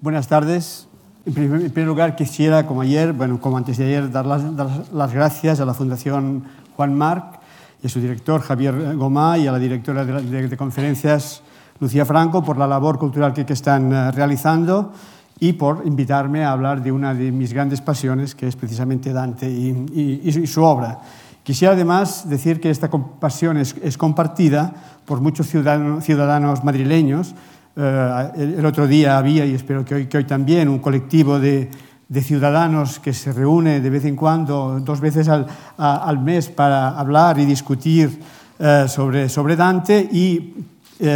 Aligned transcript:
Buenas 0.00 0.28
tardes. 0.28 0.86
En 1.26 1.34
primer, 1.34 1.84
lugar, 1.84 2.14
quisiera, 2.14 2.68
como 2.68 2.82
ayer, 2.82 3.12
bueno, 3.12 3.40
como 3.40 3.56
antes 3.56 3.78
de 3.78 3.86
ayer, 3.86 4.12
dar 4.12 4.26
las, 4.26 5.12
gracias 5.12 5.58
a 5.58 5.64
la 5.64 5.74
Fundación 5.74 6.44
Juan 6.76 6.94
Marc 6.94 7.40
y 7.82 7.88
a 7.88 7.90
su 7.90 8.00
director 8.00 8.40
Javier 8.40 8.94
Gomá 8.94 9.38
y 9.38 9.48
a 9.48 9.52
la 9.52 9.58
directora 9.58 10.04
de, 10.04 10.56
conferencias 10.56 11.42
Lucía 11.80 12.06
Franco 12.06 12.44
por 12.44 12.58
la 12.58 12.68
labor 12.68 12.96
cultural 12.96 13.32
que, 13.32 13.44
están 13.52 13.92
uh, 13.92 14.12
realizando 14.12 14.92
y 15.40 15.54
por 15.54 15.82
invitarme 15.84 16.44
a 16.44 16.52
hablar 16.52 16.80
de 16.80 16.92
una 16.92 17.12
de 17.12 17.32
mis 17.32 17.52
grandes 17.52 17.80
pasiones, 17.80 18.36
que 18.36 18.46
es 18.46 18.54
precisamente 18.54 19.12
Dante 19.12 19.50
y, 19.50 20.46
su 20.46 20.62
obra. 20.62 21.00
Quisiera 21.42 21.74
además 21.74 22.28
decir 22.28 22.60
que 22.60 22.70
esta 22.70 22.88
pasión 22.88 23.56
es, 23.56 23.98
compartida 23.98 24.74
por 25.04 25.20
muchos 25.20 25.48
ciudadanos, 25.48 26.62
madrileños, 26.62 27.34
el, 27.78 28.54
el, 28.58 28.66
otro 28.66 28.86
día 28.88 29.18
había, 29.18 29.46
y 29.46 29.54
espero 29.54 29.84
que 29.84 29.94
hoy, 29.94 30.06
que 30.06 30.18
hoy 30.18 30.24
también, 30.24 30.68
un 30.68 30.80
colectivo 30.80 31.38
de, 31.38 31.70
de, 32.08 32.22
ciudadanos 32.22 32.98
que 32.98 33.12
se 33.12 33.32
reúne 33.32 33.80
de 33.80 33.90
vez 33.90 34.04
en 34.04 34.16
cuando, 34.16 34.80
dos 34.80 35.00
veces 35.00 35.28
al, 35.28 35.46
a, 35.76 35.96
al 35.96 36.18
mes, 36.18 36.48
para 36.48 36.98
hablar 36.98 37.38
y 37.38 37.44
discutir 37.44 38.20
uh, 38.58 38.88
sobre, 38.88 39.28
sobre, 39.28 39.54
Dante 39.54 40.00
y, 40.10 40.54
uh, 41.00 41.06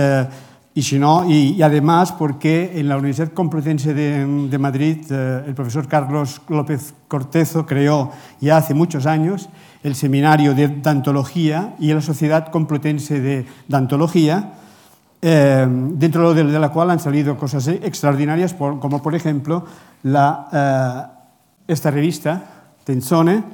y, 0.72 0.82
si 0.82 1.00
no, 1.00 1.28
y, 1.28 1.54
y, 1.56 1.62
además 1.62 2.12
porque 2.12 2.72
en 2.76 2.88
la 2.88 2.96
Universidad 2.96 3.32
Complutense 3.32 3.92
de, 3.92 4.24
de 4.48 4.58
Madrid 4.58 5.10
el 5.10 5.54
profesor 5.54 5.88
Carlos 5.88 6.40
López 6.48 6.94
Cortezo 7.08 7.66
creó 7.66 8.12
ya 8.40 8.58
hace 8.58 8.72
muchos 8.72 9.06
años 9.06 9.48
el 9.82 9.96
seminario 9.96 10.54
de 10.54 10.68
Dantología 10.68 11.74
y 11.80 11.92
la 11.92 12.00
Sociedad 12.00 12.48
Complutense 12.52 13.20
de 13.20 13.46
Dantología, 13.66 14.52
eh, 15.22 15.66
dentro 15.68 16.34
de, 16.34 16.44
de, 16.44 16.58
la 16.58 16.70
cual 16.70 16.90
han 16.90 16.98
salido 16.98 17.38
cosas 17.38 17.68
extraordinarias, 17.68 18.52
por, 18.52 18.80
como 18.80 19.00
por 19.00 19.14
ejemplo 19.14 19.64
la, 20.02 20.48
eh, 20.52 21.72
esta 21.72 21.90
revista, 21.90 22.42
Tenzone, 22.84 23.44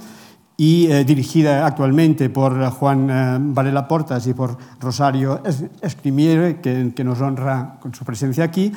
y 0.57 0.91
eh, 0.91 1.05
dirigida 1.05 1.65
actualmente 1.65 2.31
por 2.31 2.59
Juan 2.71 3.09
eh, 3.09 3.39
Varela 3.41 3.87
Portas 3.87 4.27
y 4.27 4.35
por 4.35 4.59
Rosario 4.81 5.41
Escrimiere, 5.81 6.61
que, 6.61 6.93
que, 6.97 7.05
nos 7.05 7.21
honra 7.21 7.77
con 7.79 7.95
su 7.95 8.05
presencia 8.05 8.43
aquí, 8.43 8.73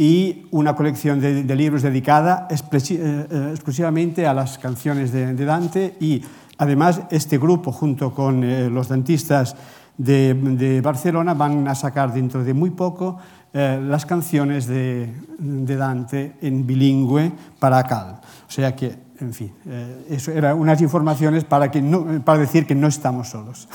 y 0.00 0.46
una 0.50 0.74
colección 0.74 1.20
de, 1.20 1.44
de 1.44 1.54
libros 1.54 1.82
dedicada 1.82 2.48
eh, 2.50 3.50
exclusivamente 3.52 4.26
a 4.26 4.32
las 4.32 4.56
canciones 4.56 5.12
de, 5.12 5.34
de, 5.34 5.44
Dante 5.44 5.94
y 6.00 6.22
además 6.56 7.02
este 7.10 7.36
grupo 7.36 7.70
junto 7.70 8.14
con 8.14 8.42
eh, 8.42 8.70
los 8.70 8.88
dantistas 8.88 9.54
de, 10.00 10.80
Barcelona 10.82 11.34
van 11.34 11.68
a 11.68 11.74
sacar 11.74 12.12
dentro 12.12 12.42
de 12.42 12.54
muy 12.54 12.70
poco 12.70 13.18
eh, 13.52 13.80
las 13.82 14.06
canciones 14.06 14.66
de, 14.66 15.12
Dante 15.38 16.36
en 16.40 16.66
bilingüe 16.66 17.32
para 17.58 17.82
Cal. 17.84 18.20
O 18.48 18.50
sea 18.50 18.74
que, 18.74 18.96
en 19.20 19.34
fin, 19.34 19.52
eh, 19.66 20.06
eso 20.10 20.32
eran 20.32 20.58
unas 20.58 20.80
informaciones 20.80 21.44
para, 21.44 21.70
que 21.70 21.82
no, 21.82 22.22
para 22.24 22.38
decir 22.38 22.66
que 22.66 22.74
no 22.74 22.88
estamos 22.88 23.28
solos. 23.28 23.68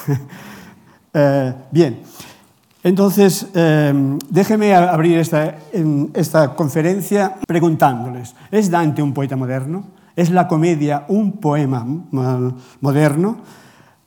eh, 1.13 1.53
bien, 1.71 1.99
entonces 2.83 3.47
eh, 3.53 4.17
déjeme 4.29 4.73
abrir 4.75 5.17
esta, 5.19 5.55
esta 6.13 6.55
conferencia 6.55 7.35
preguntándoles, 7.47 8.35
¿es 8.51 8.69
Dante 8.69 9.01
un 9.01 9.13
poeta 9.13 9.35
moderno? 9.35 9.85
¿Es 10.15 10.29
la 10.29 10.47
comedia 10.47 11.03
un 11.07 11.33
poema 11.33 11.85
moderno? 12.79 13.37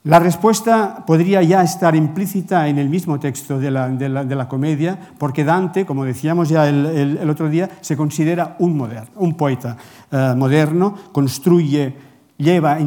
La 0.05 0.19
respuesta 0.19 1.05
podría 1.05 1.43
ya 1.43 1.63
estar 1.63 1.97
implícita 1.97 2.69
en 2.69 2.79
el 2.79 2.89
mismo 2.89 3.19
texto 3.19 3.59
de 3.59 3.71
la, 3.71 3.89
de 3.89 4.35
la, 4.37 4.49
comedia, 4.49 4.99
porque 5.19 5.45
Dante, 5.45 5.85
como 5.85 6.05
decíamos 6.05 6.49
ya 6.49 6.69
el, 6.69 6.87
el, 7.21 7.29
otro 7.29 7.49
día, 7.49 7.69
se 7.81 7.97
considera 7.97 8.57
un, 8.61 8.77
moderno, 8.77 9.11
un 9.17 9.35
poeta 9.35 9.77
uh, 10.13 10.37
moderno, 10.37 10.95
construye, 11.13 11.95
lleva 12.37 12.79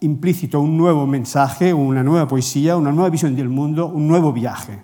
implícito 0.00 0.60
un 0.60 0.76
nuevo 0.76 1.06
mensaje, 1.06 1.72
una 1.72 2.02
nueva 2.02 2.26
poesía, 2.26 2.76
una 2.76 2.92
nueva 2.92 3.10
visión 3.10 3.34
del 3.36 3.48
mundo, 3.48 3.86
un 3.86 4.06
nuevo 4.08 4.32
viaje. 4.32 4.82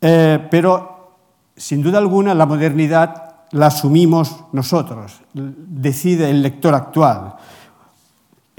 Eh, 0.00 0.48
pero, 0.50 1.16
sin 1.56 1.82
duda 1.82 1.98
alguna, 1.98 2.34
la 2.34 2.46
modernidad 2.46 3.30
la 3.52 3.66
asumimos 3.66 4.44
nosotros, 4.52 5.20
decide 5.32 6.30
el 6.30 6.42
lector 6.42 6.74
actual. 6.74 7.34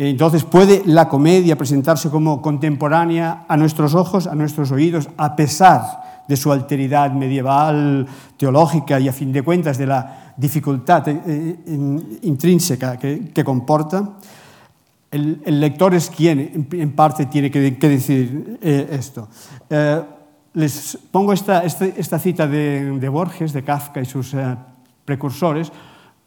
Entonces, 0.10 0.44
¿puede 0.44 0.82
la 0.88 1.08
comedia 1.08 1.56
presentarse 1.56 2.10
como 2.10 2.42
contemporánea 2.42 3.46
a 3.48 3.56
nuestros 3.56 3.94
ojos, 3.94 4.26
a 4.26 4.34
nuestros 4.34 4.72
oídos, 4.72 5.08
a 5.16 5.36
pesar 5.36 6.24
de 6.28 6.36
su 6.36 6.52
alteridad 6.52 7.12
medieval, 7.12 8.08
teológica 8.36 9.00
y, 9.00 9.08
a 9.08 9.14
fin 9.14 9.32
de 9.32 9.44
cuentas, 9.44 9.78
de 9.78 9.86
la 9.86 10.34
dificultad 10.36 11.08
eh, 11.08 11.22
eh, 11.28 12.18
intrínseca 12.24 12.98
que, 12.98 13.44
comporta? 13.46 14.18
El, 15.12 15.40
lector 15.60 15.94
es 15.94 16.10
quien, 16.10 16.68
en 16.72 16.92
parte, 16.94 17.28
tiene 17.28 17.52
que, 17.52 17.78
que 17.78 17.90
decir 17.90 18.58
eh, 18.60 18.88
esto. 18.94 19.28
Les 20.54 20.98
pongo 21.12 21.32
esta, 21.32 21.62
esta 21.64 22.18
cita 22.18 22.48
de, 22.48 23.08
Borges, 23.08 23.54
de 23.54 23.64
Kafka 23.64 24.02
y 24.02 24.06
sus 24.06 24.36
precursores, 25.06 25.72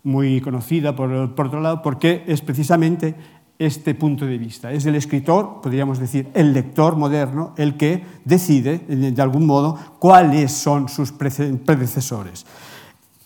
muy 0.05 0.41
conocida 0.41 0.95
por 0.95 1.11
otro 1.11 1.61
lado, 1.61 1.83
porque 1.83 2.23
es 2.29 2.41
precisamente 2.41 3.17
este 3.59 3.95
punto 3.95 4.27
de 4.27 4.39
vista. 4.39 4.73
Es 4.73 4.87
el 4.87 4.95
escritor, 4.95 5.61
podríamos 5.63 5.99
decir, 5.99 6.29
el 6.35 6.53
lector 6.53 6.97
moderno, 6.97 7.55
el 7.57 7.77
que 7.77 8.05
decide, 8.25 8.79
de 8.79 9.23
algún 9.23 9.47
modo, 9.47 9.79
cuáles 9.99 10.53
son 10.53 10.89
sus 10.89 11.13
predecesores. 11.13 12.47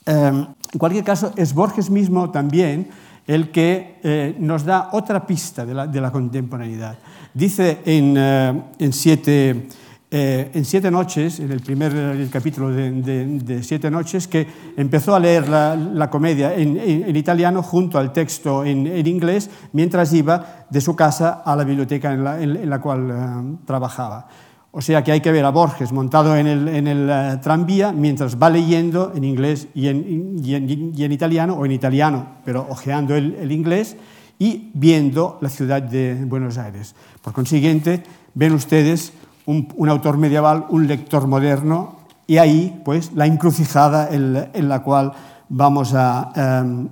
Eh, 0.07 0.47
en 0.73 0.79
cualquier 0.79 1.05
caso, 1.05 1.33
es 1.37 1.55
Borges 1.55 1.91
mismo 1.91 2.31
también 2.31 2.89
el 3.27 3.51
que 3.51 4.01
eh, 4.03 4.37
nos 4.39 4.65
da 4.65 4.89
otra 4.93 5.27
pista 5.27 5.65
de 5.65 5.75
la, 5.75 5.87
de 5.87 6.01
la 6.01 6.11
contemporaneidad. 6.11 6.99
Dice 7.35 7.81
en, 7.85 8.15
eh, 8.17 8.63
en 8.79 8.93
siete 8.93 9.69
eh, 10.11 10.51
en 10.55 10.65
Siete 10.65 10.91
Noches, 10.91 11.39
en 11.39 11.53
el 11.53 11.61
primer 11.61 11.95
el 11.95 12.31
capítulo 12.31 12.71
de, 12.71 12.91
de, 12.93 13.27
de, 13.27 13.63
Siete 13.63 13.91
Noches, 13.91 14.27
que 14.27 14.47
empezó 14.77 15.15
a 15.15 15.21
leer 15.21 15.49
la, 15.49 15.77
la 15.77 16.09
comedia 16.09 16.55
en, 16.55 16.79
en, 16.79 17.05
en, 17.05 17.17
italiano 17.17 17.63
junto 17.63 17.99
al 17.99 18.11
texto 18.11 18.65
en, 18.65 18.87
en, 18.87 19.07
inglés, 19.07 19.51
mientras 19.75 20.11
iba 20.15 20.65
de 20.71 20.81
su 20.81 20.97
casa 20.97 21.43
a 21.45 21.55
la 21.55 21.65
biblioteca 21.65 22.15
en 22.15 22.25
la, 22.25 22.39
la 22.39 22.81
cual 22.81 23.11
uh, 23.11 23.67
trabajaba. 23.67 24.29
O 24.71 24.81
sea 24.81 25.05
que 25.05 25.13
hay 25.13 25.21
que 25.21 25.33
ver 25.33 25.45
a 25.45 25.51
Borges 25.51 25.93
montado 25.93 26.35
en 26.37 26.47
el, 26.47 26.69
el 26.69 27.11
uh, 27.11 27.41
tranvía 27.43 27.93
mientras 27.93 28.39
va 28.41 28.49
leyendo 28.49 29.13
en 29.15 29.25
inglés 29.25 29.69
y 29.75 29.89
en, 29.89 30.37
y 30.43 30.55
y 30.55 31.05
italiano, 31.05 31.55
o 31.55 31.67
en 31.67 31.73
italiano, 31.73 32.37
pero 32.47 32.67
ojeando 32.71 33.15
el, 33.15 33.35
el 33.35 33.53
inglés 33.53 33.97
y 34.39 34.71
viendo 34.73 35.37
la 35.43 35.51
ciudad 35.51 35.83
de 35.83 36.15
Buenos 36.25 36.57
Aires. 36.57 36.95
Por 37.21 37.35
consiguiente, 37.35 38.03
ven 38.35 38.55
ustedes 38.55 39.13
un, 39.49 39.67
un, 39.77 39.89
autor 39.89 40.19
medieval, 40.19 40.67
un 40.69 40.87
lector 40.87 41.27
moderno, 41.27 41.97
y 42.27 42.37
ahí, 42.37 42.81
pues, 42.85 43.13
la 43.15 43.25
encrucijada 43.25 44.09
en, 44.11 44.51
en 44.53 44.69
la 44.69 44.83
cual 44.83 45.13
vamos 45.49 45.95
a 45.95 46.31
eh, 46.37 46.89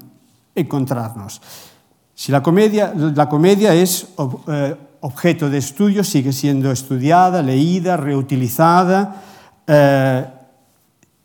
encontrarnos. 0.55 1.43
Si 2.15 2.33
la 2.33 2.43
comedia, 2.43 2.95
la 2.97 3.29
comedia 3.29 3.75
es 3.75 4.09
ob, 4.17 4.41
eh, 4.49 4.75
objeto 5.01 5.51
de 5.51 5.59
estudio, 5.59 6.03
sigue 6.03 6.33
siendo 6.33 6.73
estudiada, 6.73 7.43
leída, 7.43 7.99
reutilizada. 7.99 9.23
Eh, 9.67 10.27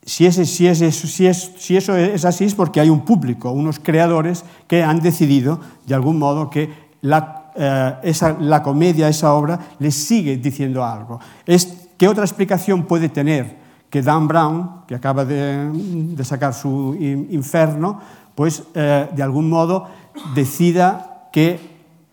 si, 0.04 0.30
si, 0.32 0.46
si, 0.46 0.68
es, 0.68 1.52
si, 1.58 1.78
eso 1.78 1.96
es 1.96 2.26
así 2.26 2.44
es 2.44 2.56
porque 2.56 2.82
hay 2.82 2.90
un 2.90 3.06
público, 3.06 3.52
unos 3.52 3.80
creadores 3.80 4.44
que 4.68 4.84
han 4.84 5.00
decidido, 5.00 5.62
de 5.88 5.96
algún 5.96 6.20
modo, 6.20 6.50
que 6.50 6.70
la 7.02 7.41
eh, 7.56 7.96
esa, 8.04 8.38
la 8.40 8.62
comedia, 8.62 9.08
esa 9.10 9.34
obra, 9.34 9.60
le 9.80 9.92
sigue 9.92 10.38
diciendo 10.38 10.84
algo. 10.84 11.20
Es, 11.46 11.90
¿Qué 11.98 12.08
otra 12.08 12.24
explicación 12.24 12.84
puede 12.84 13.10
tener 13.10 13.60
que 13.90 14.02
Dan 14.02 14.28
Brown, 14.28 14.86
que 14.88 14.96
acaba 14.96 15.26
de, 15.26 15.70
de 15.72 16.24
sacar 16.24 16.54
su 16.54 16.96
inferno, 17.00 18.00
pues 18.34 18.64
eh, 18.74 19.10
de 19.14 19.22
algún 19.22 19.50
modo 19.50 19.88
decida 20.34 21.28
que 21.32 21.60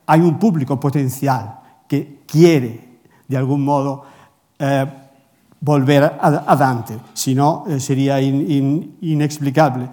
hay 0.06 0.20
un 0.20 0.38
público 0.38 0.78
potencial 0.80 1.60
que 1.86 2.22
quiere 2.26 2.98
de 3.28 3.36
algún 3.36 3.64
modo 3.64 4.04
eh, 4.58 4.86
volver 5.60 6.04
a, 6.04 6.44
a, 6.46 6.56
Dante, 6.56 6.98
si 7.14 7.34
no 7.34 7.64
eh, 7.68 7.78
sería 7.80 8.20
in, 8.20 8.50
in, 8.50 8.96
inexplicable. 9.02 9.88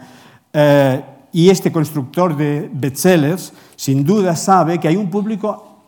Eh, 0.53 1.03
Y 1.35 1.49
este 1.49 1.69
constructor 1.69 2.37
de 2.37 2.71
bestsellers 2.71 3.51
sin 3.75 4.05
duda 4.05 4.37
sabe 4.37 4.79
que 4.79 4.87
hay 4.87 4.95
un 4.95 5.09
público 5.09 5.81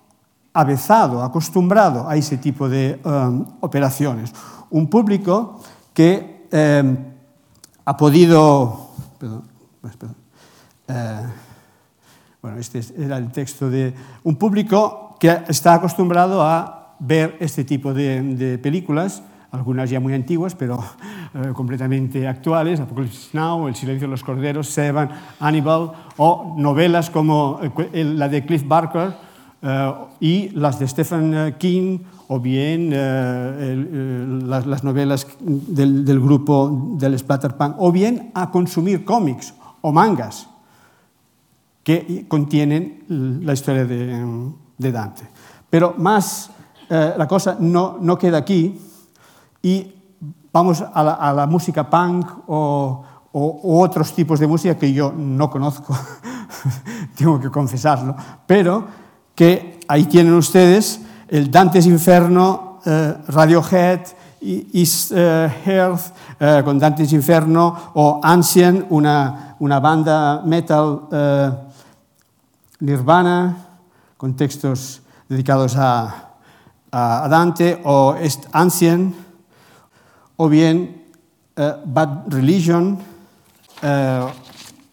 avezado, 0.52 1.24
acostumbrado 1.24 2.06
a 2.06 2.18
ese 2.18 2.36
tipo 2.36 2.68
de 2.68 3.00
um, 3.06 3.46
operaciones. 3.62 4.34
Un 4.70 4.90
público 4.90 5.62
que 5.94 6.50
eh, 6.52 6.98
ha 7.86 7.96
podido... 7.96 8.90
Perdón, 9.18 9.44
eh, 10.90 11.22
bueno, 12.42 12.58
este 12.58 12.82
era 12.98 13.16
el 13.16 13.32
texto 13.32 13.70
de... 13.70 13.94
Un 14.26 14.36
público 14.36 15.16
que 15.18 15.44
está 15.48 15.76
acostumbrado 15.76 16.44
a 16.44 16.98
ver 17.00 17.38
este 17.40 17.64
tipo 17.64 17.94
de 17.94 18.60
películas 18.62 19.24
algunas 19.58 19.90
ya 19.90 20.00
muy 20.00 20.14
antiguas, 20.14 20.56
pero 20.56 20.80
eh, 21.34 21.52
completamente 21.54 22.28
actuales, 22.28 22.80
Apocalypse 22.80 23.30
Now, 23.34 23.68
El 23.68 23.76
silencio 23.76 24.08
de 24.08 24.12
los 24.12 24.24
corderos, 24.24 24.68
Seven, 24.68 25.10
Hannibal, 25.40 25.92
o 26.18 26.56
novelas 26.58 27.10
como 27.10 27.60
eh, 27.62 28.04
la 28.04 28.30
de 28.30 28.46
Cliff 28.46 28.68
Barker 28.68 29.14
eh, 29.62 29.94
y 30.20 30.50
las 30.50 30.80
de 30.80 30.88
Stephen 30.88 31.56
King, 31.58 32.00
o 32.30 32.42
bien 32.42 32.90
las, 34.50 34.66
las, 34.66 34.84
novelas 34.84 35.26
del, 35.40 36.20
grupo 36.20 36.96
del 37.00 37.18
Splatterpunk, 37.18 37.76
o 37.78 37.90
bien 37.90 38.32
a 38.34 38.52
consumir 38.52 39.06
cómics 39.06 39.54
o 39.80 39.94
mangas 39.94 40.50
que 41.84 42.26
contienen 42.28 43.06
la 43.46 43.54
historia 43.54 43.86
de, 43.86 44.92
Dante. 44.92 45.24
Pero 45.70 45.96
más 45.98 46.52
la 46.90 47.26
cosa 47.30 47.56
no 47.62 48.18
queda 48.18 48.40
aquí, 48.40 48.78
y 49.62 49.94
vamos 50.52 50.82
a 50.82 51.34
la, 51.34 51.46
música 51.46 51.88
punk 51.90 52.26
o, 52.48 53.04
otros 53.32 54.14
tipos 54.14 54.40
de 54.40 54.48
música 54.48 54.76
que 54.76 54.92
yo 54.92 55.14
no 55.16 55.50
conozco, 55.50 55.96
tengo 57.16 57.40
que 57.40 57.52
confesarlo, 57.52 58.16
pero 58.48 58.86
que 59.36 59.80
ahí 59.88 60.06
tienen 60.06 60.34
ustedes 60.34 61.02
el 61.28 61.52
Dante's 61.52 61.86
Inferno, 61.86 62.80
eh, 62.86 63.16
Radiohead, 63.28 64.02
Is 64.40 65.12
uh, 65.12 65.50
Hearth, 65.66 66.14
uh, 66.40 66.64
con 66.64 66.80
Dante's 66.80 67.12
Inferno, 67.12 67.92
o 67.96 68.22
Ancient, 68.24 68.86
una, 68.90 69.56
una 69.60 69.80
banda 69.80 70.42
metal 70.46 71.08
nirvana, 72.80 73.58
con 74.16 74.36
textos 74.36 75.02
dedicados 75.28 75.76
a, 75.76 76.38
a 76.92 77.28
Dante, 77.28 77.82
o 77.84 78.16
Ancient, 78.54 79.27
o 80.38 80.48
bien 80.48 81.04
uh, 81.58 81.62
Bad 81.86 82.30
Religion 82.30 82.98
uh, 83.84 84.30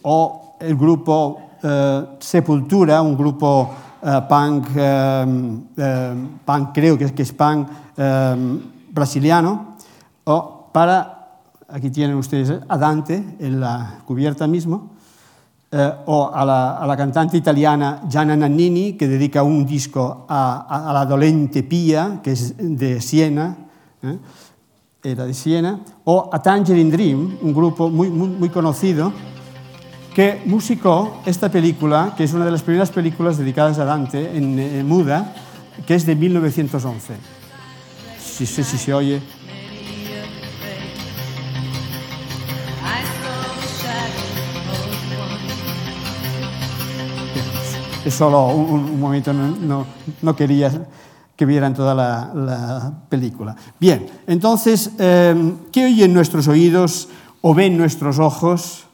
o 0.02 0.56
el 0.61 0.75
grupo 0.76 1.41
uh, 1.62 2.17
Sepultura, 2.19 3.02
un 3.02 3.17
grupo 3.17 3.75
punk, 4.29 4.69
punk, 6.44 6.75
creo 6.75 6.99
que 6.99 7.05
es, 7.05 7.12
que 7.12 7.23
es 7.23 7.32
punk 7.32 7.69
um, 7.96 8.61
brasiliano, 8.93 9.76
o 10.25 10.69
para, 10.70 11.41
aquí 11.69 11.88
tienen 11.88 12.14
ustedes 12.17 12.52
a 12.69 12.76
Dante 12.76 13.37
en 13.38 13.61
la 13.61 14.00
cubierta 14.05 14.46
mismo, 14.46 14.91
o 16.05 16.31
a 16.35 16.44
la, 16.44 16.76
a 16.76 16.87
la, 16.87 16.96
cantante 16.99 17.38
italiana 17.38 18.02
Gianna 18.06 18.37
Nannini, 18.37 18.93
que 18.93 19.08
dedica 19.08 19.43
un 19.43 19.64
disco 19.64 20.26
a, 20.29 20.91
la 20.93 21.06
Dolente 21.06 21.62
Pia, 21.62 22.20
que 22.23 22.32
es 22.32 22.55
de 22.58 23.00
Siena, 23.00 23.56
¿eh? 24.02 24.19
Era 25.05 25.27
de 25.27 25.35
Siena, 25.35 25.81
o 26.05 26.31
A 26.33 26.43
Tangerine 26.43 26.91
Dream, 26.91 27.37
un 27.43 27.53
grupo 27.53 27.91
muy, 27.91 28.09
muy, 28.09 28.29
muy 28.29 28.49
conocido, 28.49 29.12
que 30.15 30.41
musicó 30.47 31.21
esta 31.27 31.51
película, 31.51 32.15
que 32.17 32.25
es 32.25 32.33
una 32.33 32.47
de 32.47 32.51
las 32.51 32.62
primeras 32.62 32.91
películas 32.91 33.37
dedicadas 33.37 33.79
a 33.79 33.85
Dante 33.85 34.35
en, 34.37 34.59
en 34.59 34.89
muda, 34.89 35.35
que 35.87 35.95
es 35.95 36.06
de 36.06 36.17
1911. 36.17 37.15
Si, 38.19 38.47
si, 38.47 38.65
si 38.65 38.79
se 38.79 38.95
oye. 38.95 39.21
Es 48.06 48.15
solo 48.15 48.47
un, 48.49 48.85
un 48.85 49.01
momento, 49.01 49.33
no, 49.33 49.49
no, 49.49 49.87
no 50.23 50.37
quería 50.37 50.71
que 51.36 51.46
vieran 51.46 51.75
toda 51.75 51.94
la, 51.94 52.32
la 52.34 52.92
película. 53.08 53.56
Bien, 53.81 54.06
entonces, 54.26 54.90
eh, 54.98 55.54
¿qué 55.72 55.86
oyen 55.86 56.14
nuestros 56.14 56.48
oídos 56.48 57.08
o 57.40 57.54
ven 57.54 57.76
nuestros 57.76 58.19
ojos 58.19 58.86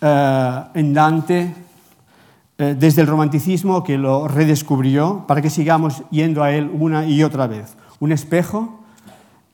eh, 0.00 0.60
en 0.74 0.94
Dante 0.94 1.54
eh, 2.58 2.76
desde 2.78 3.02
el 3.02 3.06
romanticismo 3.06 3.84
que 3.84 3.98
lo 3.98 4.28
redescubrió 4.28 5.24
para 5.26 5.42
que 5.42 5.50
sigamos 5.50 6.02
yendo 6.10 6.42
a 6.42 6.52
él 6.52 6.70
una 6.72 7.06
y 7.06 7.22
otra 7.22 7.46
vez? 7.46 7.76
Un 8.00 8.12
espejo, 8.12 8.84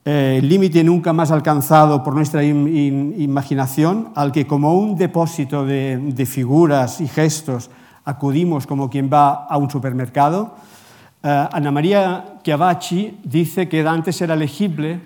eh, 0.02 0.40
límite 0.42 0.82
nunca 0.82 1.12
más 1.12 1.30
alcanzado 1.30 2.02
por 2.02 2.14
nuestra 2.14 2.42
im, 2.42 2.66
im, 2.66 3.20
imaginación, 3.20 4.08
al 4.14 4.32
que 4.32 4.46
como 4.46 4.72
un 4.74 4.96
depósito 4.96 5.66
de, 5.66 6.26
figuras 6.26 7.02
y 7.02 7.08
gestos 7.08 7.70
acudimos 8.06 8.66
como 8.66 8.88
quien 8.88 9.10
va 9.12 9.44
a 9.44 9.58
un 9.58 9.70
supermercado, 9.70 10.56
Ana 11.22 11.70
María 11.70 12.38
Chiavacci 12.42 13.20
dice 13.24 13.68
que 13.68 13.82
Dante 13.82 14.12
será 14.12 14.34
legible 14.36 15.00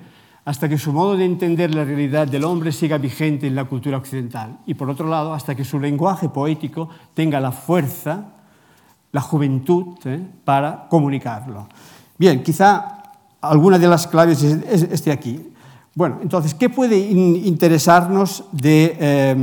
hasta 0.44 0.69
que 0.69 0.78
su 0.78 0.93
modo 0.93 1.16
de 1.16 1.25
entender 1.25 1.75
la 1.75 1.84
realidad 1.84 2.28
del 2.28 2.44
hombre 2.44 2.70
siga 2.70 2.99
vigente 2.99 3.46
en 3.46 3.55
la 3.55 3.64
cultura 3.64 3.96
occidental 3.96 4.58
y, 4.66 4.75
por 4.75 4.90
otro 4.90 5.08
lado, 5.08 5.32
hasta 5.32 5.55
que 5.55 5.64
su 5.64 5.81
lenguaje 5.81 6.28
poético 6.28 6.88
tenga 7.14 7.40
la 7.40 7.50
fuerza, 7.50 8.26
la 9.11 9.20
juventud 9.20 9.96
eh, 10.05 10.20
para 10.44 10.87
comunicarlo. 10.88 11.66
Bien, 12.19 12.43
quizá 12.43 13.02
alguna 13.40 13.78
de 13.78 13.88
las 13.88 14.06
claves 14.06 14.43
esté 14.43 15.10
aquí. 15.10 15.50
Bueno, 15.94 16.19
entonces, 16.22 16.55
¿qué 16.55 16.69
puede 16.69 16.99
interesarnos 16.99 18.44
de, 18.52 18.96
eh, 19.00 19.37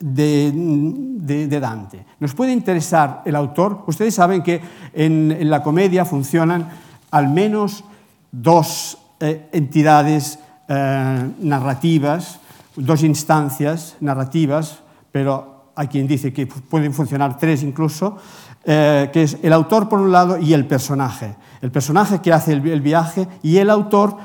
de, 0.00 1.60
Dante. 1.60 2.04
Nos 2.18 2.34
puede 2.34 2.52
interesar 2.52 3.22
el 3.24 3.36
autor. 3.36 3.84
Ustedes 3.86 4.14
saben 4.14 4.42
que 4.42 4.60
en, 4.94 5.48
la 5.48 5.62
comedia 5.62 6.04
funcionan 6.04 6.68
al 7.10 7.28
menos 7.28 7.84
dos 8.32 8.98
eh, 9.20 9.48
entidades 9.52 10.38
eh, 10.68 11.30
narrativas, 11.40 12.40
dos 12.76 13.02
instancias 13.02 13.96
narrativas, 14.00 14.80
pero 15.12 15.72
hay 15.76 15.88
quien 15.88 16.06
dice 16.06 16.32
que 16.32 16.46
pueden 16.46 16.94
funcionar 16.94 17.36
tres 17.36 17.62
incluso, 17.62 18.16
eh, 18.64 19.10
que 19.12 19.24
es 19.24 19.38
el 19.42 19.52
autor 19.52 19.88
por 19.88 20.00
un 20.00 20.12
lado 20.12 20.38
y 20.38 20.54
el 20.54 20.66
personaje. 20.66 21.36
El 21.60 21.70
personaje 21.70 22.20
que 22.20 22.32
hace 22.32 22.52
el 22.52 22.80
viaje 22.80 23.28
y 23.42 23.58
el 23.58 23.68
autor 23.68 24.16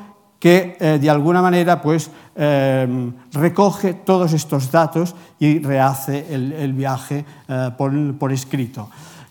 que 0.45 0.77
eh, 0.79 0.99
de 1.01 1.09
alguna 1.09 1.41
manera 1.41 1.81
pues, 1.81 2.11
eh, 2.35 3.11
recoge 3.31 3.95
todos 3.95 4.31
estos 4.31 4.69
datos 4.69 5.15
y 5.39 5.57
rehace 5.57 6.23
el, 6.29 6.71
viaje 6.73 7.25
eh, 7.47 7.71
por, 7.75 8.31
escrito. 8.31 8.87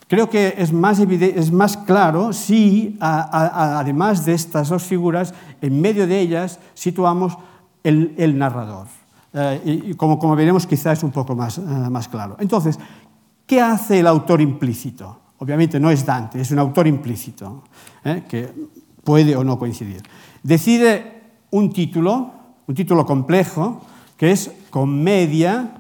Creo 0.09 0.29
que 0.29 0.57
es 0.59 0.73
más, 0.73 0.99
es 0.99 1.53
más 1.53 1.77
claro 1.77 2.33
si, 2.33 2.97
además 2.99 4.25
de 4.25 4.33
estas 4.33 4.71
dos 4.71 4.83
figuras, 4.83 5.33
en 5.61 5.81
medio 5.81 6.09
de 6.09 6.19
ellas 6.19 6.59
situamos 6.75 7.39
el, 7.85 8.37
narrador. 8.37 8.89
y, 9.65 9.93
y 9.93 9.95
como, 9.95 10.35
veremos, 10.35 10.67
quizás 10.67 10.99
es 10.99 11.05
un 11.05 11.13
poco 11.13 11.37
más 11.37 12.09
claro. 12.09 12.39
Entonces, 12.41 12.77
¿qué 13.47 13.61
hace 13.61 14.01
el 14.01 14.09
autor 14.09 14.41
implícito? 14.41 15.17
Obviamente 15.39 15.79
no 15.79 15.93
es 15.93 16.05
Dante, 16.05 16.41
es 16.41 16.51
un 16.51 16.59
autor 16.59 16.89
implícito, 16.89 17.63
que 18.29 18.53
puede 19.05 19.37
o 19.37 19.45
no 19.45 19.57
coincidir 19.61 20.03
decide 20.45 21.23
un 21.51 21.73
título, 21.73 22.31
un 22.69 22.75
título 22.75 23.05
complejo, 23.05 23.81
que 24.17 24.31
es 24.31 24.53
Comedia, 24.71 25.71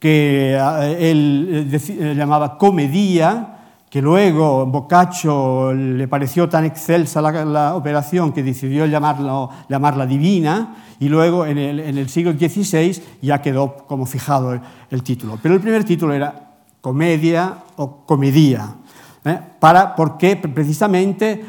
que 0.00 0.56
eh, 0.58 1.10
él 1.10 1.70
eh, 1.72 2.14
llamaba 2.16 2.58
Comedia, 2.58 3.58
que 3.88 4.00
luego 4.00 4.66
Boccaccio 4.66 5.72
le 5.74 6.08
pareció 6.08 6.48
tan 6.48 6.64
excelsa 6.64 7.20
la, 7.20 7.74
operación 7.74 8.32
que 8.32 8.42
decidió 8.42 8.86
llamarlo, 8.86 9.50
llamarla 9.68 10.06
divina, 10.06 10.76
y 10.98 11.08
luego 11.08 11.44
en 11.46 11.58
el, 11.58 12.08
siglo 12.08 12.32
XVI 12.32 13.02
ya 13.20 13.42
quedó 13.42 13.76
como 13.86 14.06
fijado 14.06 14.52
el, 14.52 14.60
el, 14.90 15.02
título. 15.02 15.38
Pero 15.42 15.54
el 15.54 15.60
primer 15.60 15.84
título 15.84 16.14
era 16.14 16.50
Comedia 16.80 17.54
o 17.76 18.06
Comedia, 18.06 18.76
¿eh? 19.24 19.38
para, 19.58 19.94
porque 19.96 20.36
precisamente 20.36 21.44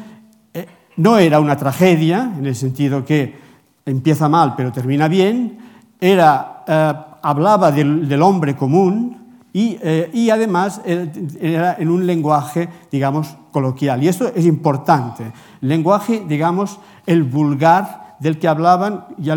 no 0.96 1.18
era 1.18 1.40
una 1.40 1.56
tragedia, 1.56 2.32
en 2.38 2.46
el 2.46 2.54
sentido 2.54 3.04
que 3.04 3.40
empieza 3.84 4.28
mal 4.28 4.54
pero 4.56 4.72
termina 4.72 5.08
bien, 5.08 5.58
era, 6.00 6.64
eh, 6.66 6.92
hablaba 7.22 7.70
del, 7.70 8.22
hombre 8.22 8.56
común 8.56 9.16
y, 9.52 9.78
eh, 9.82 10.30
además 10.32 10.80
era 10.84 11.76
en 11.78 11.88
un 11.88 12.06
lenguaje, 12.06 12.68
digamos, 12.90 13.36
coloquial. 13.52 14.02
Y 14.02 14.08
esto 14.08 14.32
es 14.34 14.46
importante. 14.46 15.30
Lenguaje, 15.60 16.24
digamos, 16.26 16.78
el 17.06 17.22
vulgar 17.22 18.16
del 18.18 18.38
que 18.38 18.48
hablaban, 18.48 19.04
ya, 19.18 19.34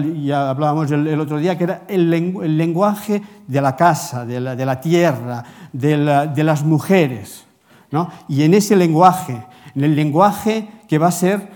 hablábamos 0.50 0.90
el, 0.92 1.20
otro 1.20 1.38
día, 1.38 1.58
que 1.58 1.66
era 1.66 1.82
el, 1.88 2.10
lenguaje 2.10 3.22
de 3.48 3.62
la 3.62 3.76
casa, 3.76 4.26
de 4.26 4.40
la, 4.40 4.80
tierra, 4.80 5.44
de, 5.74 6.30
de 6.34 6.44
las 6.44 6.64
mujeres. 6.64 7.46
¿no? 7.92 8.10
Y 8.28 8.44
en 8.44 8.54
ese 8.54 8.76
lenguaje, 8.76 9.34
en 9.34 9.46
el 9.84 9.96
lenguaje 9.96 10.70
que 10.88 10.98
va 10.98 11.08
a 11.08 11.12
ser 11.12 11.50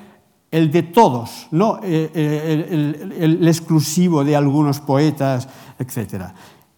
el 0.52 0.72
de 0.72 0.84
todos, 0.84 1.48
no 1.52 1.80
eh, 1.84 2.12
eh, 2.14 3.08
el, 3.20 3.48
exclusivo 3.48 4.24
de 4.24 4.36
algunos 4.36 4.80
poetas, 4.80 5.48
etc. 5.78 6.26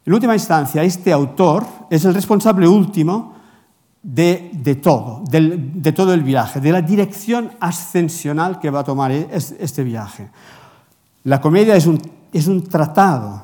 En 0.06 0.14
última 0.14 0.34
instancia, 0.34 0.84
este 0.84 1.14
autor 1.14 1.66
es 1.90 2.04
el 2.06 2.14
responsable 2.14 2.68
último 2.68 3.34
de, 4.04 4.80
todo, 4.82 5.24
de 5.30 5.92
todo 5.92 6.14
el 6.14 6.24
viaje, 6.24 6.60
de 6.60 6.72
la 6.72 6.82
dirección 6.82 7.52
ascensional 7.60 8.60
que 8.60 8.70
va 8.70 8.80
a 8.80 8.84
tomar 8.84 9.12
este 9.12 9.84
viaje. 9.84 10.30
La 11.24 11.40
comedia 11.40 11.76
es 11.76 11.86
un, 11.86 12.64
tratado, 12.64 13.44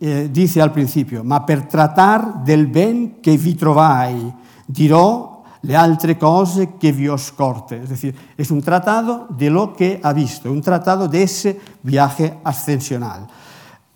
eh, 0.00 0.28
dice 0.30 0.60
al 0.60 0.72
principio, 0.72 1.22
ma 1.24 1.46
per 1.46 1.66
tratar 1.66 2.42
del 2.44 2.66
ben 2.66 3.20
che 3.22 3.36
vi 3.36 3.54
trovai, 3.54 4.34
dirò 4.66 5.37
le 5.62 5.74
altre 5.74 6.16
cose 6.16 6.76
che 6.78 6.92
vi 6.92 7.08
ho 7.08 7.16
scorte. 7.16 7.80
Es 7.82 7.88
decir, 7.88 8.14
es 8.36 8.50
un 8.50 8.62
tratado 8.62 9.26
de 9.30 9.50
lo 9.50 9.72
que 9.74 10.00
ha 10.02 10.12
visto, 10.12 10.50
un 10.50 10.60
tratado 10.60 11.08
de 11.08 11.22
ese 11.22 11.60
viaje 11.82 12.38
ascensional. 12.44 13.26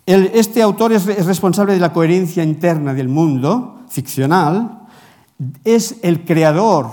El, 0.05 0.31
este 0.35 0.61
autor 0.63 0.93
es, 0.93 1.07
es 1.07 1.27
responsable 1.27 1.75
de 1.75 1.81
la 1.81 1.93
coherencia 1.93 2.43
interna 2.43 2.93
del 2.93 3.09
mundo 3.09 3.83
ficcional, 3.89 4.81
es 5.65 5.97
el 6.03 6.25
creador 6.25 6.91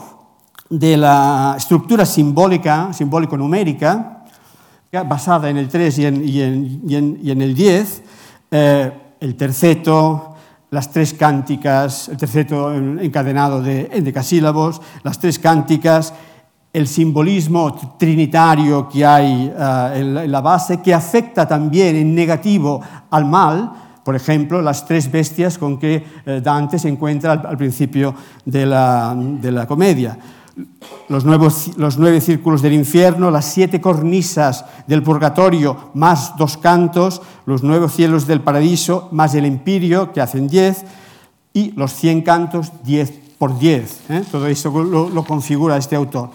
de 0.69 0.97
la 0.97 1.55
estructura 1.57 2.05
simbólica, 2.05 2.93
simbólico-numérica, 2.93 4.25
basada 5.05 5.49
en 5.49 5.57
el 5.57 5.67
3 5.67 5.99
y 5.99 6.05
en, 6.05 6.27
y 6.27 6.41
en, 6.41 6.81
y 6.87 6.95
en, 6.95 7.19
y 7.21 7.31
en 7.31 7.41
el 7.41 7.55
10, 7.55 8.03
eh, 8.51 8.91
el 9.19 9.35
terceto, 9.35 10.28
las 10.71 10.91
tres 10.91 11.13
cánticas, 11.13 12.09
el 12.09 12.17
terceto 12.17 12.73
encadenado 12.73 13.61
de 13.61 13.89
endecasílabos, 13.91 14.81
las 15.03 15.19
tres 15.19 15.39
cánticas, 15.39 16.13
el 16.71 16.87
simbolismo 16.87 17.95
trinitario 17.97 18.87
que 18.87 19.05
hay 19.05 19.47
uh, 19.47 19.95
en, 19.95 20.31
la, 20.31 20.41
base, 20.41 20.81
que 20.81 20.93
afecta 20.93 21.47
también 21.47 21.95
en 21.95 22.13
negativo 22.13 22.81
al 23.09 23.25
mal, 23.25 23.71
por 24.03 24.15
ejemplo, 24.15 24.61
las 24.61 24.85
tres 24.85 25.11
bestias 25.11 25.57
con 25.57 25.77
que 25.77 26.03
eh, 26.25 26.41
Dante 26.43 26.79
se 26.79 26.89
encuentra 26.89 27.33
al, 27.33 27.45
al 27.45 27.57
principio 27.57 28.13
de 28.45 28.65
la, 28.65 29.15
de 29.15 29.51
la 29.51 29.67
comedia 29.67 30.17
los, 31.07 31.25
nuevos, 31.25 31.77
los, 31.77 31.97
nueve 31.97 32.21
círculos 32.21 32.61
del 32.61 32.73
infierno, 32.73 33.31
las 33.31 33.45
siete 33.45 33.81
cornisas 33.81 34.65
del 34.87 35.03
purgatorio, 35.03 35.91
más 35.93 36.35
dos 36.37 36.57
cantos, 36.57 37.21
los 37.45 37.63
nueve 37.63 37.89
cielos 37.89 38.27
del 38.27 38.41
paraíso, 38.41 39.09
más 39.11 39.35
el 39.35 39.45
empirio, 39.45 40.13
que 40.13 40.21
hacen 40.21 40.47
diez, 40.47 40.85
y 41.53 41.71
los 41.71 41.93
cien 41.93 42.21
cantos, 42.21 42.71
diez 42.83 43.11
por 43.37 43.57
diez. 43.57 44.01
¿eh? 44.09 44.23
Todo 44.31 44.47
eso 44.47 44.69
lo, 44.83 45.23
configura 45.23 45.77
este 45.77 45.95
autor. 45.95 46.29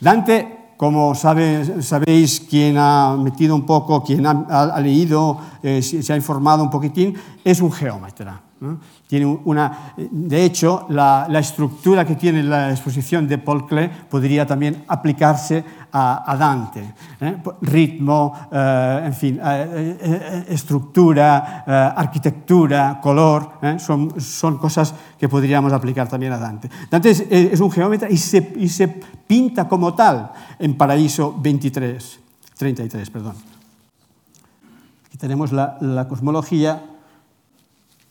Dante, 0.00 0.72
como 0.76 1.14
sabe, 1.14 1.82
sabéis, 1.82 2.40
quien 2.40 2.76
ha 2.78 3.16
metido 3.16 3.54
un 3.54 3.66
poco, 3.66 4.02
quien 4.02 4.26
ha, 4.26 4.80
leído, 4.80 5.38
eh, 5.62 5.82
se 5.82 6.12
ha 6.12 6.16
informado 6.16 6.62
un 6.62 6.70
poquitín, 6.70 7.14
es 7.44 7.60
un 7.60 7.72
geómetra. 7.72 8.40
Tiene 9.06 9.26
una, 9.26 9.92
de 9.96 10.44
hecho, 10.44 10.86
la, 10.88 11.28
estructura 11.38 12.06
que 12.06 12.14
tiene 12.14 12.42
la 12.42 12.70
exposición 12.70 13.28
de 13.28 13.36
Paul 13.36 13.66
Klee 13.66 13.90
podría 14.08 14.46
también 14.46 14.84
aplicarse 14.88 15.62
a, 15.92 16.34
Dante. 16.38 16.94
¿eh? 17.20 17.36
Ritmo, 17.60 18.32
eh, 18.50 19.02
en 19.04 19.12
fin, 19.12 19.38
eh, 19.44 20.46
estructura, 20.48 21.64
arquitectura, 21.94 22.98
color, 23.02 23.60
son, 23.78 24.58
cosas 24.58 24.94
que 25.18 25.28
podríamos 25.28 25.72
aplicar 25.74 26.08
también 26.08 26.32
a 26.32 26.38
Dante. 26.38 26.70
Dante 26.90 27.10
es, 27.10 27.60
un 27.60 27.70
geómetra 27.70 28.08
y 28.10 28.16
se, 28.16 28.88
pinta 29.26 29.68
como 29.68 29.92
tal 29.92 30.32
en 30.58 30.78
Paraíso 30.78 31.36
23, 31.38 32.20
33. 32.56 33.10
Perdón. 33.10 33.34
Aquí 35.06 35.18
tenemos 35.18 35.52
la 35.52 36.06
cosmología 36.08 36.93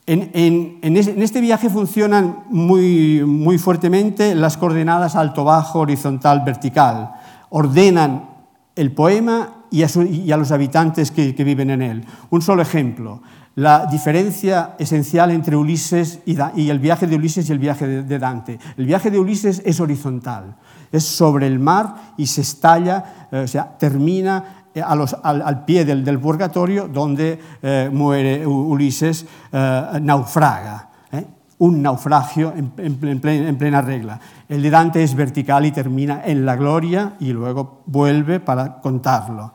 en, 0.06 1.22
este 1.22 1.40
viaje 1.40 1.70
funcionan 1.70 2.44
muy, 2.50 3.58
fuertemente 3.58 4.34
las 4.34 4.56
coordenadas 4.56 5.16
alto, 5.16 5.44
bajo, 5.44 5.80
horizontal, 5.80 6.42
vertical. 6.44 7.12
Ordenan 7.48 8.28
el 8.76 8.92
poema 8.92 9.64
y 9.70 9.82
a, 9.82 10.36
los 10.36 10.52
habitantes 10.52 11.10
que, 11.10 11.32
viven 11.32 11.70
en 11.70 11.82
él. 11.82 12.04
Un 12.30 12.42
solo 12.42 12.62
ejemplo, 12.62 13.22
la 13.54 13.86
diferencia 13.86 14.74
esencial 14.78 15.30
entre 15.30 15.56
Ulises 15.56 16.20
y, 16.26 16.36
el 16.68 16.78
viaje 16.78 17.06
de 17.06 17.16
Ulises 17.16 17.48
y 17.48 17.52
el 17.52 17.58
viaje 17.58 17.86
de 17.86 18.18
Dante. 18.18 18.58
El 18.76 18.86
viaje 18.86 19.10
de 19.10 19.18
Ulises 19.18 19.62
es 19.64 19.80
horizontal, 19.80 20.56
es 20.94 21.04
sobre 21.04 21.46
el 21.46 21.58
mar 21.58 22.12
y 22.16 22.26
se 22.26 22.42
estalla, 22.42 23.28
eh, 23.32 23.40
o 23.40 23.48
sea, 23.48 23.76
termina 23.76 24.64
los, 24.96 25.16
al, 25.22 25.64
pie 25.64 25.84
del, 25.84 26.04
del 26.04 26.18
purgatorio 26.18 26.88
donde 26.88 27.38
eh, 27.62 27.90
muere 27.92 28.46
Ulises, 28.46 29.26
eh, 29.52 29.98
naufraga. 30.02 30.88
¿eh? 31.12 31.24
Un 31.58 31.82
naufragio 31.82 32.52
en, 32.56 32.72
en, 32.78 33.20
plena, 33.20 33.48
en, 33.48 33.56
plena, 33.56 33.80
regla. 33.80 34.20
El 34.48 34.62
de 34.62 34.70
Dante 34.70 35.02
es 35.02 35.14
vertical 35.14 35.66
y 35.66 35.72
termina 35.72 36.22
en 36.24 36.44
la 36.44 36.56
gloria 36.56 37.14
y 37.20 37.32
luego 37.32 37.82
vuelve 37.86 38.40
para 38.40 38.80
contarlo. 38.80 39.52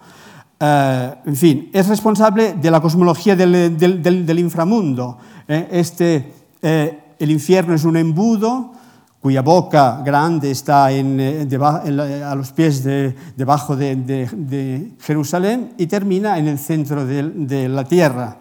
en 0.60 1.36
fin, 1.36 1.70
es 1.74 1.88
responsable 1.88 2.54
de 2.54 2.72
la 2.72 2.82
cosmología 2.82 3.36
del, 3.36 3.78
del 3.78 4.40
inframundo. 4.40 5.18
Este, 5.48 6.34
el 6.62 7.32
infierno 7.32 7.74
es 7.74 7.86
un 7.86 7.96
embudo, 7.98 8.74
cuya 9.22 9.42
boca 9.42 10.02
grande 10.04 10.52
está 10.52 10.92
eh, 10.92 12.24
a 12.26 12.36
los 12.36 12.52
pies 12.52 12.84
de, 12.84 13.16
debajo 13.36 13.76
de, 13.76 14.92
Jerusalén 15.02 15.74
y 15.78 15.88
termina 15.88 16.38
en 16.38 16.48
el 16.48 16.58
centro 16.58 17.06
de, 17.06 17.70
la 17.70 17.84
tierra. 17.84 18.38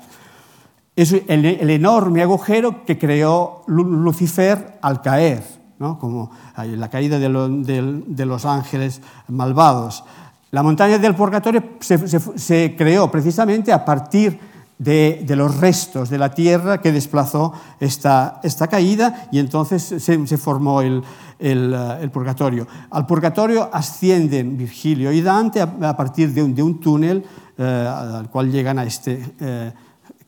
Es 0.94 1.12
el, 1.12 1.70
enorme 1.70 2.22
agujero 2.22 2.84
que 2.84 2.98
creó 2.98 3.62
Lucifer 3.66 4.78
al 4.80 5.02
caer, 5.02 5.42
¿no? 5.78 5.98
como 5.98 6.30
la 6.56 6.88
caída 6.88 7.18
de, 7.18 7.28
lo, 7.28 7.48
de 7.48 8.26
los 8.26 8.44
ángeles 8.44 9.00
malvados. 9.28 10.04
La 10.50 10.62
montaña 10.62 10.98
del 10.98 11.14
purgatorio 11.14 11.62
se, 11.80 12.08
se, 12.08 12.20
se 12.20 12.74
creó 12.76 13.10
precisamente 13.10 13.72
a 13.72 13.84
partir 13.84 14.40
de, 14.78 15.24
los 15.36 15.58
restos 15.58 16.08
de 16.08 16.18
la 16.18 16.30
tierra 16.30 16.80
que 16.80 16.92
desplazó 16.92 17.52
esta, 17.80 18.40
esta 18.42 18.68
caída 18.68 19.28
y 19.32 19.38
entonces 19.38 19.82
se, 19.82 20.38
formó 20.38 20.80
el, 20.82 21.02
eh, 21.38 21.98
el, 22.00 22.10
purgatorio. 22.10 22.66
Al 22.90 23.06
purgatorio 23.06 23.68
ascienden 23.72 24.56
Virgilio 24.56 25.12
y 25.12 25.20
Dante 25.20 25.60
a, 25.60 25.96
partir 25.96 26.32
de 26.32 26.42
un, 26.42 26.54
de 26.54 26.62
un 26.62 26.80
túnel 26.80 27.24
eh, 27.56 27.88
al 27.92 28.30
cual 28.30 28.52
llegan 28.52 28.78
a 28.78 28.84
este, 28.84 29.34
eh, 29.40 29.72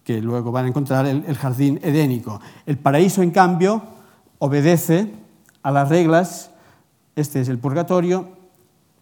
que 0.03 0.21
luego 0.21 0.51
van 0.51 0.65
a 0.65 0.69
encontrar 0.69 1.07
el, 1.07 1.25
el 1.27 1.37
jardín 1.37 1.79
edénico. 1.83 2.41
El 2.67 2.79
paraíso, 2.79 3.23
en 3.23 3.31
cambio, 3.31 3.83
obedece 4.39 5.13
a 5.63 5.71
las 5.71 5.89
reglas, 5.89 6.51
este 7.15 7.41
es 7.41 7.49
el 7.49 7.59
purgatorio, 7.59 8.41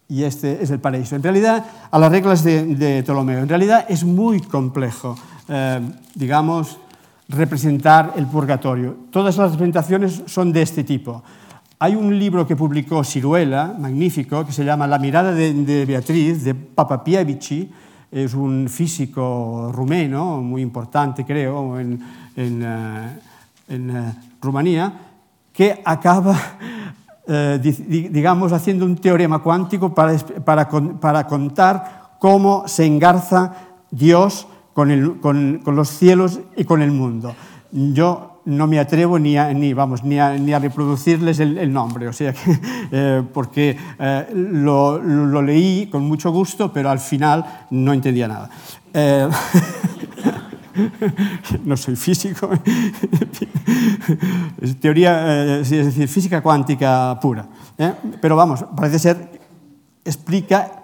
y 0.09 0.25
este 0.25 0.63
es 0.63 0.71
el 0.71 0.81
paraíso. 0.81 1.17
En 1.17 1.23
realidad, 1.23 1.67
a 1.91 1.99
las 1.99 2.11
reglas 2.11 2.43
de, 2.43 2.65
de 2.65 3.03
Ptolomeo. 3.03 3.41
En 3.41 3.49
realidad 3.49 3.85
es 3.89 4.05
muy 4.05 4.41
complejo 4.41 5.17
eh, 5.49 5.81
digamos, 6.15 6.79
representar 7.29 8.15
el 8.17 8.27
purgatorio. 8.27 8.97
Todas 9.11 9.37
las 9.37 9.53
representaciones 9.53 10.23
son 10.27 10.53
de 10.53 10.63
este 10.63 10.85
tipo. 10.85 11.23
Hay 11.79 11.95
un 11.95 12.19
libro 12.19 12.47
que 12.47 12.57
publicó 12.57 13.05
Ciruela, 13.05 13.75
magnífico, 13.79 14.45
que 14.45 14.53
se 14.53 14.65
llama 14.65 14.87
La 14.87 14.99
mirada 14.99 15.33
de, 15.33 15.85
Beatriz, 15.87 16.45
de 16.45 16.55
Papapiavici, 16.55 17.71
es 18.11 18.35
un 18.35 18.69
físico 18.69 19.71
rumeno, 19.73 20.41
muy 20.41 20.63
importante 20.63 21.25
creo, 21.25 21.79
en, 21.79 22.01
en, 22.35 22.67
en 23.69 23.97
uh, 23.97 24.15
Rumanía, 24.41 24.93
que 25.53 25.81
acaba, 25.85 26.37
digamos, 27.27 28.53
haciendo 28.53 28.85
un 28.85 28.97
teorema 28.97 29.41
cuántico 29.41 29.93
para, 29.93 30.17
para, 30.45 30.69
para 30.69 31.27
contar 31.27 32.17
cómo 32.19 32.67
se 32.67 32.87
engarza 32.87 33.53
Dios 33.91 34.47
con, 34.79 34.93
el, 34.93 35.19
con, 35.19 35.61
con, 35.65 35.75
los 35.75 35.89
cielos 35.89 36.39
y 36.57 36.63
con 36.63 36.83
el 36.83 36.93
mundo. 36.93 37.35
Yo 37.73 38.43
no 38.45 38.69
me 38.69 38.79
atrevo 38.79 39.19
ni 39.19 39.37
a, 39.37 39.53
ni, 39.53 39.73
vamos, 39.73 40.05
ni 40.05 40.21
a, 40.21 40.35
ni 40.35 40.53
a 40.53 40.61
reproducirles 40.61 41.41
el, 41.41 41.59
el, 41.59 41.73
nombre, 41.73 42.07
o 42.07 42.13
sea 42.13 42.33
que, 42.33 42.61
eh, 42.93 43.25
porque 43.35 43.77
eh, 43.99 44.27
lo, 44.33 45.03
lo, 45.03 45.43
leí 45.43 45.89
con 45.91 46.05
mucho 46.05 46.31
gusto, 46.31 46.73
pero 46.73 46.91
al 46.91 47.01
final 47.01 47.45
no 47.71 47.93
entendía 47.93 48.29
nada. 48.29 48.51
Eh, 48.95 49.29
no 51.65 51.77
soy 51.77 51.97
físico, 51.97 52.49
es 54.63 54.79
teoría, 54.79 55.59
es 55.59 55.71
decir, 55.71 56.07
física 56.07 56.41
cuántica 56.41 57.19
pura. 57.21 57.49
Pero 58.21 58.37
vamos, 58.37 58.65
parece 58.77 59.01
ser, 59.01 59.41
explica 60.05 60.78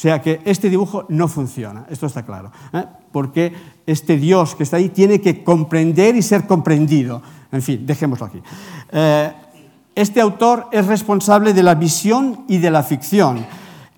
sea 0.00 0.22
que 0.22 0.40
este 0.46 0.70
dibujo 0.70 1.04
no 1.10 1.28
funciona, 1.28 1.84
esto 1.90 2.06
está 2.06 2.24
claro, 2.24 2.50
¿eh? 2.72 2.86
porque 3.12 3.52
este 3.86 4.16
Dios 4.16 4.54
que 4.54 4.62
está 4.62 4.78
ahí 4.78 4.88
tiene 4.88 5.20
que 5.20 5.44
comprender 5.44 6.16
y 6.16 6.22
ser 6.22 6.46
comprendido. 6.46 7.20
En 7.52 7.60
fin, 7.60 7.84
dejémoslo 7.84 8.24
aquí. 8.24 8.40
Eh, 8.92 9.32
este 9.94 10.22
autor 10.22 10.68
es 10.72 10.86
responsable 10.86 11.52
de 11.52 11.62
la 11.62 11.74
visión 11.74 12.46
y 12.48 12.56
de 12.56 12.70
la 12.70 12.82
ficción. 12.82 13.44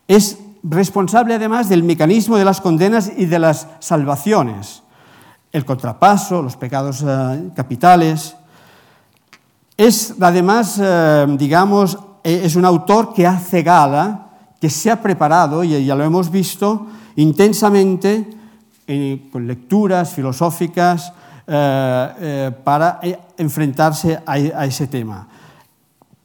Es 0.09 0.41
responsable 0.65 1.35
además 1.35 1.69
del 1.69 1.85
mecanismo 1.85 2.37
de 2.37 2.47
las 2.47 2.61
condenas 2.61 3.13
y 3.17 3.27
de 3.27 3.39
las 3.39 3.69
salvaciones. 3.79 4.83
El 5.53 5.65
contrapaso, 5.65 6.43
los 6.43 6.57
pecados 6.57 7.05
eh, 7.07 7.51
capitales. 7.55 8.35
Es 9.77 10.17
además, 10.21 10.83
digamos, 11.39 11.97
eh, 12.25 12.43
es 12.43 12.57
un 12.57 12.65
autor 12.65 13.15
que 13.15 13.25
hace 13.25 13.63
gala 13.63 14.32
que 14.63 14.71
se 14.71 14.93
ha 14.93 15.03
preparado, 15.03 15.65
y 15.65 15.85
ya 15.85 15.97
lo 15.97 16.05
hemos 16.05 16.31
visto, 16.31 16.87
intensamente 17.17 18.25
con 19.33 19.45
lecturas 19.45 20.13
filosóficas 20.15 21.13
para 22.63 23.01
enfrentarse 23.39 24.21
a, 24.25 24.65
ese 24.65 24.87
tema. 24.87 25.27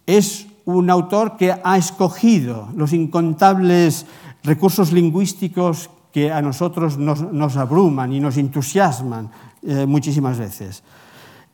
Es 0.05 0.45
un 0.65 0.87
autor 0.91 1.35
que 1.35 1.51
ha 1.51 1.77
escogido 1.77 2.67
los 2.75 2.93
incontables 2.93 4.05
recursos 4.43 4.91
lingüísticos 4.91 5.89
que 6.13 6.31
a 6.31 6.39
nosotros 6.39 6.95
nos, 6.99 7.57
abruman 7.57 8.13
y 8.13 8.19
nos 8.19 8.37
entusiasman 8.37 9.31
eh, 9.63 9.87
muchísimas 9.87 10.37
veces. 10.37 10.83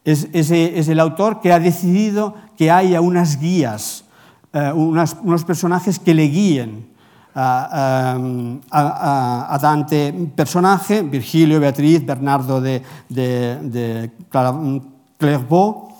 Es, 0.04 0.28
es, 0.34 0.52
es, 0.52 0.90
el 0.90 1.00
autor 1.00 1.40
que 1.40 1.54
ha 1.54 1.60
decidido 1.60 2.36
que 2.58 2.72
haya 2.72 3.00
unas 3.00 3.40
guías, 3.40 4.03
eh, 4.54 4.72
unas, 4.74 5.18
unos 5.22 5.44
personajes 5.44 6.00
que 6.00 6.14
le 6.14 6.28
guíen 6.28 6.94
a, 7.36 8.18
a, 8.72 9.56
a, 9.56 9.58
Dante 9.58 10.14
personaje, 10.36 11.02
Virgilio, 11.02 11.60
Beatriz, 11.60 12.06
Bernardo 12.06 12.62
de, 12.62 12.82
de, 13.10 13.58
de 13.58 14.12
Clairvaux, 15.18 15.94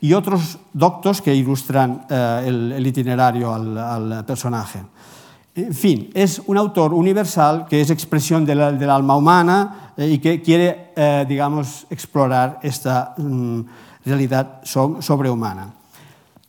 y 0.00 0.12
otros 0.12 0.58
doctos 0.72 1.22
que 1.22 1.34
ilustran 1.34 2.06
eh, 2.08 2.44
el, 2.46 2.72
el, 2.72 2.86
itinerario 2.86 3.52
al, 3.52 3.78
al, 3.78 4.24
personaje. 4.24 4.80
En 5.54 5.72
fin, 5.72 6.10
es 6.12 6.42
un 6.46 6.58
autor 6.58 6.92
universal 6.92 7.66
que 7.68 7.80
es 7.80 7.90
expresión 7.90 8.44
del, 8.44 8.78
del 8.78 8.90
alma 8.90 9.16
humana 9.16 9.92
eh, 9.96 10.06
y 10.06 10.18
que 10.18 10.42
quiere, 10.42 10.92
eh, 10.94 11.24
digamos, 11.26 11.86
explorar 11.88 12.60
esta 12.62 13.14
mm, 13.16 13.60
realidad 14.04 14.60
so, 14.64 15.00
sobrehumana. 15.00 15.72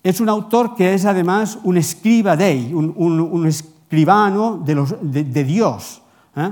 Es 0.08 0.22
un 0.22 0.30
autor 0.30 0.74
que 0.74 0.94
es 0.94 1.04
además 1.04 1.60
un 1.66 1.76
escriba 1.76 2.38
dei, 2.38 2.72
un, 2.72 2.96
un, 2.96 3.46
escribano 3.46 4.56
de, 4.56 5.44
Dios. 5.44 6.02
¿eh? 6.34 6.50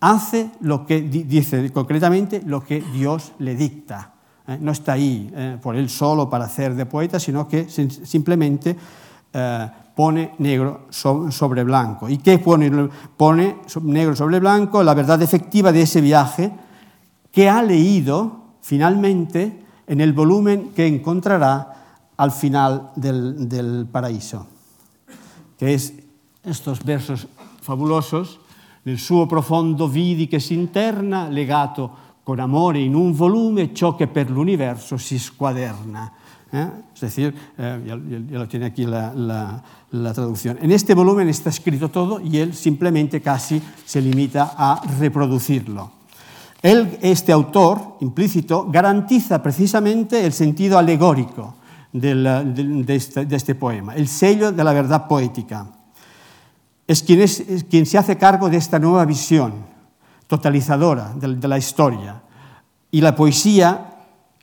Hace 0.00 0.52
lo 0.60 0.86
que 0.86 1.02
dice 1.02 1.70
concretamente 1.74 2.40
lo 2.46 2.64
que 2.64 2.80
Dios 2.80 3.32
le 3.40 3.54
dicta. 3.54 4.14
Eh, 4.48 4.56
no 4.58 4.72
está 4.72 4.94
ahí 4.94 5.30
eh, 5.30 5.58
por 5.60 5.76
él 5.76 5.90
solo 5.90 6.30
para 6.30 6.46
hacer 6.46 6.74
de 6.74 6.86
poeta, 6.86 7.20
sino 7.20 7.46
que 7.46 7.68
simplemente 7.68 8.74
pone 9.94 10.32
negro 10.38 10.86
sobre 10.88 11.64
blanco. 11.64 12.08
¿Y 12.08 12.16
qué 12.16 12.38
pone? 12.38 12.88
Pone 13.14 13.56
negro 13.82 14.16
sobre 14.16 14.40
blanco 14.40 14.82
la 14.82 14.94
verdad 14.94 15.20
efectiva 15.20 15.70
de 15.70 15.82
ese 15.82 16.00
viaje 16.00 16.50
que 17.30 17.50
ha 17.50 17.62
leído 17.62 18.56
finalmente 18.62 19.66
en 19.86 20.00
el 20.00 20.14
volumen 20.14 20.70
que 20.74 20.86
encontrará 20.86 21.75
al 22.16 22.32
final 22.32 22.92
del, 22.96 23.48
del 23.48 23.86
paraíso, 23.90 24.46
que 25.58 25.74
es 25.74 25.92
estos 26.42 26.82
versos 26.84 27.26
fabulosos, 27.60 28.40
nel 28.84 28.98
suo 28.98 29.26
profondo 29.26 29.88
vidi 29.88 30.28
che 30.28 30.38
si 30.38 30.54
interna, 30.54 31.28
legato 31.28 32.04
con 32.22 32.38
amore 32.38 32.78
in 32.78 32.94
un 32.94 33.12
volume 33.12 33.74
ciò 33.74 33.96
che 33.96 34.06
per 34.06 34.30
l'universo 34.30 34.96
si 34.96 35.18
squaderna. 35.18 36.12
¿Eh? 36.52 36.68
Es 36.94 37.00
decir, 37.00 37.34
eh, 37.58 37.82
ya, 37.84 37.98
ya, 37.98 38.38
lo 38.38 38.46
tiene 38.46 38.66
aquí 38.66 38.86
la, 38.86 39.12
la, 39.12 39.62
la, 39.90 40.12
traducción. 40.14 40.56
En 40.60 40.70
este 40.70 40.94
volumen 40.94 41.28
está 41.28 41.50
escrito 41.50 41.90
todo 41.90 42.20
y 42.20 42.38
él 42.38 42.54
simplemente 42.54 43.20
casi 43.20 43.60
se 43.84 44.00
limita 44.00 44.54
a 44.56 44.80
reproducirlo. 44.98 45.90
Él, 46.62 46.98
este 47.02 47.32
autor 47.32 47.96
implícito 48.00 48.68
garantiza 48.70 49.42
precisamente 49.42 50.24
el 50.24 50.32
sentido 50.32 50.78
alegórico 50.78 51.55
del, 52.00 52.24
de, 52.54 52.84
de, 52.84 52.94
este, 52.94 53.26
de, 53.26 53.36
este, 53.36 53.54
poema, 53.54 53.94
el 53.94 54.08
sello 54.08 54.52
de 54.52 54.64
la 54.64 54.72
verdad 54.72 55.06
poética. 55.06 55.66
Es 56.86 57.02
quien, 57.02 57.20
es, 57.20 57.44
quien 57.68 57.86
se 57.86 57.98
hace 57.98 58.16
cargo 58.16 58.48
de 58.48 58.56
esta 58.56 58.78
nueva 58.78 59.04
visión, 59.04 59.54
totalizadora 60.26 61.12
de, 61.14 61.48
la 61.48 61.58
historia. 61.58 62.22
Y 62.90 63.00
la 63.00 63.14
poesía 63.14 63.92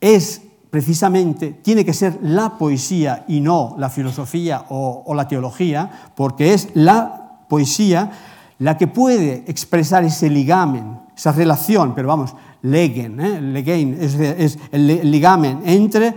es 0.00 0.42
precisamente, 0.70 1.52
tiene 1.62 1.84
que 1.84 1.92
ser 1.92 2.18
la 2.22 2.58
poesía 2.58 3.24
y 3.28 3.40
no 3.40 3.76
la 3.78 3.88
filosofía 3.88 4.64
o, 4.70 5.14
la 5.14 5.28
teología, 5.28 6.10
porque 6.16 6.52
es 6.52 6.68
la 6.74 7.44
poesía 7.48 8.10
la 8.58 8.76
que 8.76 8.86
puede 8.86 9.44
expresar 9.46 10.04
ese 10.04 10.28
ligamen, 10.30 10.98
esa 11.16 11.32
relación, 11.32 11.94
pero 11.94 12.08
vamos, 12.08 12.34
legen, 12.62 13.20
¿eh? 13.20 13.40
legen 13.40 13.96
es, 14.00 14.58
el 14.72 15.10
ligamen 15.10 15.62
entre 15.64 16.14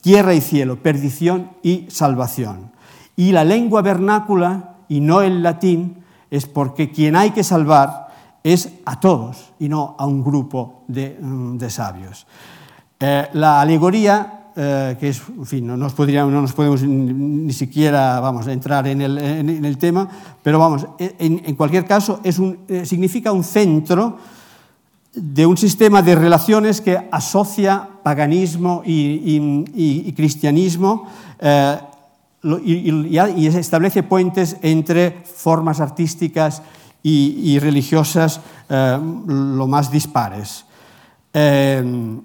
tierra 0.00 0.34
y 0.34 0.40
cielo, 0.40 0.82
perdición 0.82 1.50
y 1.62 1.86
salvación. 1.88 2.72
Y 3.16 3.32
la 3.32 3.44
lengua 3.44 3.82
vernácula 3.82 4.76
y 4.88 5.00
no 5.00 5.22
el 5.22 5.42
latín 5.42 6.04
es 6.30 6.46
porque 6.46 6.90
quien 6.90 7.16
hay 7.16 7.30
que 7.30 7.44
salvar 7.44 8.08
es 8.42 8.70
a 8.84 9.00
todos 9.00 9.52
y 9.58 9.68
no 9.68 9.96
a 9.98 10.06
un 10.06 10.22
grupo 10.22 10.84
de, 10.88 11.18
mm, 11.20 11.58
sabios. 11.68 12.26
Eh, 13.00 13.28
la 13.32 13.60
alegoría, 13.60 14.50
eh, 14.56 14.96
que 15.00 15.08
es, 15.08 15.22
fin, 15.44 15.66
no 15.66 15.76
nos, 15.76 15.98
no 15.98 16.30
nos 16.30 16.52
podemos 16.52 16.82
ni, 16.82 17.52
siquiera 17.52 18.20
vamos, 18.20 18.46
entrar 18.46 18.86
en 18.86 19.00
el, 19.00 19.18
en, 19.18 19.48
en 19.48 19.64
el 19.64 19.78
tema, 19.78 20.08
pero 20.42 20.58
vamos, 20.58 20.86
en, 20.98 21.42
en 21.44 21.54
cualquier 21.56 21.84
caso 21.86 22.20
es 22.22 22.38
un, 22.38 22.58
eh, 22.68 22.84
significa 22.84 23.32
un 23.32 23.44
centro 23.44 24.18
de 25.14 25.46
un 25.46 25.56
sistema 25.56 26.02
de 26.02 26.14
relaciones 26.14 26.80
que 26.80 26.98
asocia 27.10 27.88
paganismo 28.02 28.82
y, 28.84 30.12
cristianismo 30.12 31.08
eh, 31.38 31.78
y, 32.64 33.46
establece 33.46 34.02
puentes 34.02 34.56
entre 34.62 35.22
formas 35.24 35.80
artísticas 35.80 36.62
y, 37.02 37.58
religiosas 37.58 38.40
eh, 38.68 38.98
lo 39.26 39.66
más 39.66 39.90
dispares. 39.90 40.64
Eh, 41.32 42.20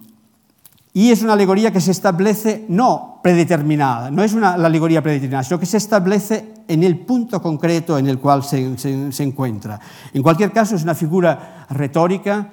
y 0.92 1.12
es 1.12 1.22
una 1.22 1.34
alegoría 1.34 1.72
que 1.72 1.82
se 1.82 1.92
establece 1.92 2.66
no 2.68 3.20
predeterminada, 3.22 4.10
no 4.10 4.24
es 4.24 4.34
una 4.34 4.58
la 4.58 4.68
alegoría 4.68 5.04
predeterminada, 5.04 5.44
sino 5.44 5.60
que 5.60 5.66
se 5.66 5.78
establece 5.78 6.54
en 6.68 6.84
el 6.84 6.98
punto 7.00 7.42
concreto 7.42 7.98
en 7.98 8.08
el 8.08 8.20
cual 8.20 8.44
se, 8.44 8.78
se, 8.78 9.24
encuentra. 9.24 9.80
En 10.14 10.24
cualquier 10.24 10.52
caso, 10.52 10.76
es 10.76 10.84
una 10.84 10.96
figura 10.96 11.68
retórica 11.70 12.50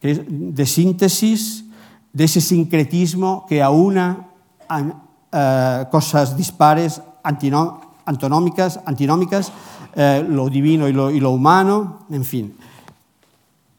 de 0.00 0.66
síntesis, 0.66 1.64
de 2.12 2.24
ese 2.24 2.40
sincretismo 2.40 3.46
que 3.48 3.62
aúna 3.62 4.28
uh, 4.70 5.90
cosas 5.90 6.36
dispares, 6.36 7.00
antinómicas, 7.22 8.80
antinómicas 8.86 9.52
eh, 9.94 10.24
lo 10.26 10.48
divino 10.48 10.88
y 10.88 10.92
lo, 10.92 11.30
humano, 11.30 12.06
en 12.10 12.24
fin. 12.24 12.54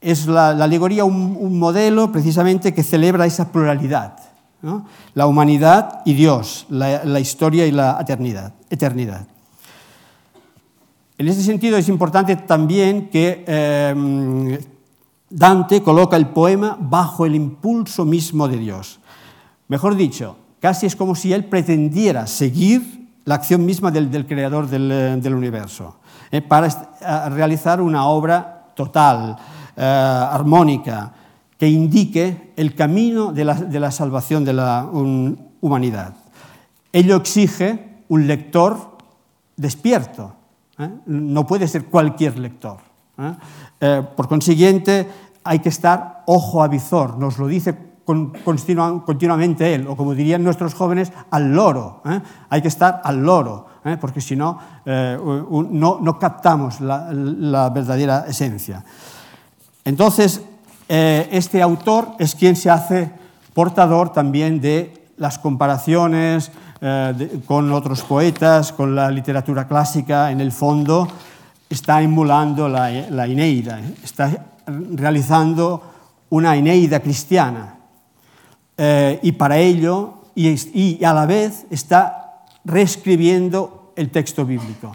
Es 0.01 0.27
la, 0.27 0.49
alegoría 0.49 1.05
un, 1.05 1.57
modelo 1.57 2.11
precisamente 2.11 2.73
que 2.73 2.83
celebra 2.83 3.25
esa 3.25 3.51
pluralidad, 3.51 4.17
la 5.13 5.27
humanidad 5.27 6.01
y 6.05 6.13
Dios, 6.13 6.65
la, 6.69 7.03
la, 7.05 7.19
historia 7.19 7.65
y 7.65 7.71
la 7.71 7.97
eternidad. 8.01 8.53
eternidad. 8.69 9.25
En 11.17 11.27
ese 11.27 11.43
sentido 11.43 11.77
es 11.77 11.87
importante 11.87 12.35
también 12.35 13.09
que 13.09 13.45
eh, 13.47 14.59
Dante 15.31 15.81
coloca 15.81 16.17
el 16.17 16.27
poema 16.27 16.77
bajo 16.79 17.25
el 17.25 17.35
impulso 17.35 18.05
mismo 18.05 18.47
de 18.47 18.57
Dios. 18.57 18.99
Mejor 19.67 19.95
dicho, 19.95 20.35
casi 20.59 20.85
es 20.85 20.95
como 20.95 21.15
si 21.15 21.33
él 21.33 21.45
pretendiera 21.45 22.27
seguir 22.27 23.09
la 23.25 23.35
acción 23.35 23.65
misma 23.65 23.91
del, 23.91 24.27
creador 24.27 24.67
del, 24.67 25.21
del 25.21 25.33
universo 25.33 25.95
eh, 26.31 26.41
para 26.41 26.67
eh, 26.67 27.29
realizar 27.29 27.81
una 27.81 28.05
obra 28.05 28.67
total, 28.75 29.37
eh, 29.75 29.83
armónica, 29.83 31.13
que 31.57 31.67
indique 31.67 32.53
el 32.55 32.73
camino 32.73 33.31
de 33.31 33.45
la, 33.45 33.91
salvación 33.91 34.43
de 34.43 34.53
la 34.53 34.89
humanidad. 35.61 36.15
Ello 36.91 37.15
exige 37.17 38.03
un 38.09 38.27
lector 38.27 38.97
despierto, 39.55 40.33
¿eh? 40.79 40.89
no 41.05 41.45
puede 41.45 41.67
ser 41.67 41.85
cualquier 41.85 42.39
lector. 42.39 42.77
¿Eh? 43.17 43.33
Eh, 43.79 44.03
por 44.15 44.27
consiguiente, 44.27 45.07
hay 45.43 45.59
que 45.59 45.69
estar 45.69 46.23
ojo 46.27 46.63
a 46.63 46.67
visor, 46.67 47.17
nos 47.17 47.37
lo 47.37 47.47
dice 47.47 47.91
continuamente 48.03 49.73
él, 49.73 49.87
o 49.87 49.95
como 49.95 50.13
dirían 50.13 50.43
nuestros 50.43 50.73
jóvenes, 50.73 51.13
al 51.29 51.53
loro. 51.53 52.01
¿eh? 52.05 52.19
Hay 52.49 52.61
que 52.61 52.67
estar 52.67 53.01
al 53.03 53.23
loro, 53.23 53.67
porque 54.01 54.19
si 54.19 54.35
no, 54.35 54.59
no, 54.85 56.19
captamos 56.19 56.81
la, 56.81 57.69
verdadera 57.73 58.25
esencia. 58.27 58.83
Entonces, 59.85 60.41
este 60.89 61.61
autor 61.61 62.09
es 62.19 62.35
quien 62.35 62.57
se 62.57 62.69
hace 62.69 63.11
portador 63.53 64.11
también 64.11 64.59
de 64.59 65.07
las 65.15 65.39
comparaciones 65.39 66.51
con 67.45 67.71
otros 67.71 68.01
poetas, 68.01 68.73
con 68.73 68.93
la 68.93 69.09
literatura 69.09 69.67
clásica, 69.67 70.31
en 70.31 70.41
el 70.41 70.51
fondo 70.51 71.07
está 71.73 72.01
emulando 72.01 72.67
la, 72.67 72.89
la 73.09 73.27
Ineida, 73.27 73.79
está 74.03 74.45
realizando 74.65 75.81
una 76.29 76.55
Ineida 76.55 76.99
cristiana, 76.99 77.77
eh, 78.77 79.19
y 79.21 79.33
para 79.33 79.57
ello, 79.59 80.13
y, 80.33 80.49
y, 80.73 81.03
a 81.03 81.13
la 81.13 81.25
vez 81.25 81.65
está 81.69 82.45
reescribiendo 82.63 83.93
el 83.95 84.09
texto 84.09 84.45
bíblico. 84.45 84.91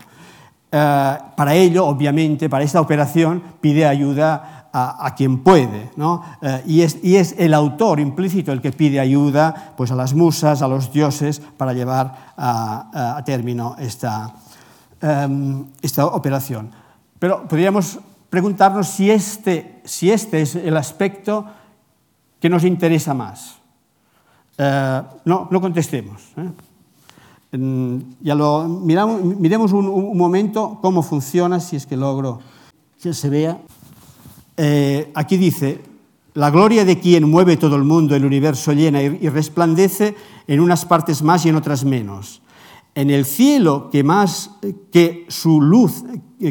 Eh, 0.73 1.19
para 1.37 1.55
ello, 1.55 1.87
obviamente, 1.87 2.49
para 2.49 2.65
esta 2.65 2.81
operación, 2.81 3.43
pide 3.61 3.87
ayuda 3.87 4.69
a, 4.73 5.15
quien 5.15 5.39
puede. 5.39 5.91
¿no? 5.97 6.23
Eh, 6.43 6.63
y, 6.67 6.81
es, 6.83 6.99
y, 7.03 7.17
es, 7.17 7.35
el 7.39 7.55
autor 7.55 8.01
implícito 8.01 8.53
el 8.53 8.61
que 8.61 8.73
pide 8.73 9.01
ayuda 9.01 9.73
pues, 9.77 9.91
a 9.91 9.95
las 9.95 10.13
musas, 10.13 10.61
a 10.63 10.69
los 10.69 10.93
dioses, 10.93 11.41
para 11.57 11.73
llevar 11.73 12.35
a, 12.37 13.17
a 13.17 13.25
término 13.25 13.77
esta, 13.79 14.35
um, 15.03 15.67
esta 15.83 16.07
operación. 16.07 16.71
Pero 17.19 17.47
podríamos 17.49 17.99
preguntarnos 18.31 18.89
si 18.89 19.11
este, 19.11 19.81
si 19.85 20.11
este 20.11 20.43
es 20.43 20.57
el 20.57 20.77
aspecto 20.77 21.47
que 22.41 22.49
nos 22.49 22.65
interesa 22.65 23.15
más. 23.15 23.57
Uh, 24.59 25.03
no, 25.25 25.49
no 25.51 25.61
contestemos. 25.61 26.23
¿eh? 26.37 26.51
Miremos 27.59 29.73
un, 29.73 29.89
un, 29.89 30.17
momento 30.17 30.79
cómo 30.83 31.03
funciona, 31.03 31.61
si 31.61 31.77
es 31.77 31.87
que 31.87 31.97
logro 31.97 32.41
que 33.01 33.15
se 33.15 33.31
vea. 33.31 33.59
Eh, 34.57 35.13
aquí 35.15 35.37
dice, 35.37 35.81
la 36.35 36.51
gloria 36.51 36.85
de 36.85 36.99
quien 36.99 37.31
mueve 37.31 37.57
todo 37.57 37.77
el 37.77 37.85
mundo, 37.85 38.17
el 38.17 38.25
universo 38.25 38.73
llena 38.73 39.03
y 39.03 39.29
resplandece 39.29 40.17
en 40.47 40.61
unas 40.61 40.85
partes 40.85 41.23
más 41.23 41.47
y 41.47 41.51
en 41.51 41.57
otras 41.57 41.85
menos. 41.85 42.43
En 42.97 43.11
el 43.11 43.27
cielo 43.27 43.91
que 43.91 44.03
más, 44.03 44.51
que 44.91 45.27
su 45.29 45.61
luz, 45.61 46.03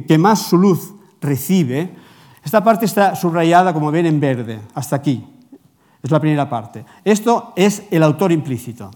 que 0.08 0.17
más 0.17 0.43
su 0.43 0.58
luz 0.58 0.93
recibe, 1.19 1.95
esta 2.43 2.63
parte 2.63 2.86
está 2.86 3.15
subrayada, 3.15 3.73
como 3.73 3.91
ven, 3.91 4.05
en 4.05 4.19
verde, 4.19 4.62
hasta 4.75 4.95
aquí. 4.95 5.25
Es 6.03 6.12
la 6.12 6.19
primera 6.19 6.47
parte. 6.47 6.86
Esto 7.03 7.51
es 7.55 7.81
el 7.89 8.03
autor 8.03 8.31
implícito. 8.31 8.91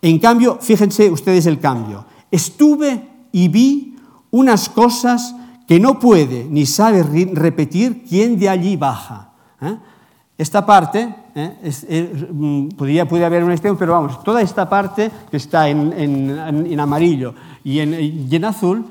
En 0.00 0.18
cambio, 0.18 0.58
fíjense 0.58 1.10
ustedes 1.10 1.44
el 1.44 1.60
cambio. 1.60 2.06
Estuve 2.30 3.06
y 3.30 3.48
vi 3.48 3.96
unas 4.30 4.70
cosas 4.70 5.36
que 5.68 5.78
no 5.78 5.98
puede 5.98 6.44
ni 6.44 6.64
sabe 6.64 7.02
repetir 7.34 8.04
quién 8.08 8.38
de 8.38 8.48
allí 8.48 8.76
baja. 8.76 9.32
¿eh? 9.60 9.76
Esta 10.38 10.64
parte, 10.64 11.14
¿eh? 11.36 11.58
es, 11.62 11.86
mm, 12.32 12.68
podría, 12.70 13.06
puede 13.06 13.24
haber 13.24 13.44
un 13.44 13.52
extremo, 13.52 13.78
pero 13.78 13.92
vamos, 13.92 14.24
toda 14.24 14.42
esta 14.42 14.68
parte 14.68 15.10
que 15.30 15.36
está 15.36 15.68
en, 15.68 15.92
en, 15.92 16.80
amarillo 16.80 17.34
y 17.62 17.78
en, 17.78 18.44
azul 18.44 18.84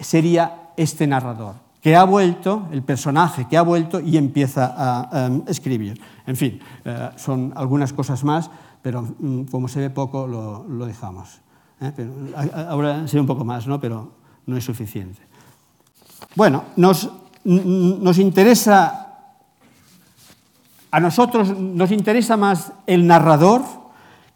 sería 0.00 0.72
este 0.76 1.06
narrador, 1.06 1.54
que 1.80 1.94
ha 1.94 2.04
vuelto, 2.04 2.68
el 2.72 2.82
personaje 2.82 3.46
que 3.48 3.56
ha 3.56 3.62
vuelto 3.62 4.00
y 4.00 4.16
empieza 4.16 4.74
a, 4.76 5.26
a 5.26 5.30
escribir. 5.46 6.00
En 6.26 6.36
fin, 6.36 6.60
eh, 6.84 7.10
son 7.16 7.52
algunas 7.54 7.92
cosas 7.92 8.24
más, 8.24 8.50
pero 8.80 9.02
mm, 9.02 9.44
como 9.44 9.68
se 9.68 9.80
ve 9.80 9.90
poco, 9.90 10.26
lo, 10.26 10.86
dejamos. 10.86 11.40
¿eh? 11.80 11.92
Ahora 12.68 13.06
se 13.06 13.16
ve 13.16 13.20
un 13.20 13.26
poco 13.26 13.44
más, 13.44 13.66
¿no? 13.66 13.80
pero 13.80 14.12
no 14.46 14.56
es 14.56 14.64
suficiente. 14.64 15.20
Bueno, 16.34 16.64
nos, 16.76 17.10
nos 17.44 18.18
interesa, 18.18 19.11
a 20.92 21.00
nosotros 21.00 21.58
nos 21.58 21.90
interesa 21.90 22.36
más 22.36 22.72
el 22.86 23.06
narrador 23.06 23.62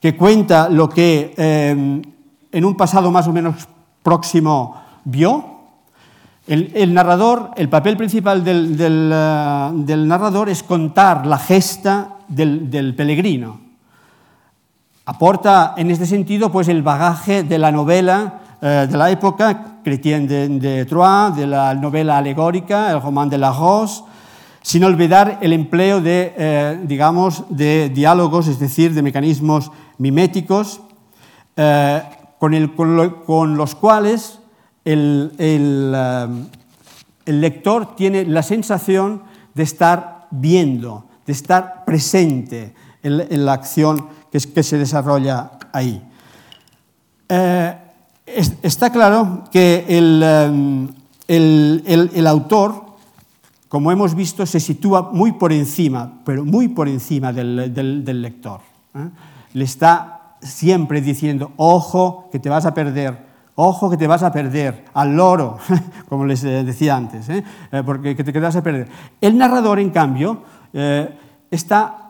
que 0.01 0.16
cuenta 0.16 0.71
lo 0.71 0.88
que 0.88 1.35
eh, 1.37 2.03
en 2.51 2.64
un 2.64 2.75
pasado 2.75 3.11
más 3.11 3.29
o 3.29 3.33
menos 3.33 3.69
próximo 4.03 4.75
vio. 5.05 5.55
El, 6.47 6.95
narrador, 6.95 7.51
el 7.57 7.69
papel 7.69 7.97
principal 7.97 8.42
del, 8.45 8.77
del, 8.77 10.09
narrador 10.09 10.49
es 10.49 10.62
contar 10.62 11.27
la 11.27 11.38
gesta 11.38 12.14
del, 12.29 12.71
del 12.71 12.95
peregrino. 12.95 13.61
Aporta 15.05 15.75
en 15.77 15.90
este 15.90 16.07
sentido 16.07 16.51
pues, 16.51 16.69
el 16.69 16.83
bagaje 16.83 17.42
de 17.42 17.59
la 17.59 17.73
novela 17.73 18.40
eh, 18.62 18.87
de 18.88 18.97
la 18.97 19.11
época, 19.11 19.81
Chrétien 19.83 20.27
de, 20.27 20.49
de, 20.49 20.85
Troyes, 20.87 21.37
de 21.37 21.49
la 21.49 21.75
novela 21.75 22.16
alegórica, 22.16 22.92
el 22.92 23.03
román 23.03 23.29
de 23.29 23.38
la 23.38 23.53
Rose, 23.53 24.05
sin 24.66 24.83
olvidar 24.83 25.38
el 25.42 25.52
empleo 25.52 26.00
de, 26.00 26.35
eh, 26.37 26.81
digamos, 26.83 27.44
de 27.50 27.88
diálogos, 27.88 28.48
es 28.48 28.59
decir, 28.59 28.94
de 28.94 29.00
mecanismos 29.00 29.70
miméticos, 29.96 30.81
eh, 31.57 32.02
con, 32.40 33.57
los 33.57 33.74
cuales 33.76 34.40
el, 34.85 35.33
el, 35.38 37.40
lector 37.40 37.94
tiene 37.94 38.24
la 38.24 38.42
sensación 38.42 39.22
de 39.55 39.62
estar 39.62 40.26
viendo, 40.33 41.07
de 41.26 41.33
estar 41.33 41.85
presente 41.85 42.74
en, 43.05 43.46
la 43.46 43.52
acción 43.52 44.09
que, 44.33 44.40
se 44.40 44.79
desarrolla 44.79 45.52
ahí. 45.72 46.02
Eh, 47.29 47.76
está 48.62 48.90
claro 48.90 49.44
que 49.52 49.85
el, 51.29 52.26
autor, 52.26 52.86
como 53.68 53.90
hemos 53.90 54.14
visto, 54.14 54.46
se 54.46 54.61
sitúa 54.61 55.11
muy 55.12 55.33
por 55.33 55.52
encima, 55.52 56.20
pero 56.24 56.44
muy 56.44 56.68
por 56.68 56.88
encima 56.88 57.33
del, 57.33 57.72
del, 57.74 58.05
del 58.05 58.22
lector. 58.22 58.61
¿eh? 58.94 59.09
Le 59.55 59.64
está 59.64 60.37
siempre 60.40 61.00
diciendo, 61.00 61.52
ojo, 61.57 62.29
que 62.31 62.38
te 62.38 62.48
vas 62.48 62.66
a 62.66 62.74
perder, 62.74 63.26
ojo, 63.57 63.90
que 63.90 63.96
te 63.96 64.07
vas 64.07 64.22
a 64.22 64.33
perder, 64.33 64.85
al 64.94 65.16
loro, 65.16 65.59
como 66.09 66.24
les 66.24 66.44
eh, 66.44 66.62
decía 66.64 66.96
antes, 66.96 67.29
¿eh? 67.29 67.44
porque 67.85 68.14
que 68.14 68.24
te 68.24 68.38
vas 68.38 68.57
a 68.57 68.62
perder. 68.62 68.88
El 69.20 69.37
narrador, 69.37 69.81
en 69.81 69.90
cambio, 69.90 70.42
eh, 70.72 71.18
está 71.50 72.07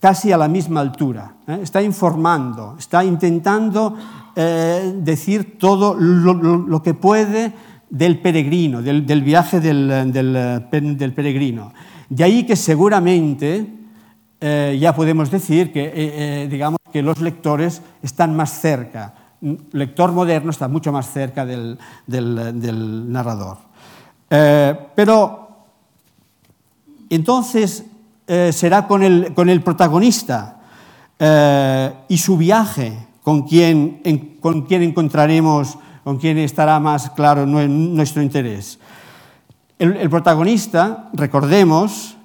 casi 0.00 0.32
a 0.32 0.36
la 0.36 0.48
misma 0.48 0.80
altura, 0.80 1.34
¿eh? 1.46 1.58
está 1.62 1.82
informando, 1.82 2.76
está 2.78 3.04
intentando 3.04 3.96
eh, 4.34 4.94
decir 5.02 5.58
todo 5.58 5.94
lo, 5.94 6.34
lo, 6.34 6.56
lo, 6.56 6.82
que 6.82 6.94
puede 6.94 7.52
del 7.90 8.18
peregrino, 8.18 8.82
del, 8.82 9.22
viaje 9.22 9.60
del, 9.60 11.12
peregrino. 11.14 11.72
De 12.08 12.24
ahí 12.24 12.44
que 12.44 12.56
seguramente 12.56 13.66
eh, 14.40 14.76
ya 14.80 14.94
podemos 14.94 15.30
decir 15.30 15.72
que, 15.72 15.84
eh, 15.84 15.92
eh, 15.94 16.48
digamos, 16.50 16.78
que 16.92 17.02
los 17.02 17.20
lectores 17.20 17.82
están 18.02 18.36
más 18.36 18.60
cerca. 18.60 19.14
Un 19.40 19.68
lector 19.72 20.12
moderno 20.12 20.50
está 20.50 20.68
mucho 20.68 20.92
más 20.92 21.10
cerca 21.12 21.46
del, 21.46 21.78
narrador. 23.10 23.58
Pero 24.28 25.48
entonces 27.08 27.84
será 28.50 28.86
con 28.86 29.02
el, 29.02 29.32
con 29.34 29.48
el 29.48 29.62
protagonista 29.62 30.60
y 32.08 32.18
su 32.18 32.36
viaje 32.36 33.06
con 33.22 33.42
con 34.40 34.62
quien 34.62 34.82
encontraremos, 34.82 35.78
con 36.08 36.16
quien 36.16 36.38
estará 36.38 36.80
más 36.80 37.10
claro 37.10 37.44
nuestro 37.44 38.22
interés. 38.22 38.78
El, 39.78 40.08
protagonista, 40.08 41.10
recordemos, 41.12 42.16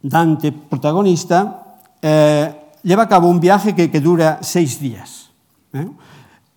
Dante, 0.00 0.52
protagonista, 0.52 1.78
eh, 2.00 2.54
lleva 2.84 3.02
a 3.02 3.08
cabo 3.08 3.26
un 3.26 3.40
viaje 3.40 3.74
que, 3.74 3.90
que 3.90 4.00
dura 4.00 4.38
seis 4.40 4.78
días. 4.78 5.30
¿eh? 5.72 5.84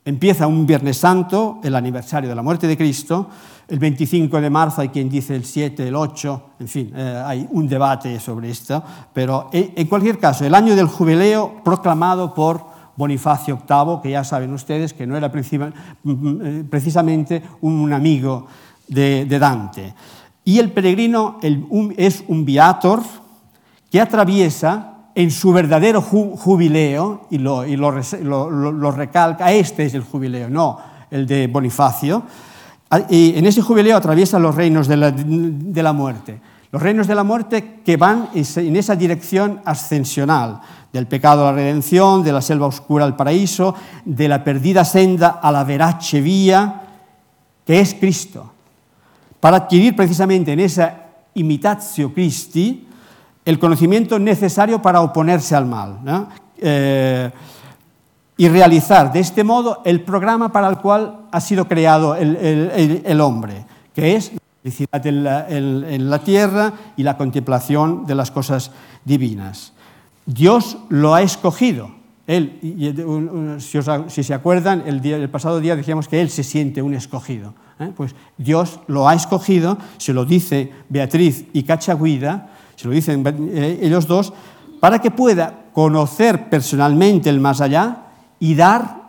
Empieza 0.05 0.45
un 0.45 0.67
Viernes 0.67 0.97
Santo, 0.97 1.59
el 1.63 1.75
aniversario 1.75 2.29
de 2.29 2.35
la 2.35 2.43
muerte 2.43 2.67
de 2.67 2.77
Cristo, 2.77 3.27
el 3.67 3.79
25 3.79 4.39
de 4.39 4.49
marzo 4.51 4.81
hay 4.81 4.89
quien 4.89 5.09
dice 5.09 5.35
el 5.35 5.45
7, 5.45 5.87
el 5.87 5.95
8, 5.95 6.43
en 6.59 6.67
fin, 6.67 6.91
eh, 6.95 7.23
hay 7.25 7.47
un 7.49 7.67
debate 7.67 8.19
sobre 8.19 8.51
esto, 8.51 8.83
pero 9.11 9.49
en, 9.51 9.73
en 9.75 9.87
cualquier 9.87 10.19
caso, 10.19 10.45
el 10.45 10.53
año 10.53 10.75
del 10.75 10.85
jubileo 10.85 11.59
proclamado 11.63 12.35
por 12.35 12.76
Bonifacio 12.97 13.61
VIII, 13.69 14.01
que 14.01 14.09
ya 14.09 14.23
saben 14.23 14.51
ustedes 14.53 14.93
que 14.93 15.07
no 15.07 15.15
era 15.15 15.31
precisamente 15.31 17.43
un 17.61 17.93
amigo 17.93 18.47
de, 18.87 19.39
Dante. 19.39 19.93
Y 20.43 20.59
el 20.59 20.71
peregrino 20.71 21.39
es 21.95 22.23
un 22.27 22.43
viator 22.43 23.01
que 23.91 24.01
atraviesa 24.01 24.95
en 25.15 25.31
su 25.31 25.53
verdadero 25.53 26.01
ju, 26.01 26.35
jubileo, 26.35 27.27
y, 27.29 27.37
lo, 27.37 28.91
recalca, 28.91 29.51
este 29.51 29.85
es 29.85 29.93
el 29.93 30.03
jubileo, 30.03 30.49
no 30.49 30.97
el 31.09 31.25
de 31.25 31.47
Bonifacio, 31.47 32.23
y 33.09 33.37
en 33.37 33.45
ese 33.45 33.61
jubileo 33.61 33.95
atraviesa 33.95 34.39
los 34.39 34.55
reinos 34.55 34.87
de 34.87 35.83
la 35.83 35.93
muerte. 35.93 36.39
Los 36.71 36.81
reinos 36.81 37.07
de 37.07 37.15
la 37.15 37.23
muerte 37.23 37.81
que 37.85 37.97
van 37.97 38.29
en 38.33 38.75
esa 38.75 38.95
dirección 38.95 39.61
ascensional, 39.63 40.59
del 40.91 41.07
pecado 41.07 41.43
a 41.43 41.51
la 41.51 41.57
redención, 41.57 42.23
de 42.23 42.33
la 42.33 42.41
selva 42.41 42.67
oscura 42.67 43.05
al 43.05 43.15
paraíso, 43.15 43.73
de 44.03 44.27
la 44.27 44.43
perdida 44.43 44.83
senda 44.83 45.39
a 45.41 45.51
la 45.51 45.63
verace 45.63 46.21
vía, 46.21 46.81
que 47.65 47.79
es 47.79 47.93
Cristo, 47.93 48.51
para 49.39 49.57
adquirir 49.57 49.95
precisamente 49.95 50.53
en 50.53 50.59
esa 50.59 51.07
imitatio 51.35 52.13
Christi 52.13 52.87
el 53.45 53.59
conocimiento 53.59 54.19
necesario 54.19 54.81
para 54.81 55.01
oponerse 55.01 55.55
al 55.55 55.65
mal 55.65 55.99
eh, 56.57 57.31
y 58.35 58.49
realizar 58.49 59.11
de 59.11 59.19
este 59.21 59.43
modo 59.43 59.81
el 59.85 60.01
programa 60.01 60.51
para 60.51 60.67
el 60.67 60.77
cual 60.79 61.27
ha 61.31 61.39
sido 61.39 61.67
creado 61.67 62.15
el, 62.15 63.21
hombre, 63.21 63.65
que 63.95 64.15
es 64.15 64.31
felicidad 64.67 65.05
en 65.07 65.23
la, 65.23 65.47
en, 65.47 65.83
en 65.85 66.09
la 66.09 66.19
tierra 66.19 66.73
y 66.97 67.03
la 67.03 67.15
contemplación 67.17 68.05
de 68.05 68.15
las 68.15 68.31
cosas 68.31 68.71
divinas. 69.05 69.73
Dios 70.25 70.77
lo 70.89 71.15
ha 71.15 71.21
escogido. 71.21 71.91
Él, 72.27 72.59
si, 73.59 74.23
se 74.23 74.33
acuerdan, 74.33 74.83
el, 74.85 75.29
pasado 75.29 75.61
día 75.61 75.77
decíamos 75.77 76.09
que 76.09 76.19
Él 76.19 76.29
se 76.29 76.43
siente 76.43 76.81
un 76.81 76.93
escogido. 76.93 77.53
¿eh? 77.79 77.93
Pues 77.95 78.13
Dios 78.37 78.81
lo 78.87 79.07
ha 79.07 79.13
escogido, 79.13 79.77
se 79.97 80.11
lo 80.11 80.25
dice 80.25 80.73
Beatriz 80.89 81.45
y 81.53 81.63
Cachaguida, 81.63 82.49
se 82.75 82.89
lo 82.89 82.93
dicen 82.93 83.23
eh, 83.53 83.79
ellos 83.81 84.05
dos, 84.05 84.33
para 84.81 84.99
que 84.99 85.11
pueda 85.11 85.67
conocer 85.71 86.49
personalmente 86.49 87.29
el 87.29 87.39
más 87.39 87.61
allá 87.61 88.07
y 88.37 88.55
dar 88.55 89.03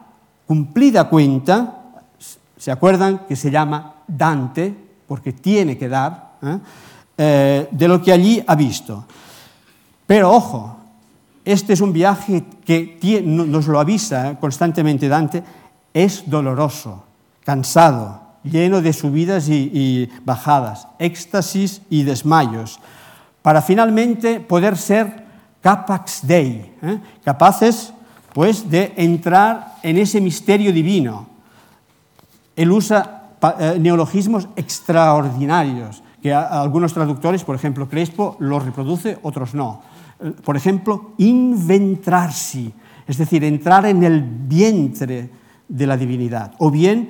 cumplida 0.46 1.08
cuenta, 1.08 1.82
¿se 2.56 2.70
acuerdan 2.70 3.26
que 3.26 3.34
se 3.34 3.50
llama 3.50 3.94
Dante? 4.06 4.87
Porque 5.08 5.32
tiene 5.32 5.76
que 5.76 5.88
dar, 5.88 6.36
¿eh? 6.42 6.58
Eh, 7.16 7.68
de 7.72 7.88
lo 7.88 8.00
que 8.00 8.12
allí 8.12 8.44
ha 8.46 8.54
visto. 8.54 9.04
Pero 10.06 10.30
ojo, 10.30 10.76
este 11.44 11.72
es 11.72 11.80
un 11.80 11.92
viaje 11.92 12.44
que 12.64 13.22
nos 13.24 13.66
lo 13.66 13.80
avisa 13.80 14.38
constantemente 14.38 15.08
Dante, 15.08 15.42
es 15.92 16.30
doloroso, 16.30 17.02
cansado, 17.44 18.20
lleno 18.44 18.80
de 18.80 18.92
subidas 18.92 19.48
y, 19.48 20.08
bajadas, 20.24 20.86
éxtasis 20.98 21.82
y 21.90 22.04
desmayos, 22.04 22.78
para 23.42 23.62
finalmente 23.62 24.38
poder 24.38 24.76
ser 24.76 25.24
capax 25.60 26.22
dei, 26.22 26.70
¿eh? 26.82 27.00
capaces 27.24 27.92
pues 28.32 28.70
de 28.70 28.92
entrar 28.96 29.74
en 29.82 29.98
ese 29.98 30.20
misterio 30.20 30.72
divino. 30.72 31.26
Él 32.54 32.70
usa 32.70 33.02
eh, 33.02 33.17
neologismos 33.78 34.48
extraordinarios, 34.56 36.02
que 36.22 36.32
algunos 36.34 36.92
traductores, 36.92 37.44
por 37.44 37.54
ejemplo 37.54 37.88
Crespo, 37.88 38.36
los 38.40 38.64
reproduce, 38.64 39.18
otros 39.22 39.54
no. 39.54 39.80
Eh, 40.20 40.32
por 40.44 40.56
ejemplo, 40.56 41.12
inventarsi, 41.18 42.72
es 43.06 43.16
decir, 43.18 43.44
entrar 43.44 43.86
en 43.86 44.02
el 44.02 44.22
vientre 44.22 45.30
de 45.68 45.86
la 45.86 45.96
divinidad, 45.96 46.54
o 46.58 46.70
bien 46.70 47.08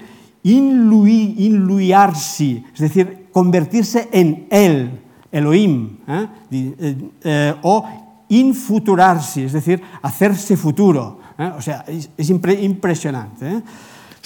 inluiarsi, 1.39 2.65
es 2.73 2.81
decir, 2.81 3.29
convertirse 3.33 4.09
en 4.13 4.47
él, 4.51 5.01
Elohim, 5.31 5.99
¿eh? 6.07 6.27
Eh, 6.51 6.97
eh, 7.23 7.55
o 7.63 7.85
infuturarsi, 8.29 9.45
es 9.45 9.53
decir, 9.53 9.83
hacerse 10.03 10.57
futuro. 10.57 11.19
O 11.57 11.63
sea, 11.63 11.85
es, 11.87 12.31
impresionante. 12.31 13.63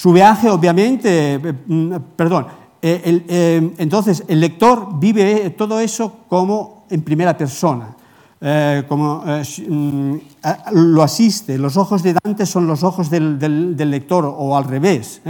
Su 0.02 0.12
viaje, 0.12 0.50
obviamente, 0.50 1.38
mm, 1.38 1.94
perdón, 2.16 2.48
entonces 2.82 4.24
el 4.26 4.40
lector 4.40 4.98
vive 4.98 5.50
todo 5.50 5.78
eso 5.78 6.24
como 6.28 6.86
en 6.90 7.02
primera 7.02 7.38
persona. 7.38 7.94
como 8.88 9.22
mm, 9.24 10.16
lo 10.72 11.04
asiste. 11.04 11.56
Los 11.56 11.76
ojos 11.76 12.02
de 12.02 12.14
Dante 12.14 12.46
son 12.46 12.66
los 12.66 12.82
ojos 12.82 13.10
del, 13.10 13.76
lector 13.76 14.24
o 14.26 14.56
al 14.56 14.64
revés. 14.64 15.22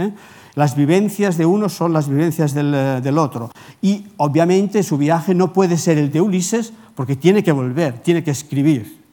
Las 0.55 0.75
vivencias 0.75 1.37
de 1.37 1.45
uno 1.45 1.69
son 1.69 1.93
las 1.93 2.09
vivencias 2.09 2.55
del, 2.55 3.17
otro. 3.19 3.51
Y 3.79 4.07
obviamente 4.17 4.81
su 4.81 4.97
viaje 4.97 5.35
no 5.35 5.53
puede 5.53 5.77
ser 5.77 5.99
el 5.99 6.11
de 6.11 6.19
Ulises 6.19 6.73
porque 6.95 7.15
tiene 7.15 7.43
que 7.43 7.51
volver, 7.51 7.99
tiene 7.99 8.23
que 8.23 8.31
escribir. 8.31 9.03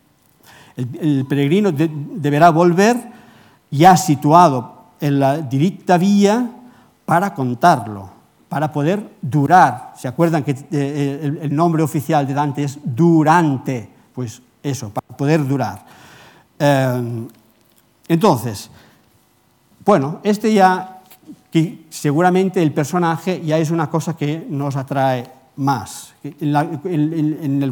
El, 0.74 1.26
peregrino 1.28 1.70
de, 1.70 1.90
deberá 2.14 2.48
volver 2.48 2.96
ya 3.70 3.98
situado 3.98 4.79
en 5.00 5.20
la 5.20 5.38
directa 5.38 5.98
vía 5.98 6.50
para 7.04 7.34
contarlo, 7.34 8.10
para 8.48 8.72
poder 8.72 9.16
durar. 9.20 9.94
¿Se 9.96 10.08
acuerdan 10.08 10.44
que 10.44 10.52
eh, 10.70 11.20
el, 11.22 11.38
el, 11.42 11.54
nombre 11.54 11.82
oficial 11.82 12.26
de 12.26 12.34
Dante 12.34 12.64
es 12.64 12.78
Durante? 12.84 13.88
Pues 14.14 14.42
eso, 14.62 14.90
para 14.90 15.16
poder 15.16 15.46
durar. 15.46 15.84
Eh, 16.58 17.26
entonces, 18.08 18.70
bueno, 19.84 20.20
este 20.22 20.52
ya 20.52 20.98
que 21.50 21.86
seguramente 21.90 22.62
el 22.62 22.72
personaje 22.72 23.42
ya 23.44 23.58
es 23.58 23.70
una 23.70 23.90
cosa 23.90 24.16
que 24.16 24.46
nos 24.48 24.76
atrae 24.76 25.26
más, 25.56 26.14
en 26.22 26.52
la, 26.52 26.64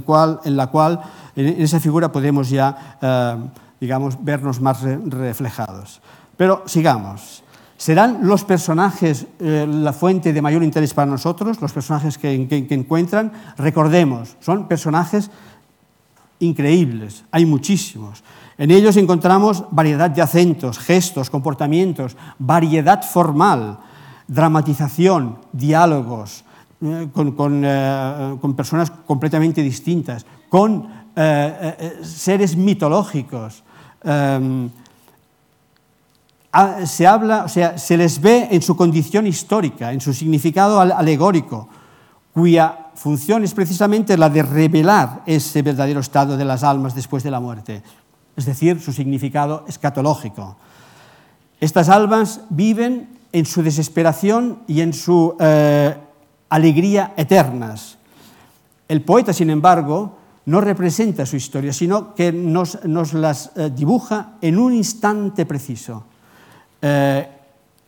cual, 0.04 0.40
en 0.44 0.56
la 0.56 0.66
cual, 0.66 1.00
en 1.36 1.62
esa 1.62 1.80
figura 1.80 2.10
podemos 2.10 2.50
ya, 2.50 2.98
eh, 3.00 3.36
digamos, 3.80 4.22
vernos 4.22 4.60
más 4.60 4.82
re, 4.82 4.98
reflejados. 5.06 6.00
Pero 6.38 6.62
sigamos. 6.66 7.42
¿Serán 7.76 8.20
los 8.22 8.44
personajes 8.44 9.26
eh, 9.38 9.66
la 9.68 9.92
fuente 9.92 10.32
de 10.32 10.42
mayor 10.42 10.62
interés 10.62 10.94
para 10.94 11.10
nosotros, 11.10 11.60
los 11.60 11.72
personajes 11.72 12.16
que, 12.16 12.32
encuentran? 12.70 13.32
Recordemos, 13.56 14.36
son 14.40 14.66
personajes 14.66 15.30
increíbles, 16.40 17.24
hay 17.30 17.44
muchísimos. 17.44 18.24
En 18.56 18.70
ellos 18.70 18.96
encontramos 18.96 19.64
variedad 19.70 20.10
de 20.10 20.22
acentos, 20.22 20.78
gestos, 20.78 21.30
comportamientos, 21.30 22.16
variedad 22.38 23.02
formal, 23.02 23.78
dramatización, 24.26 25.38
diálogos 25.52 26.44
eh, 26.80 27.06
eh, 27.06 28.38
con, 28.40 28.54
personas 28.56 28.90
completamente 29.06 29.62
distintas, 29.62 30.24
con 30.48 30.98
seres 32.02 32.56
mitológicos. 32.56 33.64
Se 36.86 37.96
les 37.96 38.20
ve 38.20 38.48
en 38.50 38.62
su 38.62 38.76
condición 38.76 39.26
histórica, 39.26 39.92
en 39.92 40.00
su 40.00 40.14
significado 40.14 40.80
alegórico, 40.80 41.68
cuya 42.32 42.86
función 42.94 43.44
es 43.44 43.54
precisamente 43.54 44.16
la 44.16 44.28
de 44.28 44.42
revelar 44.42 45.22
ese 45.26 45.62
verdadero 45.62 46.00
estado 46.00 46.36
de 46.36 46.44
las 46.44 46.64
almas 46.64 46.94
después 46.94 47.22
de 47.22 47.30
la 47.30 47.40
muerte 47.40 47.82
es 48.38 48.46
decir, 48.46 48.80
su 48.80 48.92
significado 48.92 49.64
escatológico. 49.66 50.56
Estas 51.60 51.88
almas 51.88 52.42
viven 52.50 53.08
en 53.32 53.44
su 53.44 53.64
desesperación 53.64 54.60
y 54.68 54.80
en 54.80 54.92
su 54.92 55.34
eh, 55.40 55.96
alegría 56.48 57.14
eternas. 57.16 57.98
El 58.86 59.02
poeta, 59.02 59.32
sin 59.32 59.50
embargo, 59.50 60.18
no 60.46 60.60
representa 60.60 61.26
su 61.26 61.34
historia, 61.34 61.72
sino 61.72 62.14
que 62.14 62.30
nos, 62.30 62.84
nos 62.84 63.12
las 63.12 63.50
eh, 63.56 63.72
dibuja 63.74 64.34
en 64.40 64.56
un 64.56 64.72
instante 64.72 65.44
preciso, 65.44 66.04
eh, 66.82 67.28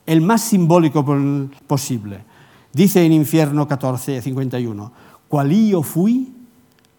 el 0.07 0.21
más 0.21 0.43
simbólico 0.43 1.05
posible. 1.67 2.25
Dice 2.73 3.05
en 3.05 3.13
Infierno 3.13 3.67
14, 3.67 4.23
51, 4.23 4.93
cual 5.29 5.51
yo 5.51 5.83
fui, 5.83 6.33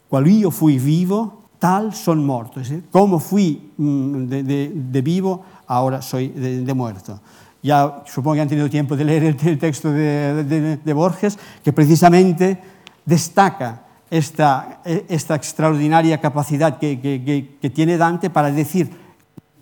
cual 0.10 0.26
yo 0.26 0.52
fui 0.52 0.78
vivo, 0.80 1.42
tal 1.60 1.94
son 1.94 2.26
muertos. 2.26 2.72
¿eh? 2.72 2.82
Como 2.92 3.20
fui 3.20 3.72
mm, 3.78 4.26
de, 4.26 4.44
de, 4.44 4.72
de, 4.74 5.02
vivo, 5.02 5.44
ahora 5.68 6.02
soy 6.02 6.30
de, 6.30 6.62
de, 6.66 6.74
muerto. 6.74 7.20
Ya 7.62 8.04
supongo 8.06 8.36
que 8.36 8.42
han 8.42 8.50
tenido 8.50 8.70
tiempo 8.70 8.96
de 8.96 9.06
leer 9.06 9.24
el, 9.24 9.38
el 9.48 9.60
texto 9.60 9.92
de, 9.92 10.94
Borges, 10.94 11.38
que 11.64 11.72
precisamente 11.72 12.60
destaca 13.06 13.84
esta, 14.10 14.82
esta 14.84 15.36
extraordinaria 15.36 16.20
capacidad 16.20 16.80
que, 16.80 17.00
que, 17.00 17.58
que, 17.62 17.70
tiene 17.70 17.98
Dante 17.98 18.30
para 18.30 18.52
decir 18.52 18.90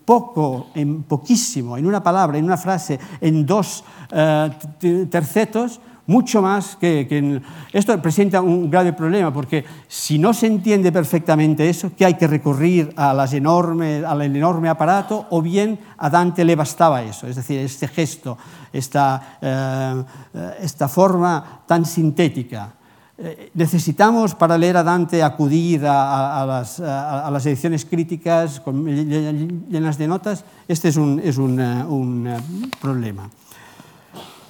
poco, 0.09 0.71
en 0.73 1.03
poquísimo, 1.03 1.77
en 1.77 1.85
una 1.85 2.01
palabra, 2.01 2.39
en 2.39 2.45
una 2.45 2.57
frase, 2.57 2.99
en 3.21 3.45
dos 3.45 3.83
uh, 4.11 4.49
tercetos, 5.05 5.79
mucho 6.07 6.41
más 6.41 6.75
que, 6.77 7.05
que, 7.07 7.39
Esto 7.71 8.01
presenta 8.01 8.41
un 8.41 8.71
grave 8.71 8.93
problema, 8.93 9.31
porque 9.31 9.63
si 9.87 10.17
no 10.17 10.33
se 10.33 10.47
entiende 10.47 10.91
perfectamente 10.91 11.69
eso, 11.69 11.91
que 11.95 12.05
hay 12.05 12.15
que 12.15 12.25
recurrir 12.25 12.91
a 12.95 13.13
las 13.13 13.33
enormes, 13.33 14.03
al 14.03 14.23
enorme 14.23 14.67
aparato, 14.67 15.27
o 15.29 15.43
bien 15.43 15.77
a 15.99 16.09
Dante 16.09 16.43
le 16.43 16.55
bastaba 16.55 17.03
eso, 17.03 17.27
es 17.27 17.35
decir, 17.35 17.59
este 17.59 17.87
gesto, 17.87 18.35
esta, 18.73 19.37
eh, 19.39 20.03
esta 20.59 20.87
forma 20.87 21.61
tan 21.67 21.85
sintética. 21.85 22.78
Necesitamos 23.53 24.33
para 24.33 24.57
leer 24.57 24.77
a 24.77 24.83
Dante 24.83 25.21
acudir 25.21 25.85
a, 25.85 26.41
a, 26.41 26.45
las, 26.45 26.79
a, 26.79 27.29
las, 27.29 27.45
ediciones 27.45 27.83
críticas 27.83 28.59
con, 28.59 28.85
llenas 28.85 29.97
de 29.97 30.07
notas. 30.07 30.45
Este 30.67 30.87
es 30.87 30.95
un, 30.95 31.19
es 31.19 31.37
un, 31.37 31.59
eh, 31.59 31.83
un 31.85 32.27
eh, 32.27 32.37
problema. 32.79 33.29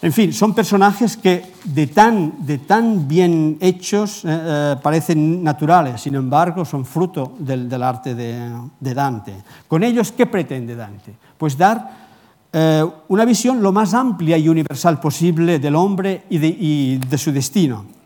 En 0.02 0.14
fin, 0.14 0.32
son 0.32 0.56
personajes 0.56 1.18
que 1.18 1.52
de 1.66 1.88
tan, 1.88 2.46
de 2.46 2.60
tan 2.60 3.06
bien 3.06 3.58
hechos 3.60 4.24
eh, 4.24 4.28
eh, 4.30 4.76
parecen 4.82 5.44
naturales, 5.44 6.00
sin 6.00 6.16
embargo 6.16 6.64
son 6.64 6.86
fruto 6.86 7.36
del, 7.38 7.68
del 7.68 7.84
arte 7.84 8.16
de, 8.16 8.50
de, 8.80 8.94
Dante. 8.94 9.34
Con 9.68 9.84
ellos, 9.84 10.14
¿qué 10.14 10.26
pretende 10.26 10.76
Dante? 10.76 11.14
Pues 11.38 11.58
dar 11.58 12.08
eh, 12.54 12.86
una 13.10 13.26
visión 13.26 13.62
lo 13.62 13.74
más 13.74 13.94
amplia 13.94 14.38
y 14.38 14.48
universal 14.48 15.02
posible 15.02 15.60
del 15.60 15.76
hombre 15.76 16.24
y 16.30 16.38
de, 16.38 16.48
y 16.48 16.98
de 16.98 17.18
su 17.18 17.34
destino. 17.34 17.99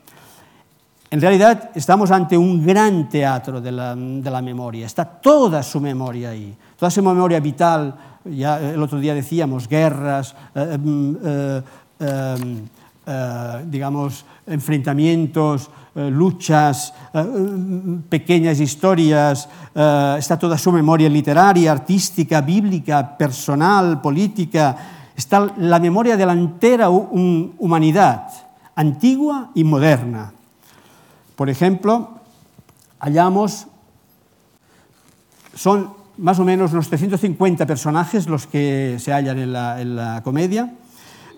En 1.13 1.21
realidad 1.21 1.69
estamos 1.76 2.10
ante 2.10 2.36
un 2.36 2.65
gran 2.65 3.08
teatro 3.08 3.62
de 3.62 3.71
la, 3.71 3.95
de 3.95 4.32
la, 4.32 4.41
memoria, 4.41 4.88
está 4.88 5.06
toda 5.06 5.62
su 5.62 5.80
memoria 5.80 6.32
ahí, 6.32 6.58
toda 6.76 6.89
su 6.89 7.04
memoria 7.04 7.39
vital, 7.39 7.93
ya 8.26 8.60
el 8.60 8.82
otro 8.82 8.97
día 8.97 9.13
decíamos, 9.13 9.67
guerras, 9.67 10.36
eh, 10.56 10.76
eh, 11.23 11.62
eh, 11.99 12.36
eh, 13.06 13.65
digamos, 13.67 14.26
enfrentamientos, 14.47 15.69
eh, 15.93 16.10
luchas, 16.10 16.91
eh, 17.13 17.23
pequeñas 18.10 18.60
historias, 18.60 19.47
está 20.17 20.39
toda 20.39 20.58
su 20.58 20.71
memoria 20.71 21.10
literaria, 21.10 21.73
artística, 21.73 22.41
bíblica, 22.41 23.15
personal, 23.15 24.02
política, 24.02 24.76
está 25.15 25.47
la 25.58 25.78
memoria 25.78 26.17
de 26.17 26.26
la 26.26 26.34
entera 26.34 26.89
humanidad, 26.89 28.30
antigua 28.73 29.52
y 29.54 29.63
moderna. 29.63 30.34
Por 31.43 31.49
ejemplo, 31.49 32.21
hallamos, 32.99 33.67
son 35.53 35.89
más 36.15 36.39
o 36.39 36.45
menos 36.45 36.71
unos 36.71 36.88
350 36.88 37.65
personajes 37.65 38.29
los 38.29 38.47
que 38.47 38.95
se 38.97 39.12
hallan 39.12 39.39
en 39.39 39.51
la, 39.51 40.21
comedia, 40.23 40.73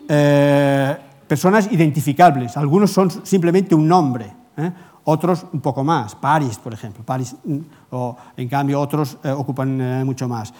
eh, 0.08 0.96
personas 1.28 1.72
identificables, 1.72 2.56
algunos 2.56 2.92
son 2.92 3.26
simplemente 3.26 3.74
un 3.74 3.88
nombre, 3.88 4.32
¿eh? 4.58 4.72
otros 5.06 5.44
un 5.52 5.62
poco 5.62 5.84
más, 5.84 6.14
París, 6.14 6.60
por 6.60 6.72
ejemplo, 6.72 7.04
París, 7.04 7.36
mm, 7.44 7.58
o 7.90 8.16
en 8.38 8.48
cambio 8.48 8.80
otros 8.80 9.18
eh, 9.24 9.32
ocupan 9.32 10.06
mucho 10.06 10.28
más. 10.28 10.54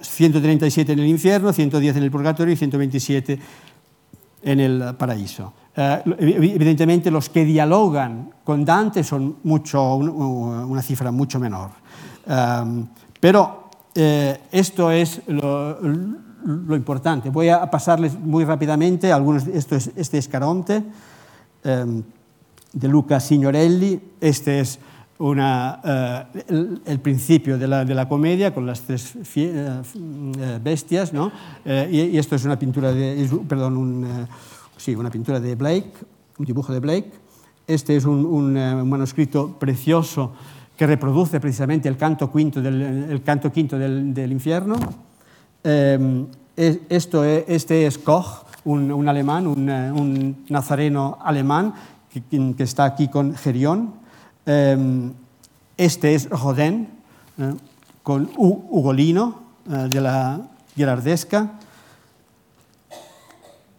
137 0.00 0.94
en 0.94 0.98
el 0.98 1.06
infierno, 1.06 1.52
110 1.52 1.94
en 1.94 2.02
el 2.02 2.10
purgatorio 2.10 2.52
y 2.52 2.56
127 2.56 3.38
en 4.42 4.58
el 4.58 4.96
paraíso. 4.96 5.52
Evidentemente 5.76 7.10
los 7.10 7.28
que 7.28 7.44
dialogan 7.44 8.30
con 8.44 8.64
Dante 8.64 9.02
son 9.02 9.36
mucho, 9.42 9.96
una 9.96 10.82
cifra 10.82 11.10
mucho 11.10 11.40
menor. 11.40 11.70
Pero 13.20 13.64
eh, 13.94 14.40
esto 14.50 14.90
es 14.90 15.22
lo, 15.28 15.78
importante. 16.74 17.30
Voy 17.30 17.48
a 17.48 17.70
pasarles 17.70 18.18
muy 18.18 18.44
rápidamente 18.44 19.12
algunos. 19.12 19.46
Esto 19.46 19.76
es 19.76 19.90
este 19.96 20.18
Escaronte 20.18 20.82
em, 21.62 22.02
de 22.72 22.88
Luca 22.88 23.20
Signorelli. 23.20 24.00
Este 24.20 24.60
es 24.60 24.78
una, 25.18 25.80
eh, 26.46 26.76
el, 26.84 27.00
principio 27.00 27.56
de 27.56 27.68
la, 27.68 27.84
de 27.84 27.94
la, 27.94 28.08
comedia 28.08 28.52
con 28.52 28.66
las 28.66 28.80
tres 28.82 29.14
eh, 29.36 29.80
bestias, 30.62 31.12
¿no? 31.12 31.30
Y, 31.64 32.18
esto 32.18 32.34
es 32.34 32.44
una 32.44 32.58
pintura 32.58 32.92
de, 32.92 33.26
perdón, 33.48 33.76
un, 33.76 34.26
sí, 34.76 34.94
una 34.94 35.10
pintura 35.10 35.40
de 35.40 35.54
Blake, 35.54 35.92
un 36.38 36.44
dibujo 36.44 36.72
de 36.72 36.80
Blake. 36.80 37.10
Este 37.66 37.96
es 37.96 38.04
un, 38.04 38.24
un 38.24 38.88
manuscrito 38.88 39.58
precioso 39.58 40.32
que 40.76 40.86
reproduce 40.86 41.40
precisamente 41.40 41.88
el 41.88 41.96
canto 41.96 42.32
quinto 42.32 42.60
del, 42.60 42.82
el 42.82 43.22
canto 43.22 43.50
quinto 43.50 43.78
del, 43.78 44.32
infierno. 44.32 44.76
Eh, 45.62 46.26
esto 46.56 47.24
es, 47.24 47.44
este 47.48 47.86
es 47.86 47.98
Koch, 47.98 48.44
un, 48.64 49.08
alemán, 49.08 49.46
un, 49.46 49.68
un, 49.68 50.44
nazareno 50.48 51.18
alemán 51.22 51.74
que, 52.12 52.62
está 52.62 52.84
aquí 52.84 53.08
con 53.08 53.34
Gerión. 53.34 53.94
Eh, 54.46 55.10
este 55.76 56.14
es 56.14 56.28
Rodin, 56.28 56.88
eh, 57.38 57.54
con 58.02 58.30
Ugolino 58.36 59.42
eh, 59.68 59.88
de 59.90 60.00
la 60.00 60.40
Gerardesca. 60.76 61.52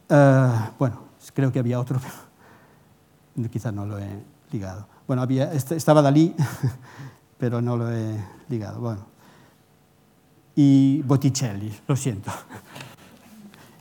Eh, 0.10 0.52
bueno, 0.78 1.00
creo 1.34 1.52
que 1.52 1.60
había 1.60 1.80
otro, 1.80 2.00
pero 3.36 3.50
quizás 3.52 3.74
no 3.74 3.86
lo 3.86 4.00
he 4.00 4.24
ligado. 4.52 4.88
Bueno, 5.08 5.22
había, 5.22 5.52
estaba 5.54 6.02
Dalí, 6.02 6.36
pero 7.38 7.62
no 7.62 7.78
lo 7.78 7.92
he 7.92 8.18
ligado. 8.50 8.80
Bueno. 8.80 9.06
Y 10.56 11.02
Botticelli, 11.04 11.74
lo 11.88 11.96
siento. 11.96 12.32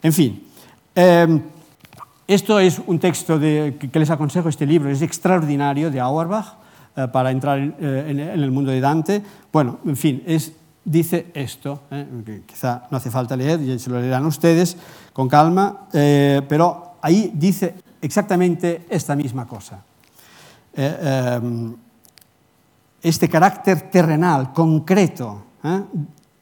En 0.03 0.13
fin, 0.13 0.47
eh, 0.95 1.41
esto 2.27 2.59
es 2.59 2.79
un 2.87 2.99
texto 2.99 3.39
de, 3.39 3.79
que, 3.91 3.99
les 3.99 4.11
aconsejo, 4.11 4.51
este 4.51 4.67
libro 4.67 4.91
es 4.91 5.01
extraordinario 5.01 5.91
de 5.91 5.99
Auerbach 5.99 6.57
eh, 6.95 7.09
para 7.09 7.31
entrar 7.31 7.59
en, 7.59 7.75
eh, 7.81 8.05
en, 8.09 8.21
el 8.21 8.51
mundo 8.51 8.71
de 8.71 8.81
Dante. 8.81 9.23
Bueno, 9.51 9.81
en 9.87 9.97
fin, 9.97 10.23
es, 10.27 10.53
dice 10.85 11.31
esto, 11.35 11.83
eh, 11.91 12.43
quizá 12.47 12.87
no 12.91 12.99
hace 12.99 13.11
falta 13.11 13.37
leer, 13.37 13.61
y 13.61 13.79
se 13.79 13.91
lo 13.91 14.01
leerán 14.01 14.27
ustedes 14.27 14.77
con 15.13 15.29
calma, 15.29 15.89
eh, 15.93 16.43
pero 16.49 16.97
ahí 17.01 17.33
dice 17.35 17.75
exactamente 18.01 18.87
esta 18.89 19.17
misma 19.17 19.47
cosa. 19.47 19.83
Eh, 20.75 21.39
em, 21.41 21.75
este 23.03 23.29
carácter 23.29 23.91
terrenal, 23.91 24.53
concreto, 24.53 25.45
¿eh? 25.63 25.83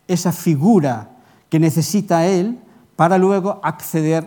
esa 0.06 0.32
figura 0.32 1.08
que 1.48 1.58
necesita 1.58 2.24
él 2.24 2.58
para 2.94 3.18
luego 3.18 3.60
acceder 3.62 4.24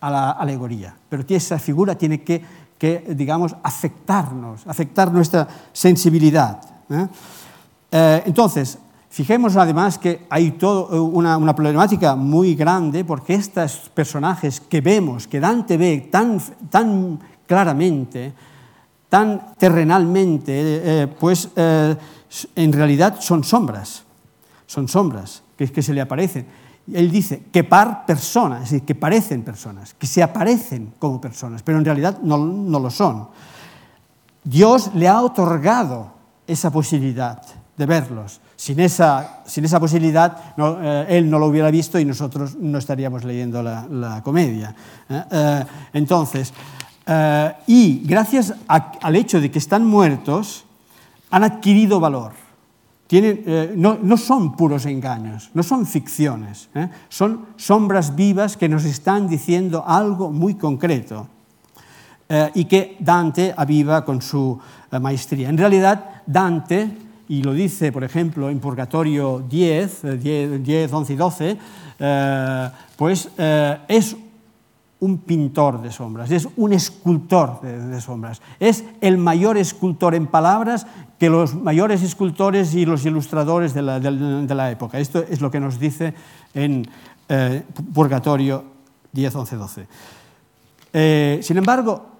a 0.00 0.10
la 0.10 0.30
alegoría. 0.32 0.94
Pero 1.08 1.24
esa 1.28 1.58
figura 1.58 1.96
tiene 1.96 2.22
que, 2.22 2.42
que 2.76 3.04
digamos, 3.16 3.56
afectarnos, 3.62 4.66
afectar 4.66 5.10
nuestra 5.10 5.48
sensibilidad. 5.72 6.60
¿eh? 6.90 8.22
entonces, 8.26 8.78
fijemos 9.18 9.56
además 9.56 9.98
que 9.98 10.28
hay 10.30 10.52
todo 10.52 11.02
una, 11.02 11.36
una, 11.36 11.52
problemática 11.52 12.14
muy 12.14 12.54
grande 12.54 13.04
porque 13.04 13.34
estos 13.34 13.90
personajes 13.92 14.60
que 14.60 14.80
vemos, 14.80 15.26
que 15.26 15.40
Dante 15.40 15.76
ve 15.76 16.08
tan, 16.08 16.40
tan 16.70 17.18
claramente, 17.44 18.32
tan 19.08 19.56
terrenalmente, 19.58 20.52
eh, 20.54 21.06
pues 21.08 21.48
eh, 21.56 21.96
en 22.54 22.72
realidad 22.72 23.16
son 23.18 23.42
sombras, 23.42 24.04
son 24.66 24.86
sombras 24.86 25.42
que, 25.56 25.66
que 25.66 25.82
se 25.82 25.92
le 25.92 26.00
aparecen. 26.00 26.46
Él 26.94 27.10
dice 27.10 27.42
que 27.50 27.64
par 27.64 28.06
personas, 28.06 28.62
es 28.62 28.70
decir, 28.70 28.86
que 28.86 28.94
parecen 28.94 29.42
personas, 29.42 29.94
que 29.94 30.06
se 30.06 30.22
aparecen 30.22 30.94
como 30.96 31.20
personas, 31.20 31.64
pero 31.64 31.78
en 31.78 31.84
realidad 31.84 32.20
no, 32.22 32.38
no 32.38 32.78
lo 32.78 32.88
son. 32.88 33.26
Dios 34.44 34.92
le 34.94 35.08
ha 35.08 35.20
otorgado 35.20 36.12
esa 36.46 36.70
posibilidad 36.70 37.42
de 37.76 37.84
verlos. 37.84 38.40
Sin 38.58 38.80
esa, 38.80 39.44
sin 39.46 39.64
esa 39.64 39.78
posibilidad, 39.78 40.56
no, 40.56 40.82
eh, 40.82 41.06
él 41.16 41.30
no 41.30 41.38
lo 41.38 41.46
hubiera 41.46 41.70
visto 41.70 41.98
y 41.98 42.04
nosotros 42.04 42.56
no 42.56 42.78
estaríamos 42.78 43.22
leyendo 43.22 43.62
la, 43.62 43.86
la 43.88 44.22
comedia. 44.22 44.74
Eh, 45.08 45.22
eh, 45.30 45.64
entonces, 45.94 46.52
Uh, 47.08 47.56
y 47.66 48.02
gracias 48.04 48.52
a, 48.68 48.92
al 49.00 49.16
hecho 49.16 49.40
de 49.40 49.50
que 49.50 49.58
están 49.58 49.82
muertos, 49.82 50.66
han 51.30 51.42
adquirido 51.42 52.00
valor. 52.00 52.32
Tienen, 53.06 53.42
eh, 53.46 53.72
no, 53.74 53.96
no, 54.02 54.18
son 54.18 54.54
puros 54.54 54.84
engaños, 54.84 55.48
no 55.54 55.62
son 55.62 55.86
ficciones, 55.86 56.68
¿eh? 56.74 56.90
son 57.08 57.46
sombras 57.56 58.14
vivas 58.14 58.58
que 58.58 58.68
nos 58.68 58.84
están 58.84 59.26
diciendo 59.26 59.84
algo 59.86 60.30
muy 60.30 60.56
concreto 60.56 61.26
eh, 62.28 62.50
y 62.54 62.66
que 62.66 62.98
Dante 63.00 63.54
aviva 63.56 64.04
con 64.04 64.20
su 64.20 64.60
maestría. 65.00 65.48
En 65.48 65.56
realidad, 65.56 66.22
Dante, 66.26 67.07
y 67.28 67.42
lo 67.42 67.52
dice, 67.52 67.92
por 67.92 68.04
ejemplo, 68.04 68.48
en 68.48 68.58
Purgatorio 68.58 69.44
10, 69.48 70.20
10, 70.20 70.62
10 70.62 70.92
11 70.92 71.12
y 71.12 71.16
12, 71.16 71.56
pues 72.96 73.28
es 73.36 74.16
un 75.00 75.18
pintor 75.18 75.80
de 75.80 75.92
sombras, 75.92 76.30
es 76.30 76.48
un 76.56 76.72
escultor 76.72 77.60
de, 77.60 77.78
de, 77.78 78.00
sombras, 78.00 78.42
es 78.58 78.84
el 79.00 79.16
mayor 79.16 79.56
escultor 79.56 80.14
en 80.14 80.26
palabras 80.26 80.86
que 81.18 81.30
los 81.30 81.54
mayores 81.54 82.02
escultores 82.02 82.74
y 82.74 82.84
los 82.84 83.04
ilustradores 83.04 83.74
de 83.74 83.82
la, 83.82 84.00
de, 84.00 84.10
de 84.46 84.54
la 84.54 84.70
época. 84.70 84.98
Esto 84.98 85.24
es 85.28 85.40
lo 85.40 85.50
que 85.50 85.60
nos 85.60 85.78
dice 85.78 86.14
en 86.54 86.86
eh, 87.28 87.62
Purgatorio 87.92 88.64
10, 89.12 89.34
11, 89.34 89.56
12. 89.56 89.86
Eh, 90.92 91.40
sin 91.42 91.58
embargo, 91.58 92.17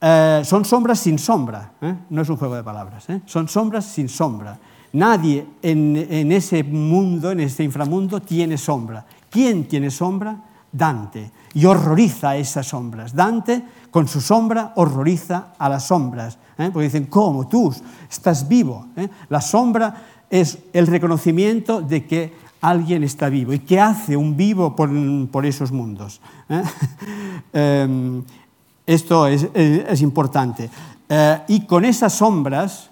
eh, 0.00 0.42
son 0.44 0.64
sombras 0.64 0.98
sin 0.98 1.18
sombra, 1.18 1.72
¿eh? 1.80 1.94
no 2.10 2.22
es 2.22 2.28
un 2.28 2.36
juego 2.36 2.54
de 2.54 2.62
palabras, 2.62 3.08
¿eh? 3.10 3.20
son 3.26 3.48
sombras 3.48 3.84
sin 3.84 4.08
sombra. 4.08 4.58
Nadie 4.92 5.46
en, 5.62 5.96
en 5.96 6.32
ese 6.32 6.64
mundo, 6.64 7.30
en 7.30 7.40
este 7.40 7.62
inframundo, 7.62 8.20
tiene 8.20 8.58
sombra. 8.58 9.06
¿Quién 9.30 9.68
tiene 9.68 9.90
sombra? 9.90 10.36
Dante 10.72 11.30
y 11.54 11.64
horroriza 11.66 12.36
esas 12.36 12.66
sombras. 12.68 13.14
Dante, 13.14 13.62
con 13.90 14.06
su 14.06 14.20
sombra, 14.20 14.72
horroriza 14.76 15.48
a 15.58 15.68
las 15.68 15.86
sombras. 15.86 16.38
¿eh? 16.58 16.70
Porque 16.72 16.84
dicen, 16.84 17.06
¿cómo? 17.06 17.48
Tú 17.48 17.74
estás 18.08 18.46
vivo. 18.48 18.86
¿eh? 18.96 19.08
La 19.28 19.40
sombra 19.40 19.94
es 20.28 20.58
el 20.72 20.86
reconocimiento 20.86 21.82
de 21.82 22.06
que 22.06 22.32
alguien 22.60 23.02
está 23.02 23.28
vivo. 23.28 23.52
¿Y 23.52 23.60
qué 23.60 23.80
hace 23.80 24.16
un 24.16 24.36
vivo 24.36 24.76
por, 24.76 24.90
por 25.30 25.46
esos 25.46 25.72
mundos? 25.72 26.20
esto 28.94 29.26
es, 29.26 30.02
importante. 30.02 30.68
Eh, 31.08 31.38
y 31.48 31.66
con 31.66 31.84
esas 31.84 32.12
sombras, 32.12 32.90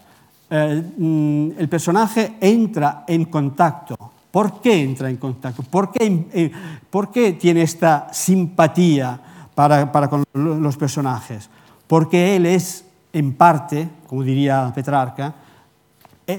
eh, 0.50 0.82
mm, 0.96 1.50
el 1.58 1.68
personaje 1.68 2.36
entra 2.40 3.04
en 3.06 3.26
contacto 3.26 3.96
¿Por 4.30 4.60
qué 4.60 4.82
entra 4.82 5.08
en 5.08 5.16
contacto? 5.16 5.62
¿Por 5.62 5.90
qué, 5.90 6.28
eh, 6.32 7.32
tiene 7.32 7.62
esta 7.62 8.12
simpatía 8.12 9.18
para, 9.54 9.90
para, 9.90 10.08
con 10.08 10.22
los 10.34 10.76
personajes? 10.76 11.48
Porque 11.86 12.36
él 12.36 12.46
es, 12.46 12.84
en 13.12 13.32
parte, 13.32 13.88
como 14.06 14.22
diría 14.22 14.70
Petrarca, 14.74 15.34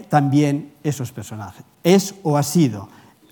también 0.07 0.73
esos 0.83 1.11
personajes. 1.11 1.63
Es 1.83 2.13
o 2.21 2.37
ha 2.37 2.43
sido. 2.43 2.87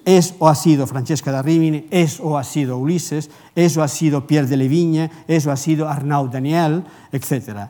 Es 0.08 0.36
o 0.40 0.48
ha 0.48 0.56
sido 0.56 0.88
Francesca 0.88 1.36
da 1.36 1.42
Rimini, 1.42 1.84
es 1.92 2.22
o 2.24 2.38
ha 2.38 2.44
sido 2.46 2.78
Ulises, 2.78 3.30
es 3.54 3.76
o 3.76 3.84
ha 3.84 3.90
sido 3.90 4.26
Pierre 4.26 4.48
de 4.48 4.56
Levigne, 4.56 5.12
es 5.28 5.46
o 5.46 5.52
ha 5.52 5.58
sido 5.58 5.90
Arnaud 5.90 6.32
Daniel, 6.32 6.86
etc. 7.12 7.68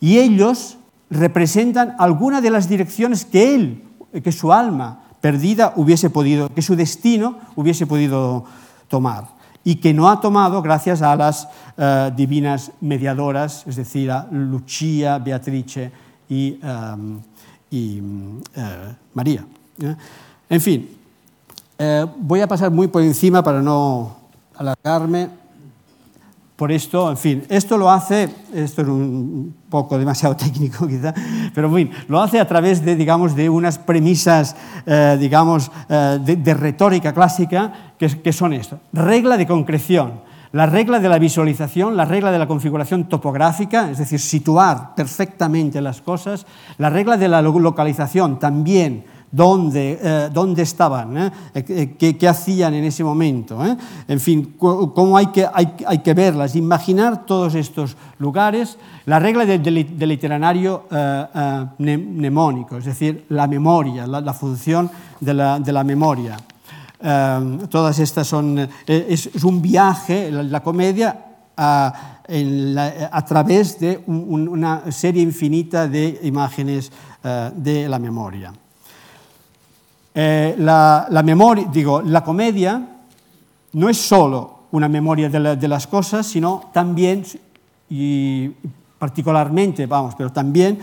Y 0.00 0.16
ellos 0.16 0.78
representan 1.10 1.94
alguna 1.98 2.40
de 2.40 2.48
las 2.48 2.70
direcciones 2.70 3.26
que 3.26 3.54
él, 3.54 3.82
que 4.24 4.32
su 4.32 4.50
alma 4.50 5.04
perdida 5.20 5.74
hubiese 5.76 6.08
podido, 6.08 6.48
que 6.48 6.62
su 6.62 6.74
destino 6.74 7.36
hubiese 7.54 7.86
podido 7.86 8.46
tomar 8.88 9.28
y 9.62 9.74
que 9.74 9.92
no 9.92 10.08
ha 10.08 10.22
tomado 10.22 10.62
gracias 10.62 11.02
a 11.02 11.14
las 11.16 11.48
uh, 11.76 12.14
divinas 12.16 12.72
mediadoras, 12.80 13.62
es 13.66 13.76
decir, 13.76 14.10
a 14.10 14.26
Lucia, 14.30 15.18
Beatrice 15.18 15.92
y, 16.30 16.58
um, 16.64 17.20
y 17.70 18.00
María. 19.12 19.44
En 20.48 20.60
fin, 20.62 21.03
voy 22.18 22.40
a 22.40 22.48
pasar 22.48 22.70
muy 22.70 22.88
por 22.88 23.02
encima 23.02 23.42
para 23.42 23.60
no 23.62 24.16
alargarme. 24.56 25.44
Por 26.56 26.70
esto, 26.70 27.10
en 27.10 27.16
fin, 27.16 27.42
esto 27.48 27.76
lo 27.76 27.90
hace, 27.90 28.28
esto 28.54 28.82
es 28.82 28.88
un 28.88 29.52
poco 29.68 29.98
demasiado 29.98 30.36
técnico 30.36 30.86
quizá, 30.86 31.12
pero 31.52 31.66
en 31.66 31.74
fin, 31.74 31.90
lo 32.06 32.22
hace 32.22 32.38
a 32.38 32.46
través 32.46 32.84
de, 32.84 32.94
digamos, 32.94 33.34
de 33.34 33.50
unas 33.50 33.76
premisas, 33.76 34.54
eh, 34.86 35.16
digamos, 35.18 35.72
eh, 35.88 36.20
de, 36.22 36.54
retórica 36.54 37.12
clásica, 37.12 37.92
que, 37.98 38.06
que 38.22 38.32
son 38.32 38.52
esto. 38.52 38.78
Regla 38.92 39.36
de 39.36 39.48
concreción, 39.48 40.20
la 40.52 40.66
regla 40.66 41.00
de 41.00 41.08
la 41.08 41.18
visualización, 41.18 41.96
la 41.96 42.04
regla 42.04 42.30
de 42.30 42.38
la 42.38 42.46
configuración 42.46 43.08
topográfica, 43.08 43.90
es 43.90 43.98
decir, 43.98 44.20
situar 44.20 44.94
perfectamente 44.94 45.80
las 45.80 46.00
cosas, 46.02 46.46
la 46.78 46.88
regla 46.88 47.16
de 47.16 47.26
la 47.26 47.42
localización 47.42 48.38
también, 48.38 49.04
dónde, 49.34 49.98
eh, 50.00 50.28
dónde 50.32 50.62
estaban, 50.62 51.16
¿eh? 51.16 51.32
Eh, 51.54 51.96
¿Qué, 51.98 52.16
¿Qué, 52.16 52.28
hacían 52.28 52.72
en 52.74 52.84
ese 52.84 53.02
momento. 53.02 53.58
En 54.06 54.20
fin, 54.20 54.54
cómo 54.58 55.16
hay 55.16 55.26
que, 55.26 55.46
hay, 55.52 55.74
hay, 55.86 55.98
que 55.98 56.14
verlas, 56.14 56.54
imaginar 56.54 57.26
todos 57.26 57.56
estos 57.56 57.96
lugares. 58.18 58.78
La 59.06 59.18
regla 59.18 59.44
del, 59.44 59.62
del, 59.62 60.08
literario 60.08 60.84
mnemónico, 61.78 62.76
es 62.76 62.84
decir, 62.84 63.26
la 63.30 63.46
memoria, 63.48 64.06
la, 64.06 64.32
función 64.32 64.88
de 65.20 65.34
la, 65.34 65.58
de 65.58 65.72
la 65.72 65.82
memoria. 65.82 66.36
todas 67.68 67.98
estas 67.98 68.26
son, 68.26 68.68
es, 68.86 69.44
un 69.44 69.60
viaje, 69.60 70.30
la, 70.30 70.62
comedia, 70.62 71.18
a, 71.56 72.20
a, 73.10 73.24
través 73.24 73.80
de 73.80 74.02
un, 74.06 74.48
una 74.48 74.90
serie 74.92 75.22
infinita 75.22 75.88
de 75.88 76.20
imágenes 76.22 76.92
de 77.56 77.88
la 77.88 77.98
memoria. 77.98 78.52
Eh, 80.16 80.54
la, 80.58 81.08
la, 81.10 81.22
memoria, 81.24 81.66
digo, 81.72 82.00
la 82.00 82.22
comedia 82.22 82.80
no 83.72 83.88
es 83.88 83.96
solo 83.96 84.60
una 84.70 84.88
memoria 84.88 85.28
de, 85.28 85.40
la, 85.40 85.56
de, 85.56 85.66
las 85.66 85.88
cosas, 85.88 86.24
sino 86.24 86.70
también, 86.72 87.24
y 87.90 88.50
particularmente, 88.98 89.86
vamos, 89.86 90.14
pero 90.16 90.30
también 90.30 90.78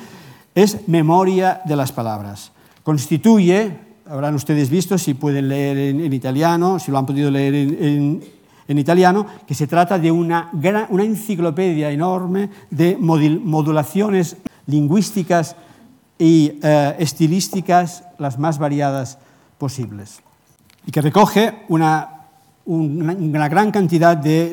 es 0.54 0.86
memoria 0.90 1.62
de 1.64 1.76
las 1.78 1.94
palabras. 1.94 2.52
Constituye, 2.84 3.72
habrán 4.06 4.36
ustedes 4.36 4.70
visto, 4.70 4.98
si 4.98 5.14
pueden 5.14 5.48
leer 5.48 5.78
en, 5.78 6.02
en 6.02 6.12
italiano, 6.12 6.78
si 6.78 6.92
lo 6.92 6.98
han 6.98 7.06
podido 7.06 7.32
leer 7.32 7.56
en, 7.56 7.84
en, 7.84 8.24
en 8.68 8.78
italiano, 8.78 9.26
que 9.48 9.56
se 9.56 9.66
trata 9.68 9.98
de 9.98 10.12
una, 10.12 10.50
gran, 10.52 10.88
una 10.90 11.06
enciclopedia 11.06 11.90
enorme 11.90 12.50
de 12.70 12.98
modulaciones 12.98 14.36
lingüísticas 14.68 15.56
y 16.22 16.60
eh, 16.62 16.96
estilísticas 17.00 18.04
las 18.20 18.38
más 18.38 18.60
variadas 18.60 19.18
posibles. 19.58 20.22
Y 20.86 20.92
que 20.92 21.02
recoge 21.02 21.64
una, 21.68 22.28
una, 22.66 23.50
gran 23.50 23.72
cantidad 23.72 24.16
de, 24.16 24.52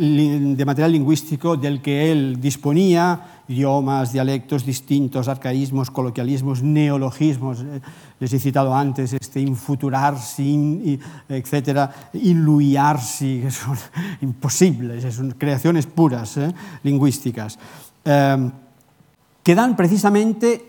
de, 0.57 0.65
material 0.65 0.93
lingüístico 0.93 1.59
del 1.59 1.83
que 1.83 2.11
él 2.11 2.41
disponía, 2.41 3.43
idiomas, 3.49 4.15
dialectos 4.15 4.65
distintos, 4.65 5.29
arcaísmos, 5.29 5.91
coloquialismos, 5.91 6.63
neologismos, 6.63 7.61
eh, 7.61 7.83
les 8.19 8.33
he 8.33 8.39
citado 8.39 8.75
antes, 8.75 9.13
este 9.13 9.41
infuturarsi, 9.41 10.51
in, 10.51 11.01
etcétera, 11.29 12.11
inluiarsi, 12.15 13.43
que 13.43 13.51
son 13.51 13.77
imposibles, 14.23 15.15
son 15.15 15.33
creaciones 15.33 15.85
puras, 15.85 16.39
eh, 16.39 16.51
lingüísticas, 16.83 17.59
eh, 18.07 18.51
que 19.43 19.55
dan 19.55 19.77
precisamente 19.77 20.68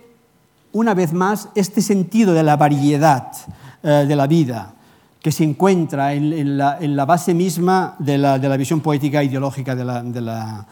una 0.73 0.93
vez 0.93 1.13
más 1.13 1.49
este 1.55 1.81
sentido 1.81 2.33
de 2.33 2.43
la 2.43 2.57
variedad 2.57 3.31
eh, 3.83 4.05
de 4.07 4.15
la 4.15 4.27
vida 4.27 4.73
que 5.21 5.31
se 5.31 5.43
encuentra 5.43 6.13
en, 6.13 6.57
la, 6.57 7.05
base 7.05 7.33
misma 7.33 7.95
de 7.99 8.17
la, 8.17 8.37
visión 8.57 8.79
poética 8.79 9.21
e 9.21 9.25
ideológica 9.25 9.75
de 9.75 10.21
la, 10.21 10.65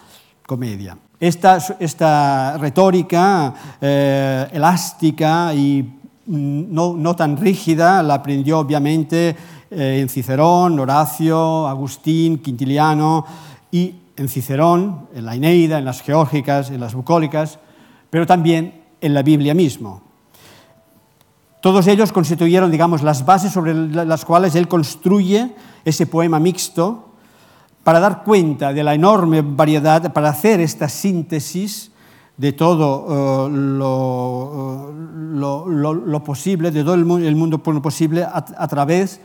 comedia. 0.46 0.98
Esta, 1.20 2.58
retórica 2.58 3.54
eh, 3.82 4.48
elástica 4.54 5.54
y 5.54 5.94
no, 6.28 6.96
no, 6.96 7.16
tan 7.16 7.36
rígida 7.36 8.02
la 8.04 8.16
aprendió 8.16 8.60
obviamente 8.60 9.36
eh, 9.70 10.00
en 10.02 10.08
Cicerón, 10.08 10.80
Horacio, 10.80 11.68
Agustín, 11.68 12.38
Quintiliano 12.38 13.26
y 13.70 13.96
en 14.16 14.30
Cicerón, 14.30 15.08
en 15.14 15.26
la 15.26 15.36
Eneida, 15.36 15.78
en 15.78 15.86
las 15.86 16.02
Geórgicas, 16.02 16.70
en 16.70 16.80
las 16.80 16.96
Bucólicas, 16.96 17.60
pero 18.10 18.26
también 18.26 18.77
en 19.02 19.14
la 19.14 19.24
Biblia 19.24 19.54
mismo. 19.54 20.02
Todos 21.62 21.88
ellos 21.88 22.12
constituyeron, 22.12 22.72
digamos, 22.72 23.02
las 23.02 23.26
bases 23.26 23.52
sobre 23.52 23.74
las 23.74 24.24
cuales 24.26 24.56
él 24.56 24.68
construye 24.68 25.54
ese 25.84 26.06
poema 26.06 26.40
mixto 26.40 27.06
para 27.84 28.00
dar 28.00 28.24
cuenta 28.24 28.74
de 28.74 28.84
la 28.84 28.94
enorme 28.94 29.42
variedad, 29.42 30.14
para 30.14 30.30
hacer 30.30 30.60
esta 30.60 30.88
síntesis 30.88 31.92
de 32.38 32.54
todo 32.54 33.48
uh, 33.48 33.50
lo, 33.50 34.92
lo, 35.68 36.24
posible, 36.24 36.70
de 36.72 36.84
todo 36.84 36.94
el 36.94 37.06
mundo, 37.06 37.64
posible 37.64 38.24
a, 38.24 38.68
través 38.68 39.20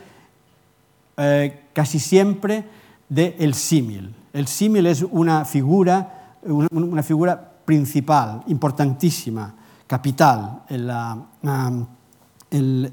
eh, 1.17 1.65
casi 1.73 1.99
siempre 1.99 2.65
del 3.07 3.35
el 3.37 3.53
símil. 3.53 4.15
El 4.33 4.47
símil 4.47 4.87
es 4.87 5.03
una 5.03 5.45
figura, 5.45 6.37
una 6.71 7.03
figura 7.03 7.51
principal, 7.65 8.43
importantísima, 8.47 9.53
capital 9.93 10.63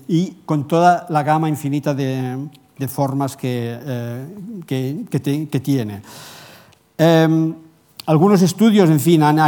y 0.06 0.30
con 0.44 0.68
toda 0.68 1.06
la 1.08 1.22
gama 1.22 1.48
infinita 1.48 1.94
de, 1.94 2.48
formas 2.88 3.38
que, 3.38 3.78
eh, 3.80 5.06
que, 5.50 5.60
tiene. 5.60 6.02
Eh, 6.98 7.54
algunos 8.04 8.42
estudios, 8.42 8.90
en 8.90 9.00
fin, 9.00 9.22
han, 9.22 9.38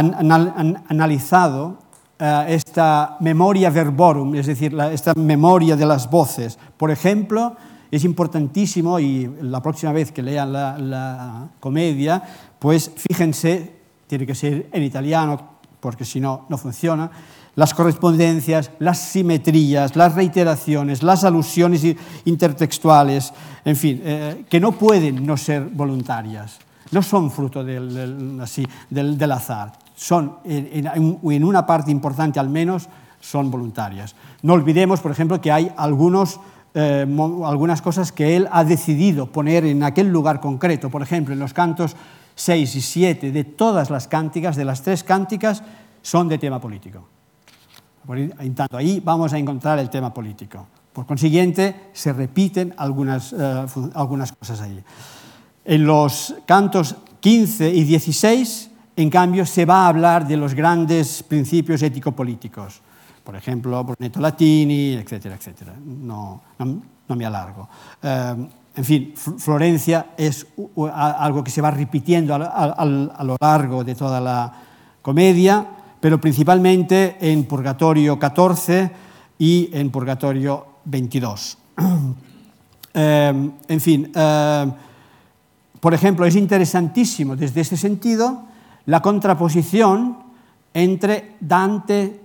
analizado 0.89 1.77
eh, 2.17 2.45
esta 2.49 3.17
memoria 3.19 3.69
verborum, 3.69 4.33
es 4.33 4.47
decir, 4.47 4.75
esta 4.91 5.13
memoria 5.13 5.75
de 5.75 5.85
las 5.85 6.09
voces. 6.09 6.57
Por 6.75 6.89
ejemplo, 6.89 7.55
es 7.91 8.03
importantísimo, 8.03 8.99
y 8.99 9.29
la 9.41 9.61
próxima 9.61 9.91
vez 9.91 10.11
que 10.11 10.23
lean 10.23 10.51
la, 10.51 10.79
la 10.79 11.49
comedia, 11.59 12.23
pues 12.57 12.91
fíjense, 12.95 13.75
tiene 14.07 14.25
que 14.25 14.33
ser 14.33 14.69
en 14.71 14.81
italiano, 14.81 15.53
porque 15.83 16.05
si 16.05 16.21
no, 16.21 16.45
no 16.47 16.57
funciona, 16.57 17.11
las 17.55 17.73
correspondencias, 17.73 18.71
las 18.79 18.99
simetrías, 18.99 19.95
las 19.95 20.15
reiteraciones, 20.15 21.03
las 21.03 21.23
alusiones 21.23 21.85
intertextuales, 22.25 23.33
en 23.63 23.75
fin, 23.75 24.01
eh, 24.03 24.45
que 24.49 24.59
no 24.59 24.71
pueden 24.71 25.25
no 25.25 25.37
ser 25.37 25.63
voluntarias, 25.63 26.59
no 26.91 27.01
son 27.01 27.29
fruto 27.31 27.63
del, 27.63 28.39
así, 28.41 28.65
del, 28.89 29.31
azar, 29.31 29.73
son 29.95 30.37
en, 30.43 31.43
una 31.43 31.65
parte 31.65 31.91
importante 31.91 32.39
al 32.39 32.49
menos 32.49 32.87
son 33.19 33.49
voluntarias. 33.49 34.15
No 34.41 34.53
olvidemos, 34.53 34.99
por 34.99 35.11
ejemplo, 35.11 35.39
que 35.39 35.51
hay 35.51 35.71
eh, 36.75 37.07
algunas 37.45 37.81
cosas 37.81 38.11
que 38.11 38.35
él 38.35 38.47
ha 38.51 38.63
decidido 38.63 39.27
poner 39.27 39.65
en 39.65 39.83
aquel 39.83 40.09
lugar 40.09 40.41
concreto, 40.41 40.89
por 40.89 41.01
ejemplo, 41.01 41.33
en 41.33 41.39
los 41.39 41.53
cantos 41.53 41.95
6 42.35 42.75
y 42.75 42.81
7 42.81 43.31
de 43.31 43.43
todas 43.43 43.89
las 43.89 44.07
cánticas, 44.07 44.55
de 44.55 44.65
las 44.65 44.81
tres 44.81 45.03
cánticas, 45.03 45.63
son 46.01 46.27
de 46.27 46.37
tema 46.37 46.59
político. 46.59 47.12
Tanto, 48.55 48.77
ahí 48.77 49.01
vamos 49.03 49.31
a 49.31 49.37
encontrar 49.37 49.79
el 49.79 49.89
tema 49.89 50.13
político. 50.13 50.65
Por 50.91 51.05
consiguiente, 51.05 51.89
se 51.93 52.11
repiten 52.11 52.73
algunas, 52.77 53.31
uh, 53.33 53.91
algunas 53.95 54.31
cosas 54.33 54.61
ahí. 54.61 54.83
En 55.65 55.85
los 55.85 56.35
cantos 56.45 56.95
15 57.21 57.69
y 57.69 57.83
16, 57.85 58.71
en 58.97 59.09
cambio, 59.09 59.45
se 59.45 59.65
va 59.65 59.85
a 59.85 59.87
hablar 59.87 60.27
de 60.27 60.35
los 60.35 60.53
grandes 60.53 61.23
principios 61.23 61.81
ético-políticos. 61.81 62.81
Por 63.23 63.35
ejemplo, 63.37 63.81
Brunetto 63.83 64.19
Latini, 64.19 64.93
etcétera, 64.93 65.35
etcétera. 65.35 65.73
No, 65.83 66.41
no, 66.59 66.81
no 67.07 67.15
me 67.15 67.25
alargo. 67.25 67.69
Uh, 68.03 68.45
en 68.75 68.83
fin, 68.83 69.13
Florencia 69.15 70.07
es 70.17 70.45
algo 70.93 71.43
que 71.43 71.51
se 71.51 71.61
va 71.61 71.71
repitiendo 71.71 72.35
a, 72.35 72.37
a, 72.37 72.63
a 72.73 73.23
lo 73.23 73.37
largo 73.39 73.83
de 73.83 73.95
toda 73.95 74.19
la 74.19 74.51
comedia 75.01 75.65
pero 76.03 76.19
principalmente 76.19 77.15
en 77.21 77.45
Purgatorio 77.45 78.19
14 78.19 78.91
y 79.39 79.69
en 79.71 79.89
Purgatorio 79.89 80.65
22. 80.83 81.57
eh, 82.93 83.51
en 83.69 83.79
fin, 83.79 84.11
eh, 84.13 84.71
por 85.79 85.93
ejemplo, 85.93 86.25
es 86.25 86.35
interesantísimo 86.35 87.37
desde 87.37 87.61
ese 87.61 87.77
sentido 87.77 88.43
la 88.87 89.01
contraposición 89.01 90.17
entre 90.73 91.37
Dante 91.39 92.19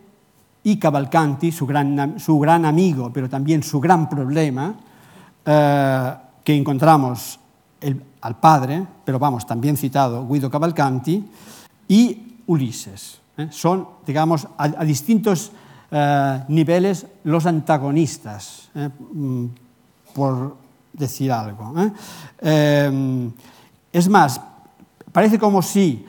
y 0.64 0.76
Cavalcanti, 0.76 1.52
su 1.52 1.64
gran, 1.64 2.64
amigo, 2.64 3.12
pero 3.12 3.28
también 3.28 3.62
su 3.62 3.78
gran 3.78 4.08
problema, 4.08 4.74
eh, 5.46 6.14
que 6.42 6.56
encontramos 6.56 7.38
al 8.22 8.40
padre, 8.40 8.84
pero 9.04 9.20
vamos, 9.20 9.46
también 9.46 9.76
citado 9.76 10.26
Guido 10.26 10.50
Cavalcanti, 10.50 11.24
y 11.86 12.38
Ulises. 12.48 13.20
¿Eh? 13.38 13.48
Son, 13.50 13.86
digamos, 14.06 14.46
a, 14.58 14.84
distintos 14.84 15.52
eh, 15.90 16.44
niveles 16.48 17.06
los 17.24 17.46
antagonistas, 17.46 18.68
eh, 18.74 18.90
mm, 19.12 19.46
por 20.14 20.56
decir 20.92 21.32
algo. 21.32 21.72
es 23.92 24.08
más, 24.08 24.40
parece 25.12 25.38
como 25.38 25.62
si, 25.62 26.04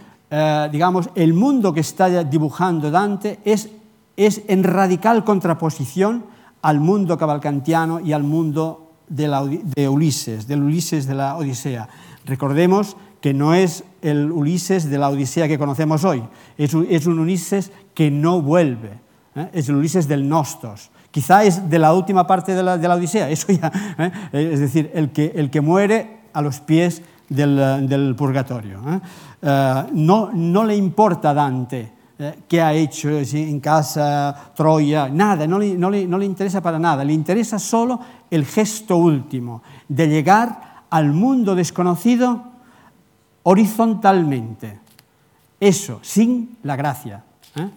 digamos, 0.72 1.10
el 1.14 1.34
mundo 1.34 1.72
que 1.72 1.82
está 1.82 2.24
dibujando 2.24 2.90
Dante 2.90 3.40
es, 3.46 3.70
es 4.18 4.42
en 4.48 4.64
radical 4.64 5.24
contraposición 5.24 6.26
al 6.64 6.80
mundo 6.80 7.20
cavalcantiano 7.20 8.00
y 8.00 8.14
al 8.14 8.24
mundo 8.24 8.94
de, 9.08 9.62
de 9.76 9.90
Ulises, 9.90 10.48
del 10.48 10.64
Ulises 10.64 11.06
de 11.06 11.14
la 11.14 11.38
Odisea. 11.38 11.88
Recordemos 12.26 12.96
que 13.22 13.34
no 13.34 13.54
es 13.54 13.84
el 14.02 14.32
Ulises 14.32 14.90
de 14.90 14.98
la 14.98 15.10
Odisea 15.10 15.48
que 15.48 15.60
conocemos 15.60 16.04
hoy, 16.04 16.24
es 16.58 16.74
un, 16.74 16.88
es 16.90 17.06
un 17.06 17.20
Ulises 17.20 17.72
que 17.94 18.10
no 18.10 18.42
vuelve, 18.42 18.92
¿eh? 19.36 19.50
es 19.54 19.70
el 19.70 19.76
Ulises 19.76 20.08
del 20.08 20.28
Nostos. 20.28 20.90
Quizá 21.12 21.44
es 21.44 21.70
de 21.70 21.80
la 21.80 21.94
última 21.94 22.26
parte 22.28 22.54
de 22.54 22.64
la, 22.64 22.78
de 22.78 22.88
la 22.88 22.96
Odisea, 22.96 23.30
eso 23.32 23.52
ya, 23.52 23.72
¿eh? 23.98 24.12
es 24.54 24.60
decir, 24.60 24.92
el 24.94 25.12
que, 25.12 25.34
el 25.36 25.50
que 25.50 25.62
muere 25.62 26.20
a 26.34 26.42
los 26.42 26.60
pies 26.60 27.02
del, 27.28 27.88
del 27.88 28.16
purgatorio. 28.16 28.80
¿eh? 28.88 29.84
no, 29.94 30.32
no 30.34 30.64
le 30.66 30.76
importa 30.76 31.32
a 31.32 31.34
Dante 31.34 32.00
qué 32.50 32.62
ha 32.62 32.74
hecho 32.74 33.10
en 33.10 33.60
casa, 33.62 34.52
Troya, 34.54 35.08
nada, 35.08 35.48
no 35.48 35.58
le, 35.58 35.78
no, 35.78 35.90
le, 35.90 36.06
no 36.06 36.18
le 36.18 36.26
interesa 36.26 36.62
para 36.62 36.78
nada, 36.78 37.06
le 37.06 37.14
interesa 37.14 37.58
solo 37.58 38.00
el 38.30 38.46
gesto 38.46 38.98
último 38.98 39.64
de 39.88 40.08
llegar 40.08 40.84
al 40.90 41.14
mundo 41.14 41.56
desconocido 41.56 42.49
horizontalmente. 43.50 44.78
Eso, 45.60 46.00
sin 46.04 46.58
la 46.62 46.76
gracia, 46.76 47.24
¿eh? 47.56 47.68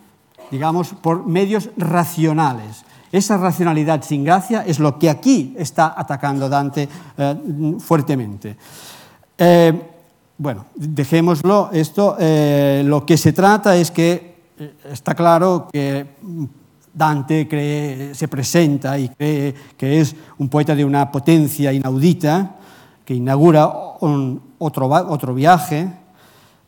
digamos, 0.51 0.93
por 0.93 1.27
medios 1.27 1.71
racionales. 1.79 2.85
Esa 3.11 3.39
racionalidad 3.39 4.03
sin 4.03 4.23
gracia 4.23 4.65
es 4.67 4.79
lo 4.79 4.99
que 4.99 5.09
aquí 5.09 5.55
está 5.57 5.95
atacando 5.97 6.49
Dante 6.49 6.87
eh, 7.17 7.37
fuertemente. 7.79 8.57
Eh, 9.39 9.83
bueno, 10.37 10.67
dejémoslo 10.75 11.71
esto. 11.73 12.17
lo 12.19 13.07
que 13.07 13.17
se 13.17 13.33
trata 13.33 13.75
es 13.77 13.91
que 13.91 14.35
está 14.91 15.15
claro 15.15 15.69
que 15.73 16.07
Dante 16.93 18.13
se 18.15 18.29
presenta 18.29 18.99
y 18.99 19.09
cree 19.09 19.55
que 19.77 20.01
es 20.01 20.15
un 20.39 20.49
poeta 20.49 20.75
de 20.75 20.85
una 20.85 21.11
potencia 21.11 21.73
inaudita, 21.73 22.57
inaugura 23.15 23.67
otro, 24.59 24.89
otro 24.89 25.35
viaje 25.35 26.03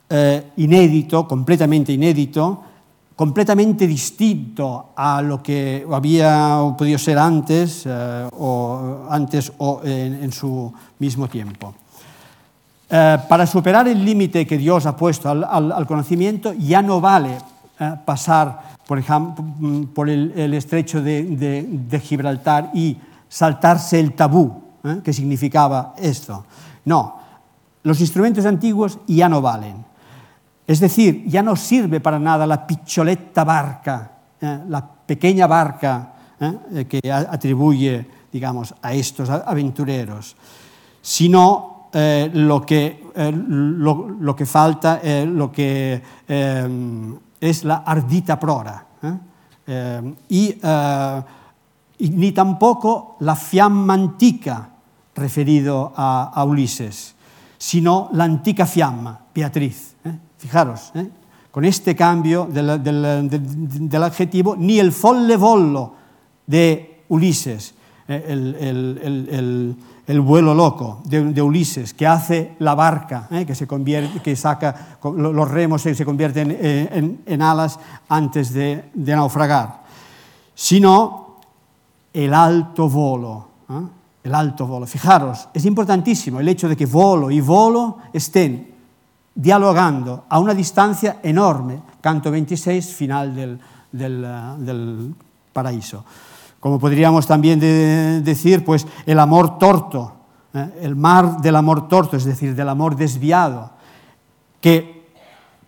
eh, 0.09 0.53
inédito, 0.59 1.27
completamente 1.27 1.93
inédito, 1.93 2.63
completamente 3.17 3.87
distinto 3.87 4.93
a 4.95 5.23
lo 5.23 5.43
que 5.43 5.87
había 5.91 6.61
podido 6.77 6.99
ser 6.99 7.19
antes 7.19 7.85
eh, 7.87 8.29
o, 8.37 9.07
antes 9.09 9.53
o 9.59 9.81
en, 9.83 10.31
su 10.31 10.73
mismo 10.99 11.27
tiempo. 11.27 11.75
Eh, 12.91 13.19
para 13.29 13.47
superar 13.47 13.89
el 13.89 14.05
límite 14.05 14.47
que 14.47 14.59
Dios 14.59 14.85
ha 14.85 14.95
puesto 14.95 15.31
al, 15.31 15.87
conocimiento, 15.87 16.53
ya 16.53 16.83
no 16.83 17.01
vale 17.01 17.39
pasar, 18.05 18.77
por 18.87 18.99
ejemplo, 18.99 19.45
por 19.95 20.11
el, 20.11 20.55
estrecho 20.55 21.03
de, 21.03 21.25
de, 21.25 22.01
Gibraltar 22.01 22.71
y 22.75 22.97
saltarse 23.29 23.99
el 23.99 24.13
tabú 24.13 24.64
eh, 24.85 25.01
que 25.03 25.13
significaba 25.13 25.95
esto. 25.99 26.45
No, 26.85 27.19
los 27.83 28.01
instrumentos 28.01 28.47
antiguos 28.47 28.99
ya 29.07 29.29
no 29.29 29.41
valen. 29.41 29.85
Es 30.67 30.81
decir, 30.81 31.25
ya 31.27 31.43
no 31.43 31.57
sirve 31.57 32.01
para 32.01 32.19
nada 32.19 32.47
la 32.47 32.67
picholeta 32.67 33.45
barca, 33.45 34.11
eh, 34.41 34.61
la 34.69 34.87
pequeña 34.87 35.47
barca 35.47 36.13
eh, 36.41 36.87
que 36.87 37.13
atribuye, 37.13 38.07
digamos, 38.33 38.75
a 38.81 38.93
estos 38.93 39.29
aventureros, 39.31 40.37
sino 41.03 41.75
eh, 41.97 42.29
lo, 42.35 42.67
que, 42.67 43.05
eh, 43.15 43.33
lo, 43.33 44.35
que 44.35 44.47
falta, 44.47 44.99
eh, 45.01 45.25
lo 45.25 45.53
eh, 45.57 46.03
es 47.41 47.65
la 47.65 47.77
ardita 47.77 48.41
prora. 48.41 48.85
Y, 50.29 50.61
y, 51.99 52.11
ni 52.11 52.33
tampoco 52.33 53.17
la 53.21 53.37
fiamma 53.37 53.95
antica 53.95 54.69
referido 55.15 55.93
a, 55.97 56.45
Ulises 56.45 57.15
sino 57.65 58.11
la 58.13 58.25
antica 58.25 58.67
fiamma, 58.67 59.19
Beatriz. 59.35 59.95
¿eh? 60.05 60.13
Fijaros, 60.37 60.93
¿eh? 60.95 61.09
con 61.51 61.65
este 61.65 61.97
cambio 61.97 62.47
del, 62.51 64.03
adjetivo, 64.03 64.55
ni 64.55 64.79
el 64.79 64.93
folle 64.93 65.37
vollo 65.37 65.95
de 66.47 67.05
Ulises, 67.09 67.75
¿eh? 68.07 68.23
el, 68.29 68.55
el, 68.61 69.77
el, 70.07 70.21
vuelo 70.21 70.53
loco 70.53 71.01
de, 71.07 71.41
Ulises, 71.41 71.95
que 71.95 72.07
hace 72.07 72.55
la 72.59 72.75
barca, 72.75 73.29
que, 73.47 73.55
se 73.55 73.67
convierte, 73.67 74.21
que 74.21 74.37
saca 74.37 74.99
los 75.03 75.51
remos 75.51 75.87
y 75.87 75.95
se 75.95 76.05
convierten 76.05 76.59
en, 77.25 77.41
alas 77.43 77.79
antes 78.11 78.53
de, 78.53 78.91
naufragar, 78.95 79.85
sino 80.55 81.39
el 82.13 82.35
alto 82.35 82.91
volo. 82.91 83.49
El 84.25 84.35
alto 84.35 84.67
volo. 84.67 84.87
Fijaros, 84.87 85.49
es 85.53 85.65
importantísimo 85.67 86.41
el 86.41 86.49
hecho 86.49 86.69
de 86.69 86.77
que 86.77 86.87
volo 86.87 87.31
y 87.31 87.41
volo 87.41 87.99
estén 88.13 88.75
dialogando 89.35 90.25
a 90.29 90.39
una 90.39 90.55
distancia 90.55 91.21
enorme, 91.23 91.81
canto 92.01 92.31
26, 92.31 92.95
final 92.95 93.35
del, 93.35 93.61
del, 93.93 94.27
del 94.59 95.15
paraíso. 95.53 96.05
Como 96.59 96.79
podríamos 96.79 97.27
también 97.27 97.61
de 97.61 98.23
decir, 98.23 98.65
pues 98.65 98.87
el 99.05 99.19
amor 99.19 99.59
torto, 99.59 100.13
¿eh? 100.55 100.71
el 100.81 100.97
mar 100.97 101.43
del 101.43 101.57
amor 101.57 101.87
torto, 101.89 102.17
es 102.17 102.25
decir, 102.25 102.55
del 102.55 102.71
amor 102.71 102.97
desviado, 102.97 103.73
que, 104.63 105.11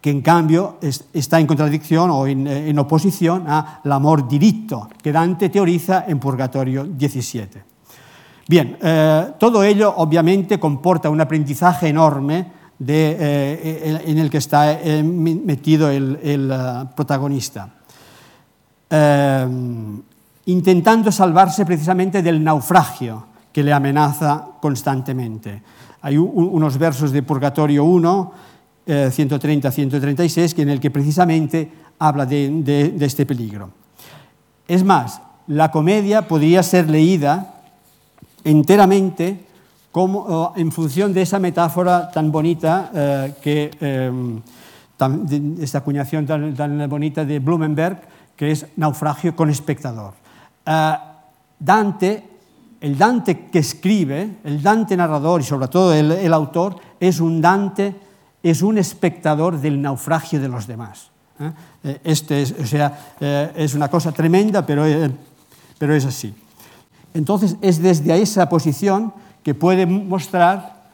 que 0.00 0.10
en 0.10 0.22
cambio 0.22 0.78
es, 0.80 1.04
está 1.12 1.38
en 1.38 1.46
contradicción 1.46 2.08
o 2.08 2.26
en, 2.26 2.46
en 2.46 2.78
oposición 2.78 3.44
al 3.46 3.92
amor 3.92 4.26
diritto, 4.26 4.88
que 5.02 5.12
Dante 5.12 5.50
teoriza 5.50 6.06
en 6.08 6.18
Purgatorio 6.18 6.84
17. 6.84 7.75
Bien, 8.48 8.78
eh, 8.80 9.32
todo 9.38 9.64
ello 9.64 9.92
obviamente 9.96 10.60
comporta 10.60 11.10
un 11.10 11.20
aprendizaje 11.20 11.88
enorme 11.88 12.46
eh, 12.86 14.02
en 14.06 14.18
el 14.18 14.30
que 14.30 14.38
está 14.38 14.72
eh, 14.72 15.02
metido 15.02 15.90
el, 15.90 16.54
protagonista, 16.94 17.70
intentando 20.44 21.10
salvarse 21.10 21.66
precisamente 21.66 22.22
del 22.22 22.44
naufragio 22.44 23.26
que 23.52 23.64
le 23.64 23.72
amenaza 23.72 24.46
constantemente. 24.60 25.62
Hay 26.02 26.16
un, 26.16 26.30
unos 26.32 26.78
versos 26.78 27.10
de 27.10 27.24
Purgatorio 27.24 27.84
1, 27.84 28.32
130-136, 28.86 30.60
en 30.60 30.68
el 30.68 30.78
que 30.78 30.92
precisamente 30.92 31.72
habla 31.98 32.24
de 32.24 32.94
este 33.00 33.26
peligro. 33.26 33.70
Es 34.68 34.84
más, 34.84 35.20
la 35.48 35.72
comedia 35.72 36.28
podría 36.28 36.62
ser 36.62 36.88
leída 36.88 37.55
enteramente 38.46 39.44
como, 39.90 40.52
en 40.56 40.70
función 40.70 41.12
de 41.12 41.22
esa 41.22 41.38
metáfora 41.38 42.10
tan 42.10 42.30
bonita 42.30 42.90
eh, 42.94 43.34
que 43.42 43.70
eh, 43.80 44.12
esta 45.60 45.78
acuñación 45.78 46.26
tan, 46.26 46.88
bonita 46.88 47.24
de 47.24 47.38
Blumenberg 47.38 48.00
que 48.36 48.50
es 48.52 48.66
naufragio 48.76 49.34
con 49.34 49.50
espectador. 49.50 50.14
Eh, 50.64 50.94
Dante, 51.58 52.22
el 52.80 52.96
Dante 52.96 53.48
que 53.48 53.58
escribe, 53.58 54.36
el 54.44 54.62
Dante 54.62 54.96
narrador 54.96 55.40
y 55.40 55.44
sobre 55.44 55.68
todo 55.68 55.92
el, 55.92 56.12
el 56.12 56.32
autor, 56.32 56.76
es 57.00 57.20
un 57.20 57.40
Dante, 57.40 57.94
es 58.42 58.62
un 58.62 58.78
espectador 58.78 59.58
del 59.58 59.80
naufragio 59.80 60.40
de 60.40 60.48
los 60.48 60.66
demás. 60.66 61.10
¿eh? 61.40 62.00
Este 62.04 62.42
es, 62.42 62.52
o 62.52 62.66
sea, 62.66 63.16
eh, 63.18 63.52
es 63.56 63.74
una 63.74 63.88
cosa 63.88 64.12
tremenda, 64.12 64.64
pero, 64.64 64.84
pero 65.78 65.94
es 65.94 66.04
así. 66.04 66.34
Entonces 67.16 67.56
es 67.62 67.80
desde 67.80 68.20
esa 68.20 68.48
posición 68.48 69.12
que 69.42 69.54
puede 69.54 69.86
mostrar, 69.86 70.84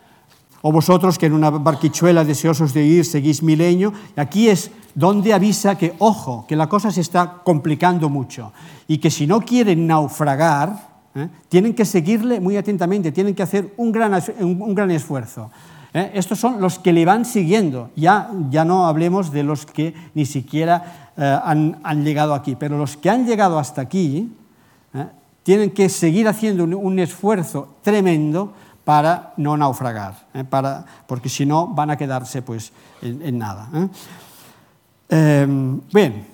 o 0.61 0.71
vosotros 0.71 1.19
que 1.19 1.27
en 1.27 1.33
una 1.33 1.51
barquichuela 1.51 2.25
deseosos 2.25 2.73
de 2.73 2.85
ir 2.85 3.05
seguís 3.05 3.43
milenio, 3.43 3.93
aquí 4.17 4.49
es 4.49 4.71
donde 4.95 5.35
avisa 5.35 5.77
que, 5.77 5.95
ojo, 5.99 6.45
que 6.47 6.55
la 6.55 6.69
cosa 6.69 6.91
se 6.91 7.01
está 7.01 7.41
complicando 7.43 8.09
mucho 8.09 8.53
y 8.87 8.99
que 8.99 9.11
si 9.11 9.27
no 9.27 9.41
quieren 9.41 9.87
naufragar, 9.87 10.93
¿eh? 11.17 11.29
tienen 11.49 11.75
que 11.75 11.85
seguirle 11.85 12.39
muy 12.39 12.57
atentamente, 12.57 13.11
tienen 13.11 13.35
que 13.35 13.43
hacer 13.43 13.75
un 13.77 13.91
gran, 13.91 14.23
un, 14.41 14.75
gran 14.75 14.91
esfuerzo. 14.93 15.51
¿eh? 15.93 16.13
Estos 16.15 16.39
son 16.39 16.61
los 16.61 16.79
que 16.79 16.93
le 16.93 17.05
van 17.05 17.25
siguiendo, 17.25 17.91
ya, 17.97 18.31
ya 18.51 18.65
no 18.65 18.87
hablemos 18.87 19.33
de 19.33 19.43
los 19.43 19.67
que 19.67 19.95
ni 20.15 20.27
siquiera 20.27 21.11
eh, 21.17 21.39
han, 21.43 21.81
han, 21.83 22.05
llegado 22.05 22.35
aquí, 22.35 22.55
pero 22.55 22.79
los 22.79 22.97
que 22.97 23.11
han 23.11 23.27
llegado 23.27 23.59
hasta 23.59 23.81
aquí. 23.81 24.31
Tienen 25.43 25.71
que 25.71 25.89
seguir 25.89 26.29
haciendo 26.29 26.65
un, 26.65 26.99
esfuerzo 26.99 27.77
tremendo 27.83 28.53
para 28.85 29.33
no 29.37 29.57
naufragar, 29.57 30.27
¿eh? 30.35 30.45
para, 30.45 30.85
porque 31.07 31.29
si 31.29 31.47
no 31.47 31.69
van 31.69 31.91
a 31.91 31.97
quedarse 31.97 32.43
pues, 32.43 32.73
en, 33.01 33.39
nada. 33.39 33.69
¿eh? 33.75 33.89
Eh, 35.09 35.47
bien, 35.93 36.27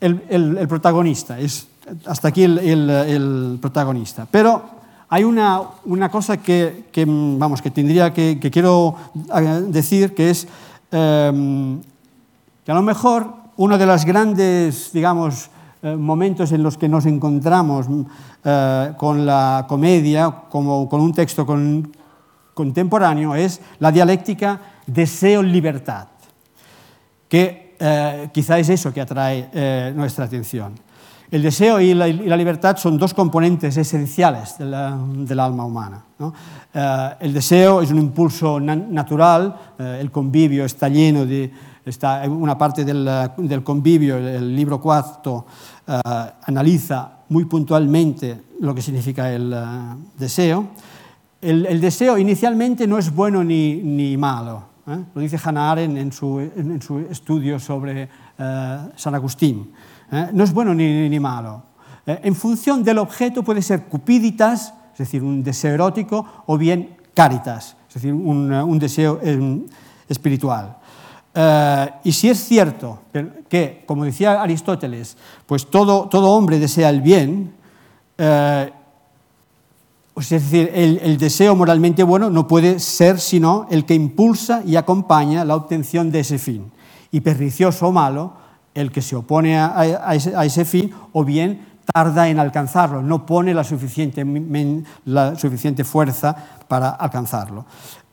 el, 0.00 0.68
protagonista, 0.68 1.38
es 1.38 1.68
hasta 2.06 2.28
aquí 2.28 2.44
el, 2.44 3.58
protagonista. 3.60 4.26
Pero 4.30 4.62
hay 5.08 5.24
una, 5.24 5.68
cosa 6.10 6.36
que, 6.38 6.84
vamos, 7.06 7.62
que 7.62 7.70
tendría 7.70 8.12
que, 8.12 8.38
quiero 8.52 8.96
eh, 9.34 9.64
decir, 9.68 10.14
que 10.14 10.30
es 10.30 10.46
em, 10.90 11.80
que 12.64 12.72
a 12.72 12.74
lo 12.74 12.82
mejor 12.82 13.32
uno 13.56 13.78
de 13.78 13.86
los 13.86 14.04
grandes, 14.04 14.90
digamos, 14.92 15.50
momentos 15.82 16.52
en 16.52 16.62
los 16.62 16.76
que 16.76 16.88
nos 16.88 17.06
encontramos 17.06 17.86
eh, 18.44 18.92
con 18.96 19.26
la 19.26 19.66
comedia, 19.68 20.42
como 20.48 20.88
con 20.88 21.00
un 21.00 21.12
texto 21.12 21.46
contemporáneo, 22.54 23.34
es 23.34 23.60
la 23.78 23.92
dialéctica 23.92 24.60
deseo-libertad, 24.86 26.08
que 27.28 27.66
eh, 27.78 28.28
quizá 28.32 28.58
es 28.58 28.68
eso 28.68 28.92
que 28.92 29.00
atrae 29.00 29.50
eh, 29.52 29.92
nuestra 29.94 30.24
atención. 30.24 30.72
El 31.30 31.42
deseo 31.42 31.80
y 31.80 31.92
la, 31.92 32.06
libertad 32.06 32.76
son 32.76 32.96
dos 32.96 33.12
componentes 33.12 33.76
esenciales 33.76 34.56
del 34.58 35.40
alma 35.40 35.64
humana. 35.64 36.04
Eh, 36.72 37.10
el 37.20 37.34
deseo 37.34 37.82
es 37.82 37.90
un 37.90 37.98
impulso 37.98 38.60
natural, 38.60 39.56
el 39.78 40.10
convivio 40.10 40.64
está 40.64 40.88
lleno 40.88 41.26
de... 41.26 41.75
Está, 41.86 42.24
una 42.28 42.58
parte 42.58 42.84
del, 42.84 43.62
convivio, 43.62 44.16
el 44.16 44.54
libro 44.54 44.80
cuarto, 44.80 45.46
analiza 45.86 47.20
muy 47.28 47.44
puntualmente 47.44 48.42
lo 48.60 48.74
que 48.74 48.82
significa 48.82 49.32
el 49.32 49.54
deseo. 50.18 50.66
El, 51.40 51.80
deseo 51.80 52.18
inicialmente 52.18 52.86
no 52.86 52.98
es 52.98 53.14
bueno 53.14 53.44
ni 53.44 54.16
malo, 54.18 54.76
¿eh? 54.86 55.04
Lo 55.14 55.20
dice 55.20 55.38
Hannah 55.42 55.72
Arendt 55.72 55.98
en 55.98 56.12
su, 56.12 56.38
en 56.38 56.80
su 56.80 56.98
estudio 56.98 57.58
sobre 57.58 58.08
eh, 58.38 58.78
San 58.96 59.14
Agustín. 59.14 59.72
¿eh? 60.10 60.28
No 60.32 60.44
es 60.44 60.52
bueno 60.52 60.74
ni, 60.74 61.08
ni 61.08 61.20
malo. 61.20 61.62
en 62.06 62.34
función 62.34 62.84
del 62.84 62.98
objeto 62.98 63.42
puede 63.42 63.62
ser 63.62 63.84
cupiditas, 63.84 64.72
es 64.92 64.98
decir, 64.98 65.22
un 65.22 65.42
deseo 65.42 65.74
erótico, 65.74 66.24
o 66.46 66.56
bien 66.56 66.96
caritas, 67.14 67.76
es 67.88 67.94
decir, 67.94 68.12
un, 68.12 68.52
un 68.52 68.78
deseo 68.78 69.20
espiritual. 70.08 70.75
Y 72.02 72.12
si 72.12 72.30
es 72.30 72.44
cierto 72.44 73.00
que, 73.48 73.84
como 73.86 74.04
decía 74.04 74.40
Aristóteles, 74.40 75.16
pues 75.44 75.66
todo, 75.66 76.08
todo 76.08 76.30
hombre 76.30 76.58
desea 76.58 76.88
el 76.88 77.02
bien, 77.02 77.52
es 80.16 80.30
decir, 80.30 80.70
el, 80.74 81.18
deseo 81.18 81.54
moralmente 81.54 82.02
bueno 82.02 82.30
no 82.30 82.48
puede 82.48 82.78
ser 82.80 83.20
sino 83.20 83.66
el 83.70 83.84
que 83.84 83.94
impulsa 83.94 84.62
y 84.64 84.76
acompaña 84.76 85.44
la 85.44 85.54
obtención 85.54 86.10
de 86.10 86.20
ese 86.20 86.38
fin. 86.38 86.72
Y 87.12 87.20
pernicioso 87.20 87.88
o 87.88 87.92
malo, 87.92 88.32
el 88.74 88.90
que 88.90 89.02
se 89.02 89.14
opone 89.14 89.58
a, 89.58 90.14
ese, 90.14 90.64
fin 90.64 90.90
o 91.12 91.24
bien 91.24 91.76
tarda 91.92 92.28
en 92.28 92.40
alcanzarlo, 92.40 93.02
no 93.02 93.26
pone 93.26 93.52
la 93.54 93.62
suficiente, 93.62 94.24
la 95.04 95.36
suficiente 95.36 95.84
fuerza 95.84 96.34
para 96.66 96.90
alcanzarlo. 96.90 97.66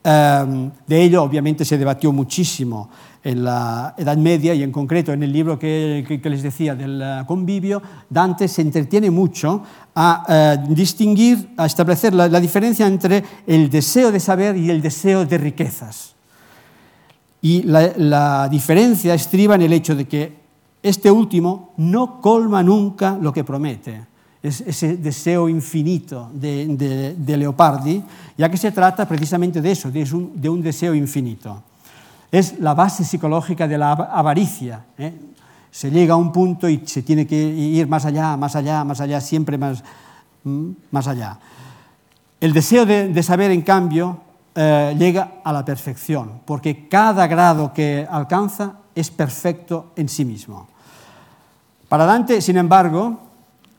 Em, 0.06 0.70
de 0.86 1.02
ello, 1.02 1.22
obviamente, 1.22 1.64
se 1.64 1.78
debatió 1.78 2.12
muchísimo 2.12 2.90
en 3.22 3.42
la 3.42 3.94
Edad 3.96 4.18
Media 4.18 4.52
y 4.52 4.62
en 4.62 4.70
concreto 4.70 5.14
en 5.14 5.22
el 5.22 5.32
libro 5.32 5.58
que, 5.58 6.20
les 6.22 6.42
decía 6.42 6.74
del 6.74 7.00
eh, 7.02 7.22
convivio, 7.26 7.80
Dante 8.10 8.46
se 8.46 8.60
entretiene 8.60 9.10
mucho 9.10 9.62
a 9.94 10.26
eh, 10.28 10.66
distinguir, 10.68 11.54
a 11.56 11.64
establecer 11.64 12.12
la, 12.12 12.28
diferencia 12.38 12.86
entre 12.86 13.24
el 13.46 13.70
deseo 13.70 14.12
de 14.12 14.20
saber 14.20 14.58
y 14.58 14.68
el 14.68 14.82
deseo 14.82 15.24
de 15.24 15.38
riquezas. 15.38 16.14
Y 17.40 17.62
la, 17.62 18.46
diferencia 18.50 19.14
estriba 19.14 19.54
en 19.54 19.62
el 19.62 19.72
hecho 19.72 19.96
de 19.96 20.06
que 20.06 20.36
este 20.82 21.10
último 21.10 21.72
no 21.78 22.20
colma 22.20 22.62
nunca 22.62 23.16
lo 23.18 23.32
que 23.32 23.42
promete. 23.42 24.13
Es 24.44 24.60
ese 24.60 24.98
deseo 24.98 25.48
infinito 25.48 26.30
de, 26.32 27.16
Leopardi, 27.26 28.04
ya 28.36 28.48
que 28.48 28.58
se 28.58 28.70
trata 28.70 29.08
precisamente 29.08 29.60
de 29.60 29.72
eso, 29.72 29.90
de 29.90 30.04
de 30.34 30.48
un 30.48 30.62
deseo 30.62 30.94
infinito 30.94 31.62
es 32.34 32.58
la 32.58 32.74
base 32.74 33.04
psicológica 33.04 33.68
de 33.68 33.78
la 33.78 33.92
avaricia. 33.92 34.84
¿eh? 34.98 35.12
Se 35.70 35.88
llega 35.88 36.14
a 36.14 36.16
un 36.16 36.32
punto 36.32 36.68
y 36.68 36.82
se 36.84 37.02
tiene 37.02 37.28
que 37.28 37.36
ir 37.36 37.86
más 37.86 38.04
allá, 38.04 38.36
más 38.36 38.56
allá, 38.56 38.82
más 38.82 39.00
allá, 39.00 39.20
siempre 39.20 39.56
más, 39.56 39.84
mm, 40.42 40.70
más 40.90 41.06
allá. 41.06 41.38
El 42.40 42.52
deseo 42.52 42.84
de, 42.86 43.22
saber, 43.22 43.52
en 43.52 43.62
cambio, 43.62 44.18
eh, 44.52 44.96
llega 44.98 45.34
a 45.44 45.52
la 45.52 45.64
perfección, 45.64 46.40
porque 46.44 46.88
cada 46.88 47.28
grado 47.28 47.72
que 47.72 48.04
alcanza 48.10 48.80
es 48.96 49.12
perfecto 49.12 49.92
en 49.94 50.08
sí 50.08 50.24
mismo. 50.24 50.66
Para 51.88 52.04
Dante, 52.04 52.40
sin 52.40 52.56
embargo, 52.56 53.20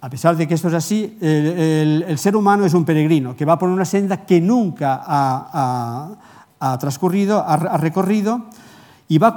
a 0.06 0.10
pesar 0.12 0.38
de 0.38 0.48
que 0.48 0.54
esto 0.54 0.68
es 0.68 0.76
así, 0.76 1.18
el, 1.20 2.16
ser 2.20 2.36
humano 2.36 2.64
es 2.64 2.76
un 2.76 2.86
peregrino 2.86 3.36
que 3.36 3.44
va 3.44 3.58
por 3.58 3.70
una 3.70 3.86
senda 3.86 4.24
que 4.24 4.40
nunca 4.40 5.02
ha 5.04 6.78
transcurrido, 6.80 7.44
ha, 7.44 7.78
recorrido, 7.78 8.46
y 9.08 9.18
va, 9.18 9.36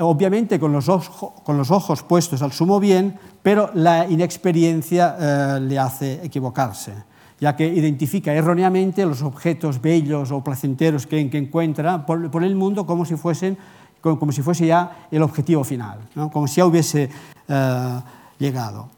obviamente 0.00 0.60
con 0.60 0.72
los, 0.72 0.90
ojos, 0.90 1.32
con 1.42 1.56
los, 1.56 1.70
ojos, 1.70 2.02
puestos 2.02 2.42
al 2.42 2.52
sumo 2.52 2.78
bien, 2.78 3.18
pero 3.42 3.70
la 3.72 4.06
inexperiencia 4.06 5.16
eh, 5.18 5.60
le 5.62 5.78
hace 5.78 6.20
equivocarse, 6.22 6.92
ya 7.40 7.56
que 7.56 7.66
identifica 7.66 8.34
erróneamente 8.34 9.06
los 9.06 9.22
objetos 9.22 9.80
bellos 9.80 10.32
o 10.32 10.44
placenteros 10.44 11.06
que, 11.06 11.30
que 11.30 11.38
encuentra 11.38 12.04
por, 12.04 12.44
el 12.44 12.56
mundo 12.56 12.84
como 12.84 13.06
si, 13.06 13.16
fuesen, 13.16 13.56
como, 14.02 14.32
si 14.32 14.42
fuese 14.42 14.66
ya 14.66 15.08
el 15.10 15.22
objetivo 15.22 15.64
final, 15.64 16.00
como 16.30 16.46
si 16.46 16.56
ya 16.56 16.66
hubiese 16.66 17.08
eh, 17.48 18.00
llegado. 18.38 18.95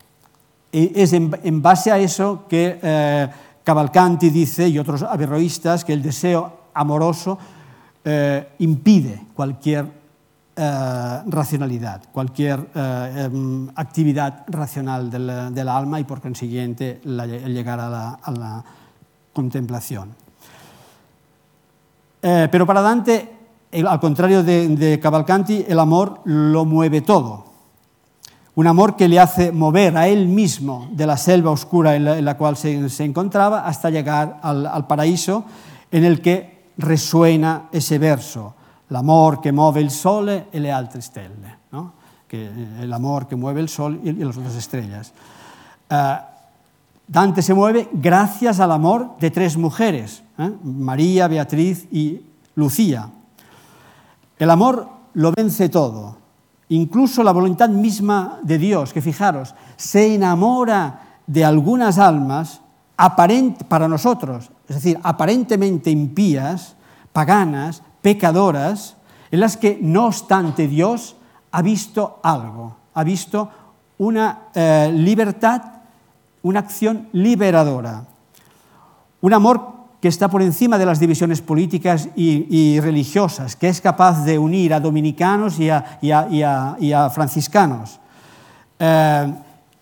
Y 0.71 1.01
es 1.01 1.13
en, 1.13 1.63
base 1.63 1.91
a 1.91 1.99
eso 1.99 2.45
que 2.49 2.79
eh, 2.83 3.29
Cavalcanti 3.65 4.31
dice, 4.31 4.69
y 4.69 4.79
otros 4.79 5.03
averroístas, 5.03 5.85
que 5.85 5.95
el 5.95 6.03
deseo 6.03 6.53
amoroso 6.75 7.39
eh, 8.05 8.49
impide 8.59 9.27
cualquier 9.35 9.87
eh, 10.57 11.21
racionalidad, 11.27 12.03
cualquier 12.13 12.69
em, 12.75 13.69
actividad 13.77 14.45
racional 14.49 15.11
del, 15.11 15.69
alma 15.69 16.01
y 16.01 16.05
por 16.05 16.21
consiguiente 16.21 17.01
el 17.05 17.55
llegar 17.55 17.81
a 17.81 17.89
la, 17.89 18.65
contemplación. 19.33 20.17
pero 22.21 22.67
para 22.67 22.81
Dante, 22.81 23.33
al 23.73 24.01
contrario 24.01 24.43
de, 24.43 24.99
Cavalcanti, 25.01 25.65
el 25.69 25.79
amor 25.79 26.23
lo 26.25 26.65
mueve 26.65 27.03
todo. 27.03 27.48
Un 28.59 28.67
amor 28.67 28.97
que 28.97 29.07
le 29.07 29.21
hace 29.21 29.53
mover 29.53 29.97
a 29.97 30.09
él 30.09 30.27
mismo 30.27 30.89
de 30.91 31.07
la 31.07 31.17
selva 31.17 31.53
oscura 31.53 31.95
en 31.95 32.25
la, 32.25 32.37
cual 32.37 32.57
se, 32.57 33.05
encontraba 33.05 33.65
hasta 33.65 33.89
llegar 33.89 34.41
al, 34.43 34.85
paraíso 34.89 35.45
en 35.93 36.03
el 36.03 36.21
que 36.21 36.65
resuena 36.77 37.69
ese 37.71 38.01
verso, 38.01 38.55
l'amor 38.89 39.39
che 39.39 39.53
muove 39.53 39.81
il 39.81 39.93
sole 39.93 40.47
e 40.51 40.59
le 40.59 40.73
altre 40.73 41.01
stelle, 41.01 41.59
¿no? 41.71 41.93
que 42.27 42.51
el 42.81 42.93
amor 42.93 43.29
que 43.29 43.37
mueve 43.37 43.61
el 43.61 43.69
sol 43.69 44.01
y 44.03 44.13
las 44.13 44.37
otras 44.37 44.57
estrellas. 44.57 45.13
Uh, 45.89 46.19
Dante 47.07 47.43
se 47.43 47.55
mueve 47.55 47.89
gracias 47.93 48.59
al 48.59 48.73
amor 48.73 49.19
de 49.21 49.31
tres 49.31 49.57
mujeres, 49.57 50.25
¿eh? 50.37 50.51
María, 50.65 51.29
Beatriz 51.29 51.87
y 51.93 52.23
Lucía. 52.57 53.09
El 54.37 54.51
amor 54.51 54.89
lo 55.15 55.31
vence 55.31 55.69
todo, 55.69 56.17
incluso 56.69 57.23
la 57.23 57.33
voluntad 57.33 57.69
misma 57.69 58.39
de 58.43 58.59
Dios, 58.59 58.93
que 58.93 59.03
fijaros, 59.03 59.55
se 59.77 60.15
enamora 60.15 61.21
de 61.27 61.45
algunas 61.45 61.99
almas 61.99 62.61
para 63.69 63.89
nosotros, 63.89 64.51
es 64.69 64.77
decir, 64.77 64.99
aparentemente 65.03 65.91
impías, 65.91 66.75
paganas, 67.13 67.83
pecadoras, 68.03 68.97
en 69.31 69.41
las 69.41 69.57
que 69.57 69.79
no 69.81 70.07
obstante 70.07 70.67
Dios 70.67 71.17
ha 71.53 71.63
visto 71.63 72.19
algo, 72.23 72.77
ha 72.95 73.05
visto 73.05 73.51
una 73.99 74.39
eh, 74.55 74.91
libertad, 74.93 75.63
una 76.43 76.61
acción 76.61 77.09
liberadora, 77.13 78.05
un 79.21 79.35
amor 79.35 79.78
que 80.01 80.09
está 80.09 80.29
por 80.29 80.43
encima 80.43 80.79
de 80.79 80.87
las 80.87 81.01
divisiones 81.01 81.41
políticas 81.41 82.09
y, 82.15 82.79
religiosas, 82.81 83.57
que 83.57 83.69
es 83.69 83.81
capaz 83.81 84.25
de 84.25 84.39
unir 84.39 84.73
a 84.73 84.81
dominicanos 84.81 85.59
y 85.59 85.71
a, 85.71 87.11
franciscanos. 87.11 87.99
Eh, 88.79 89.35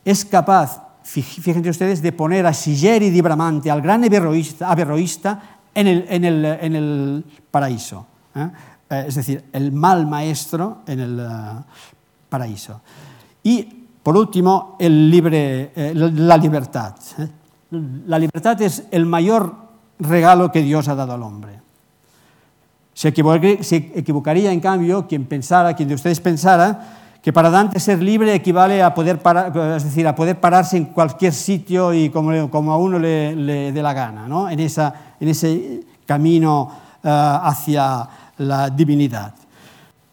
es 0.04 0.24
capaz 0.24 0.86
fíjense 1.06 1.70
ustedes, 1.70 2.02
de 2.02 2.12
poner 2.12 2.46
a 2.46 2.52
Sigeri 2.52 3.10
di 3.10 3.20
Bramante, 3.20 3.70
al 3.70 3.80
gran 3.80 4.02
averroísta, 4.04 5.42
en 5.74 5.86
el, 6.24 7.24
paraíso. 7.50 8.06
¿eh? 8.34 8.48
Eh, 8.90 9.04
es 9.08 9.14
decir, 9.14 9.44
el 9.52 9.72
mal 9.72 10.06
maestro 10.06 10.78
en 10.86 11.00
el 11.00 11.28
paraíso. 12.28 12.80
Y, 13.42 13.62
por 14.02 14.16
último, 14.16 14.76
la 14.80 16.36
libertad. 16.36 16.94
La 17.70 18.18
libertad 18.18 18.60
es 18.62 18.84
el 18.90 19.06
mayor 19.06 19.65
regalo 19.98 20.52
que 20.52 20.62
Dios 20.62 20.88
ha 20.88 20.94
dado 20.94 21.14
al 21.14 21.22
hombre. 21.22 21.60
Se 22.94 23.08
equivocaría, 23.08 24.52
en 24.52 24.60
cambio, 24.60 25.06
quien 25.06 25.26
pensara, 25.26 25.74
quien 25.74 25.88
de 25.88 25.94
ustedes 25.94 26.20
pensara, 26.20 26.80
que 27.22 27.32
para 27.32 27.50
Dante 27.50 27.80
ser 27.80 28.02
libre 28.02 28.32
equivale 28.34 28.82
a 28.82 28.94
poder, 28.94 29.20
es 29.76 29.84
decir, 29.84 30.06
a 30.06 30.14
poder 30.14 30.40
pararse 30.40 30.76
en 30.76 30.86
cualquier 30.86 31.32
sitio 31.32 31.92
y 31.92 32.08
como, 32.08 32.30
a 32.30 32.78
uno 32.78 32.98
le, 32.98 33.72
dé 33.72 33.82
la 33.82 33.92
gana, 33.92 34.28
¿no? 34.28 34.48
en, 34.48 34.60
ese 34.60 35.80
camino 36.06 36.70
uh, 37.02 37.08
hacia 37.08 38.08
la 38.38 38.70
divinidad. 38.70 39.34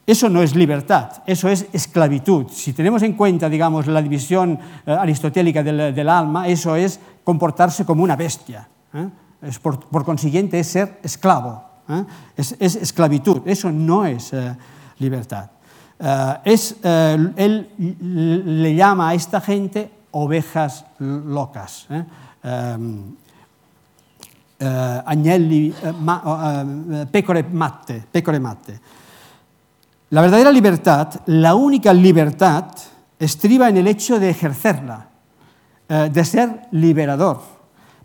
Eso 0.05 0.27
no 0.27 0.41
es 0.41 0.53
libertad, 0.53 1.23
eso 1.25 1.47
es 1.47 1.67
esclavitud. 1.71 2.47
Si 2.49 2.73
tenemos 2.73 3.01
en 3.03 3.13
cuenta, 3.13 3.47
digamos, 3.47 3.87
la 3.87 4.01
división 4.01 4.59
uh, 4.85 4.91
aristotélica 4.91 5.63
del, 5.63 5.95
del, 5.95 6.09
alma, 6.09 6.47
eso 6.49 6.75
es 6.75 6.99
comportarse 7.23 7.85
como 7.85 8.03
una 8.03 8.17
bestia. 8.17 8.67
¿eh? 8.93 9.07
Es 9.43 9.59
por, 9.59 10.05
consiguiente, 10.05 10.59
es 10.59 10.67
ser 10.67 10.99
esclavo. 11.03 11.63
¿eh? 11.89 12.03
Es, 12.37 12.55
es, 12.59 12.75
esclavitud, 12.75 13.41
eso 13.45 13.71
no 13.71 14.05
es 14.05 14.31
uh, 14.33 14.55
libertad. 14.99 15.49
Uh, 15.99 16.39
es, 16.43 16.75
él 16.83 17.69
le 17.77 18.75
llama 18.75 19.09
a 19.09 19.13
esta 19.13 19.41
gente 19.41 19.91
ovejas 20.11 20.85
locas. 20.99 21.87
¿eh? 21.89 22.03
Uh, 22.45 23.13
agnelli, 25.05 25.73
pecore, 27.11 27.43
matte, 27.43 28.05
pecore 28.09 28.39
matte. 28.39 28.79
La 30.11 30.21
verdadera 30.21 30.51
libertad, 30.51 31.21
la 31.25 31.55
única 31.55 31.93
libertad, 31.93 32.67
estriba 33.19 33.67
en 33.67 33.77
el 33.77 33.87
hecho 33.87 34.19
de 34.19 34.29
ejercerla, 34.29 35.07
de 35.87 36.23
ser 36.23 36.67
liberador, 36.71 37.41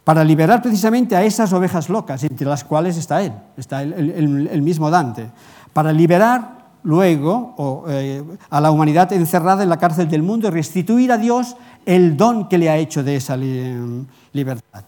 para 0.08 0.24
liberar 0.24 0.62
precisamente 0.62 1.14
a 1.14 1.22
esas 1.22 1.52
ovejas 1.52 1.90
locas, 1.90 2.24
entre 2.24 2.46
las 2.46 2.64
cuales 2.64 2.96
está 2.96 3.20
él, 3.20 3.30
está 3.58 3.82
el, 3.82 4.62
mismo 4.62 4.88
Dante, 4.88 5.28
para 5.74 5.92
liberar 5.92 6.70
luego 6.84 7.84
eh, 7.86 8.24
a 8.48 8.58
la 8.58 8.70
humanidad 8.70 9.12
encerrada 9.12 9.62
en 9.62 9.68
la 9.68 9.76
cárcel 9.76 10.08
del 10.08 10.22
mundo 10.22 10.48
y 10.48 10.50
restituir 10.50 11.12
a 11.12 11.18
Dios 11.18 11.56
el 11.84 12.16
don 12.16 12.48
que 12.48 12.56
le 12.56 12.70
ha 12.70 12.78
hecho 12.78 13.04
de 13.04 13.16
esa 13.16 13.36
li 13.36 14.06
libertad. 14.32 14.84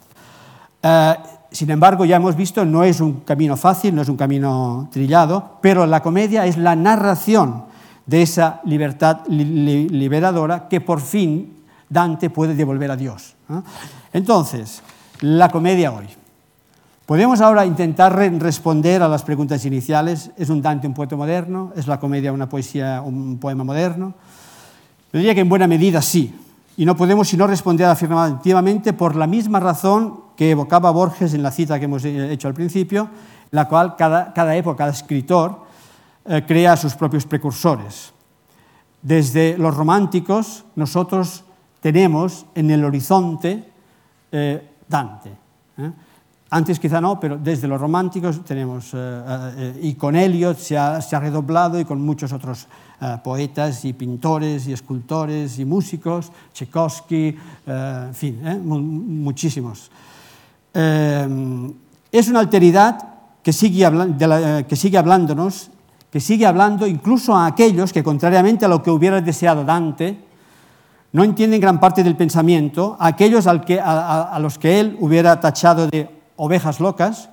Eh, 0.83 1.15
sin 1.51 1.71
embargo, 1.71 2.07
ya 2.07 2.17
hemos 2.17 2.35
visto, 2.35 2.65
no 2.65 2.83
es 2.83 2.99
un 3.03 3.21
camino 3.21 3.59
fácil, 3.59 3.95
no 3.95 4.01
es 4.01 4.09
un 4.09 4.17
camino 4.17 4.89
trillado, 4.91 5.59
pero 5.61 5.85
la 5.85 6.01
comedia 6.01 6.47
es 6.47 6.57
la 6.57 6.75
narración 6.75 7.65
de 8.07 8.23
esa 8.23 8.63
libertad 8.65 9.27
li 9.29 9.87
liberadora 9.87 10.67
que 10.67 10.81
por 10.81 11.03
fin 11.03 11.59
Dante 11.91 12.31
puede 12.31 12.55
devolver 12.55 12.91
a 12.91 12.97
Dios. 12.97 13.37
Entonces, 14.15 14.83
la 15.21 15.49
comedia 15.49 15.93
hoy. 15.93 16.07
Podemos 17.07 17.41
ahora 17.41 17.67
intentar 17.67 18.17
responder 18.17 19.03
a 19.03 19.09
las 19.09 19.23
preguntas 19.23 19.65
iniciales. 19.65 20.31
¿Es 20.37 20.49
un 20.49 20.63
Dante 20.63 20.87
un 20.87 20.95
poeta 20.95 21.17
moderno? 21.17 21.73
¿Es 21.75 21.87
la 21.89 21.99
comedia 21.99 22.33
una 22.33 22.49
poesía, 22.49 23.03
un 23.03 23.39
poema 23.39 23.65
moderno? 23.65 24.15
Yo 25.13 25.19
diría 25.19 25.35
que 25.35 25.41
en 25.41 25.49
buena 25.49 25.67
medida 25.67 26.01
sí. 26.03 26.33
Y 26.77 26.85
no 26.85 26.97
podemos 26.97 27.29
sino 27.29 27.47
responder 27.47 27.89
afirmativamente 27.89 28.93
por 28.93 29.17
la 29.17 29.27
misma 29.27 29.59
razón 29.59 30.21
que 30.37 30.53
evocaba 30.53 30.93
Borges 30.93 31.35
en 31.35 31.43
la 31.43 31.51
cita 31.51 31.79
que 31.79 31.87
hemos 31.87 32.05
hecho 32.05 32.49
al 32.49 32.55
principio, 32.55 33.03
en 33.03 33.09
la 33.51 33.69
cual 33.69 33.97
cada, 33.97 34.33
cada 34.33 34.55
época, 34.57 34.79
cada 34.79 34.93
escritor 34.93 35.65
eh, 36.25 36.45
crea 36.47 36.77
sus 36.77 36.95
propios 36.95 37.27
precursores. 37.27 38.13
Desde 39.03 39.59
los 39.59 39.77
románticos, 39.77 40.65
nosotros 40.77 41.45
tenemos 41.81 42.47
en 42.55 42.71
el 42.71 42.85
horizonte 42.85 43.65
eh, 44.31 44.70
Dante. 44.91 45.31
¿eh? 45.79 45.91
Antes 46.51 46.81
quizá 46.81 47.01
no, 47.01 47.21
pero 47.21 47.39
desde 47.39 47.69
los 47.69 47.81
románticos 47.81 48.45
tenemos, 48.45 48.91
eh, 48.93 48.97
eh, 48.97 49.81
y 49.83 49.95
con 49.95 50.17
Eliot 50.17 50.59
se 50.59 50.77
ha, 50.77 50.99
redoblado 51.21 51.79
y 51.79 51.85
con 51.85 52.03
muchos 52.03 52.33
otros 52.33 52.67
poetas 53.25 53.83
y 53.87 53.95
pintores 53.95 54.67
y 54.67 54.75
escultores 54.75 55.59
y 55.59 55.65
músicos, 55.65 56.31
Tchaikovsky, 56.53 57.35
en 57.67 58.15
fin, 58.15 58.43
muchísimos. 58.63 59.91
Es 60.75 62.29
una 62.29 62.41
alteridad 62.41 62.99
que 63.43 63.55
sigue, 63.55 63.89
que 64.69 64.77
sigue 64.77 64.99
hablándonos, 64.99 65.71
que 66.13 66.21
sigue 66.21 66.45
hablando 66.45 66.87
incluso 66.87 67.35
a 67.35 67.47
aquellos 67.47 67.91
que, 67.91 68.05
contrariamente 68.05 68.67
a 68.67 68.69
lo 68.69 68.83
que 68.83 68.91
hubiera 68.91 69.23
deseado 69.23 69.65
Dante, 69.65 70.30
no 71.13 71.25
entienden 71.25 71.61
gran 71.61 71.81
parte 71.81 72.05
del 72.05 72.17
pensamiento, 72.17 72.97
aquellos 73.01 73.47
a, 73.47 74.39
los 74.41 74.59
que 74.59 74.81
él 74.81 74.97
hubiera 75.01 75.41
tachado 75.41 75.89
de 75.89 76.09
ovejas 76.37 76.79
locas. 76.79 77.31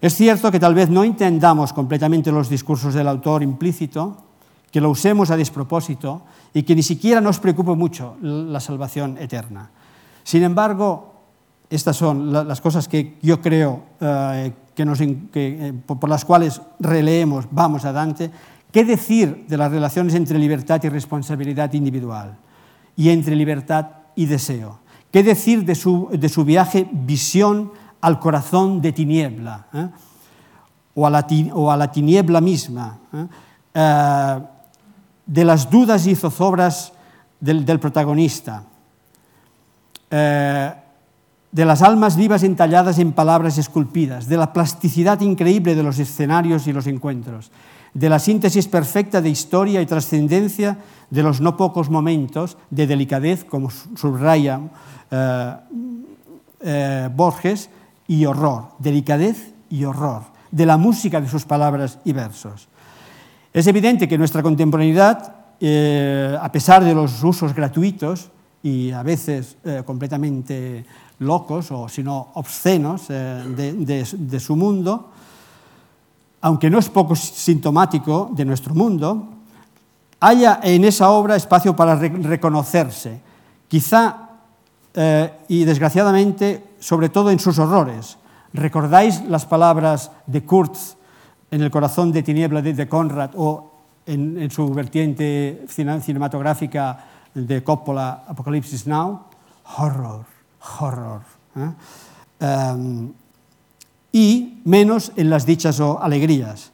Es 0.00 0.14
cierto 0.14 0.52
que 0.52 0.60
tal 0.60 0.74
vez 0.74 0.88
no 0.88 1.02
entendamos 1.02 1.72
completamente 1.72 2.30
los 2.30 2.48
discursos 2.48 2.94
del 2.94 3.08
autor 3.08 3.42
implícito, 3.42 4.16
que 4.70 4.80
lo 4.80 4.90
usemos 4.90 5.30
a 5.30 5.36
despropósito 5.36 6.22
y 6.54 6.62
que 6.62 6.76
ni 6.76 6.82
siquiera 6.82 7.20
nos 7.20 7.40
preocupe 7.40 7.74
mucho 7.74 8.16
la 8.20 8.60
salvación 8.60 9.18
eterna. 9.18 9.70
Sin 10.22 10.44
embargo, 10.44 11.14
estas 11.68 11.96
son 11.96 12.32
las 12.32 12.60
cosas 12.60 12.86
que 12.86 13.18
yo 13.22 13.40
creo 13.40 13.82
eh, 14.00 14.52
que 14.74 14.84
nos, 14.84 15.00
eh, 15.00 15.72
por 15.84 16.08
las 16.08 16.24
cuales 16.24 16.60
releemos, 16.78 17.46
vamos 17.50 17.84
a 17.84 17.92
Dante. 17.92 18.30
¿Qué 18.70 18.84
decir 18.84 19.46
de 19.48 19.56
las 19.56 19.72
relaciones 19.72 20.14
entre 20.14 20.38
libertad 20.38 20.80
y 20.84 20.88
responsabilidad 20.90 21.72
individual 21.72 22.38
y 22.98 23.10
entre 23.10 23.36
libertad 23.36 23.86
y 24.16 24.26
deseo? 24.26 24.80
¿Qué 25.12 25.22
decir 25.22 25.64
de 25.64 25.76
su, 25.76 26.08
de 26.12 26.28
su 26.28 26.44
viaje 26.44 26.88
visión 26.90 27.72
al 28.00 28.18
corazón 28.18 28.82
de 28.82 28.92
tiniebla 28.92 29.66
¿eh? 29.72 29.88
o, 30.94 31.06
a 31.06 31.10
la, 31.10 31.26
o, 31.54 31.70
a 31.70 31.76
la, 31.76 31.92
tiniebla 31.92 32.40
misma, 32.40 32.98
¿eh? 33.14 33.26
Eh, 33.74 34.40
de 35.26 35.44
las 35.44 35.70
dudas 35.70 36.06
y 36.06 36.16
zozobras 36.16 36.92
del, 37.38 37.64
del 37.64 37.78
protagonista, 37.78 38.64
de 40.10 40.74
las 41.52 41.82
almas 41.82 42.16
vivas 42.16 42.42
entalladas 42.42 42.98
en 42.98 43.12
palabras 43.12 43.58
esculpidas, 43.58 44.26
de 44.26 44.38
la 44.38 44.54
plasticidad 44.54 45.20
increíble 45.20 45.74
de 45.74 45.82
los 45.82 45.98
escenarios 45.98 46.66
y 46.66 46.72
los 46.72 46.86
encuentros, 46.86 47.50
de 47.94 48.08
la 48.08 48.18
síntesis 48.18 48.68
perfecta 48.68 49.20
de 49.20 49.30
historia 49.30 49.80
y 49.80 49.86
trascendencia 49.86 50.78
de 51.10 51.22
los 51.22 51.40
no 51.40 51.56
pocos 51.56 51.90
momentos 51.90 52.56
de 52.70 52.86
delicadez, 52.86 53.44
como 53.44 53.70
subraya 53.70 54.60
eh, 55.10 55.54
eh, 56.60 57.08
Borges, 57.14 57.70
y 58.06 58.24
horror, 58.24 58.68
delicadez 58.78 59.52
y 59.68 59.84
horror, 59.84 60.22
de 60.50 60.64
la 60.64 60.78
música 60.78 61.20
de 61.20 61.28
sus 61.28 61.44
palabras 61.44 61.98
y 62.04 62.12
versos. 62.12 62.68
Es 63.52 63.66
evidente 63.66 64.08
que 64.08 64.16
nuestra 64.16 64.42
contemporaneidad, 64.42 65.34
eh, 65.60 66.36
a 66.40 66.50
pesar 66.50 66.84
de 66.84 66.94
los 66.94 67.22
usos 67.22 67.54
gratuitos 67.54 68.30
y 68.62 68.92
a 68.92 69.02
veces 69.02 69.56
completamente 69.84 70.84
locos 71.18 71.70
o 71.70 71.88
sino 71.88 72.30
obscenos 72.34 73.06
eh, 73.08 73.42
de, 73.56 73.72
de, 73.72 74.06
de 74.12 74.40
su 74.40 74.56
mundo, 74.56 75.10
aunque 76.40 76.70
no 76.70 76.78
es 76.78 76.88
poco 76.88 77.16
sintomático 77.16 78.30
de 78.32 78.44
nuestro 78.44 78.74
mundo, 78.74 79.28
haya 80.20 80.60
en 80.62 80.84
esa 80.84 81.10
obra 81.10 81.36
espacio 81.36 81.74
para 81.74 81.94
re 81.94 82.08
reconocerse, 82.08 83.20
quizá 83.68 84.28
eh, 84.94 85.32
y 85.48 85.64
desgraciadamente 85.64 86.74
sobre 86.80 87.08
todo 87.08 87.30
en 87.30 87.38
sus 87.38 87.58
horrores. 87.58 88.18
¿Recordáis 88.52 89.22
las 89.24 89.44
palabras 89.46 90.10
de 90.26 90.44
Kurtz 90.44 90.96
en 91.50 91.62
El 91.62 91.70
corazón 91.70 92.12
de 92.12 92.22
tiniebla 92.22 92.62
de, 92.62 92.72
de 92.72 92.88
Conrad 92.88 93.30
o 93.36 93.72
en, 94.06 94.50
su 94.50 94.72
vertiente 94.72 95.66
cinematográfica 95.68 97.04
de 97.34 97.62
Coppola, 97.62 98.24
Apocalipsis 98.26 98.86
Now? 98.86 99.20
Horror, 99.76 100.24
horror. 100.80 101.20
¿eh? 101.56 102.44
Um, 102.44 103.12
y 104.18 104.60
menos 104.64 105.12
en 105.14 105.30
las 105.30 105.46
dichas 105.46 105.78
o 105.78 106.02
alegrías. 106.02 106.72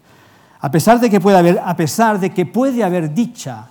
A 0.61 0.71
pesar 0.71 0.99
de 0.99 1.11
que 1.11 1.21
puede 1.21 1.37
haber, 1.37 1.61
a 1.63 1.77
pesar 1.77 2.19
de 2.19 2.31
que 2.31 2.47
puede 2.47 2.83
haber 2.83 3.13
dicha 3.13 3.69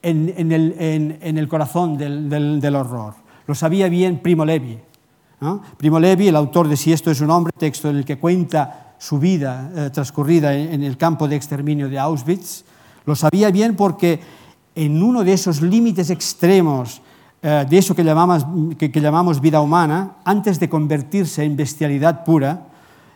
en, 0.00 0.32
en, 0.36 0.52
el, 0.52 0.76
en, 0.78 1.18
en 1.20 1.36
el, 1.36 1.48
corazón 1.48 1.98
del, 1.98 2.28
del, 2.28 2.60
del 2.60 2.76
horror. 2.76 3.14
Lo 3.48 3.54
sabía 3.56 3.88
bien 3.88 4.20
Primo 4.20 4.44
Levi. 4.44 4.78
¿no? 5.40 5.60
Primo 5.76 5.98
Levi, 5.98 6.28
el 6.28 6.36
autor 6.36 6.68
de 6.68 6.76
Si 6.76 6.92
esto 6.92 7.10
es 7.10 7.20
un 7.20 7.30
hombre, 7.30 7.52
texto 7.58 7.90
en 7.90 7.96
el 7.96 8.04
que 8.04 8.18
cuenta 8.18 8.94
su 8.98 9.18
vida 9.18 9.72
eh, 9.74 9.90
transcurrida 9.92 10.54
en 10.54 10.84
el 10.84 10.96
campo 10.96 11.26
de 11.26 11.34
exterminio 11.34 11.88
de 11.88 11.98
Auschwitz, 11.98 12.64
lo 13.06 13.16
sabía 13.16 13.50
bien 13.50 13.74
porque 13.74 14.20
en 14.76 15.02
uno 15.02 15.24
de 15.24 15.32
esos 15.32 15.60
límites 15.62 16.10
extremos 16.10 17.02
eh, 17.42 17.66
de 17.68 17.76
eso 17.76 17.94
que 17.96 18.04
llamamos, 18.04 18.46
que, 18.78 18.92
que 18.92 19.00
llamamos 19.00 19.40
vida 19.40 19.60
humana, 19.60 20.18
antes 20.24 20.60
de 20.60 20.68
convertirse 20.68 21.42
en 21.42 21.56
bestialidad 21.56 22.24
pura, 22.24 22.68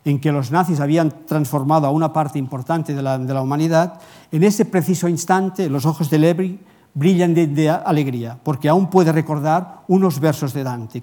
en 0.08 0.18
que 0.18 0.32
los 0.32 0.50
nazis 0.50 0.80
habían 0.80 1.26
transformado 1.26 1.86
a 1.86 1.90
una 1.90 2.14
parte 2.14 2.38
importante 2.38 2.94
de 2.94 3.02
la, 3.02 3.42
humanidad, 3.42 4.00
en 4.32 4.42
ese 4.42 4.64
preciso 4.64 5.06
instante 5.06 5.68
los 5.68 5.84
ojos 5.84 6.08
de 6.08 6.18
Levi 6.18 6.58
brillan 6.94 7.34
de, 7.34 7.46
de, 7.46 7.68
alegría, 7.68 8.38
porque 8.42 8.70
aún 8.70 8.88
puede 8.88 9.12
recordar 9.12 9.82
unos 9.86 10.18
versos 10.18 10.54
de 10.54 10.64
Dante, 10.64 11.02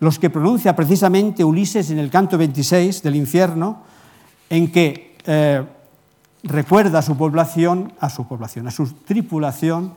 los 0.00 0.18
que 0.18 0.28
pronuncia 0.28 0.74
precisamente 0.74 1.44
Ulises 1.44 1.90
en 1.90 2.00
el 2.00 2.10
canto 2.10 2.36
26 2.36 3.00
del 3.00 3.14
infierno, 3.14 3.82
en 4.50 4.72
que 4.72 5.16
eh, 5.24 5.64
recuerda 6.42 6.98
a 6.98 7.02
su 7.02 7.16
población, 7.16 7.92
a 8.00 8.10
su 8.10 8.26
población, 8.26 8.66
a 8.66 8.72
su 8.72 8.86
tripulación, 9.04 9.94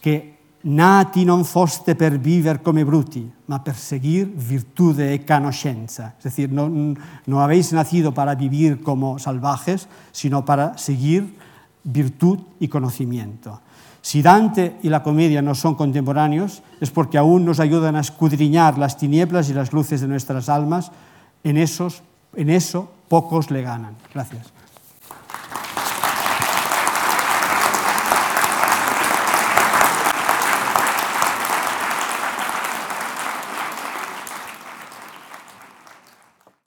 que 0.00 0.35
nati 0.66 1.24
non 1.24 1.44
foste 1.44 1.94
per 1.94 2.18
viver 2.18 2.60
come 2.60 2.84
bruti, 2.84 3.30
ma 3.46 3.60
per 3.60 3.76
seguir 3.76 4.26
virtude 4.26 5.12
e 5.12 5.24
conoscenza. 5.24 6.14
Es 6.18 6.24
decir, 6.24 6.50
no, 6.50 6.68
no 6.68 7.40
habéis 7.40 7.72
nacido 7.72 8.12
para 8.12 8.34
vivir 8.34 8.82
como 8.82 9.18
salvajes, 9.18 9.88
sino 10.12 10.44
para 10.44 10.76
seguir 10.76 11.36
virtud 11.84 12.40
y 12.58 12.68
conocimiento. 12.68 13.60
Si 14.02 14.22
Dante 14.22 14.78
y 14.82 14.88
la 14.88 15.02
comedia 15.02 15.42
no 15.42 15.54
son 15.54 15.74
contemporáneos, 15.74 16.62
es 16.80 16.90
porque 16.90 17.18
aún 17.18 17.44
nos 17.44 17.58
ayudan 17.58 17.96
a 17.96 18.00
escudriñar 18.00 18.78
las 18.78 18.96
tinieblas 18.96 19.50
y 19.50 19.54
las 19.54 19.72
luces 19.72 20.00
de 20.00 20.08
nuestras 20.08 20.48
almas. 20.48 20.92
En, 21.42 21.56
esos, 21.56 22.02
en 22.34 22.50
eso 22.50 22.90
pocos 23.08 23.50
le 23.50 23.62
ganan. 23.62 23.96
Gracias. 24.14 24.55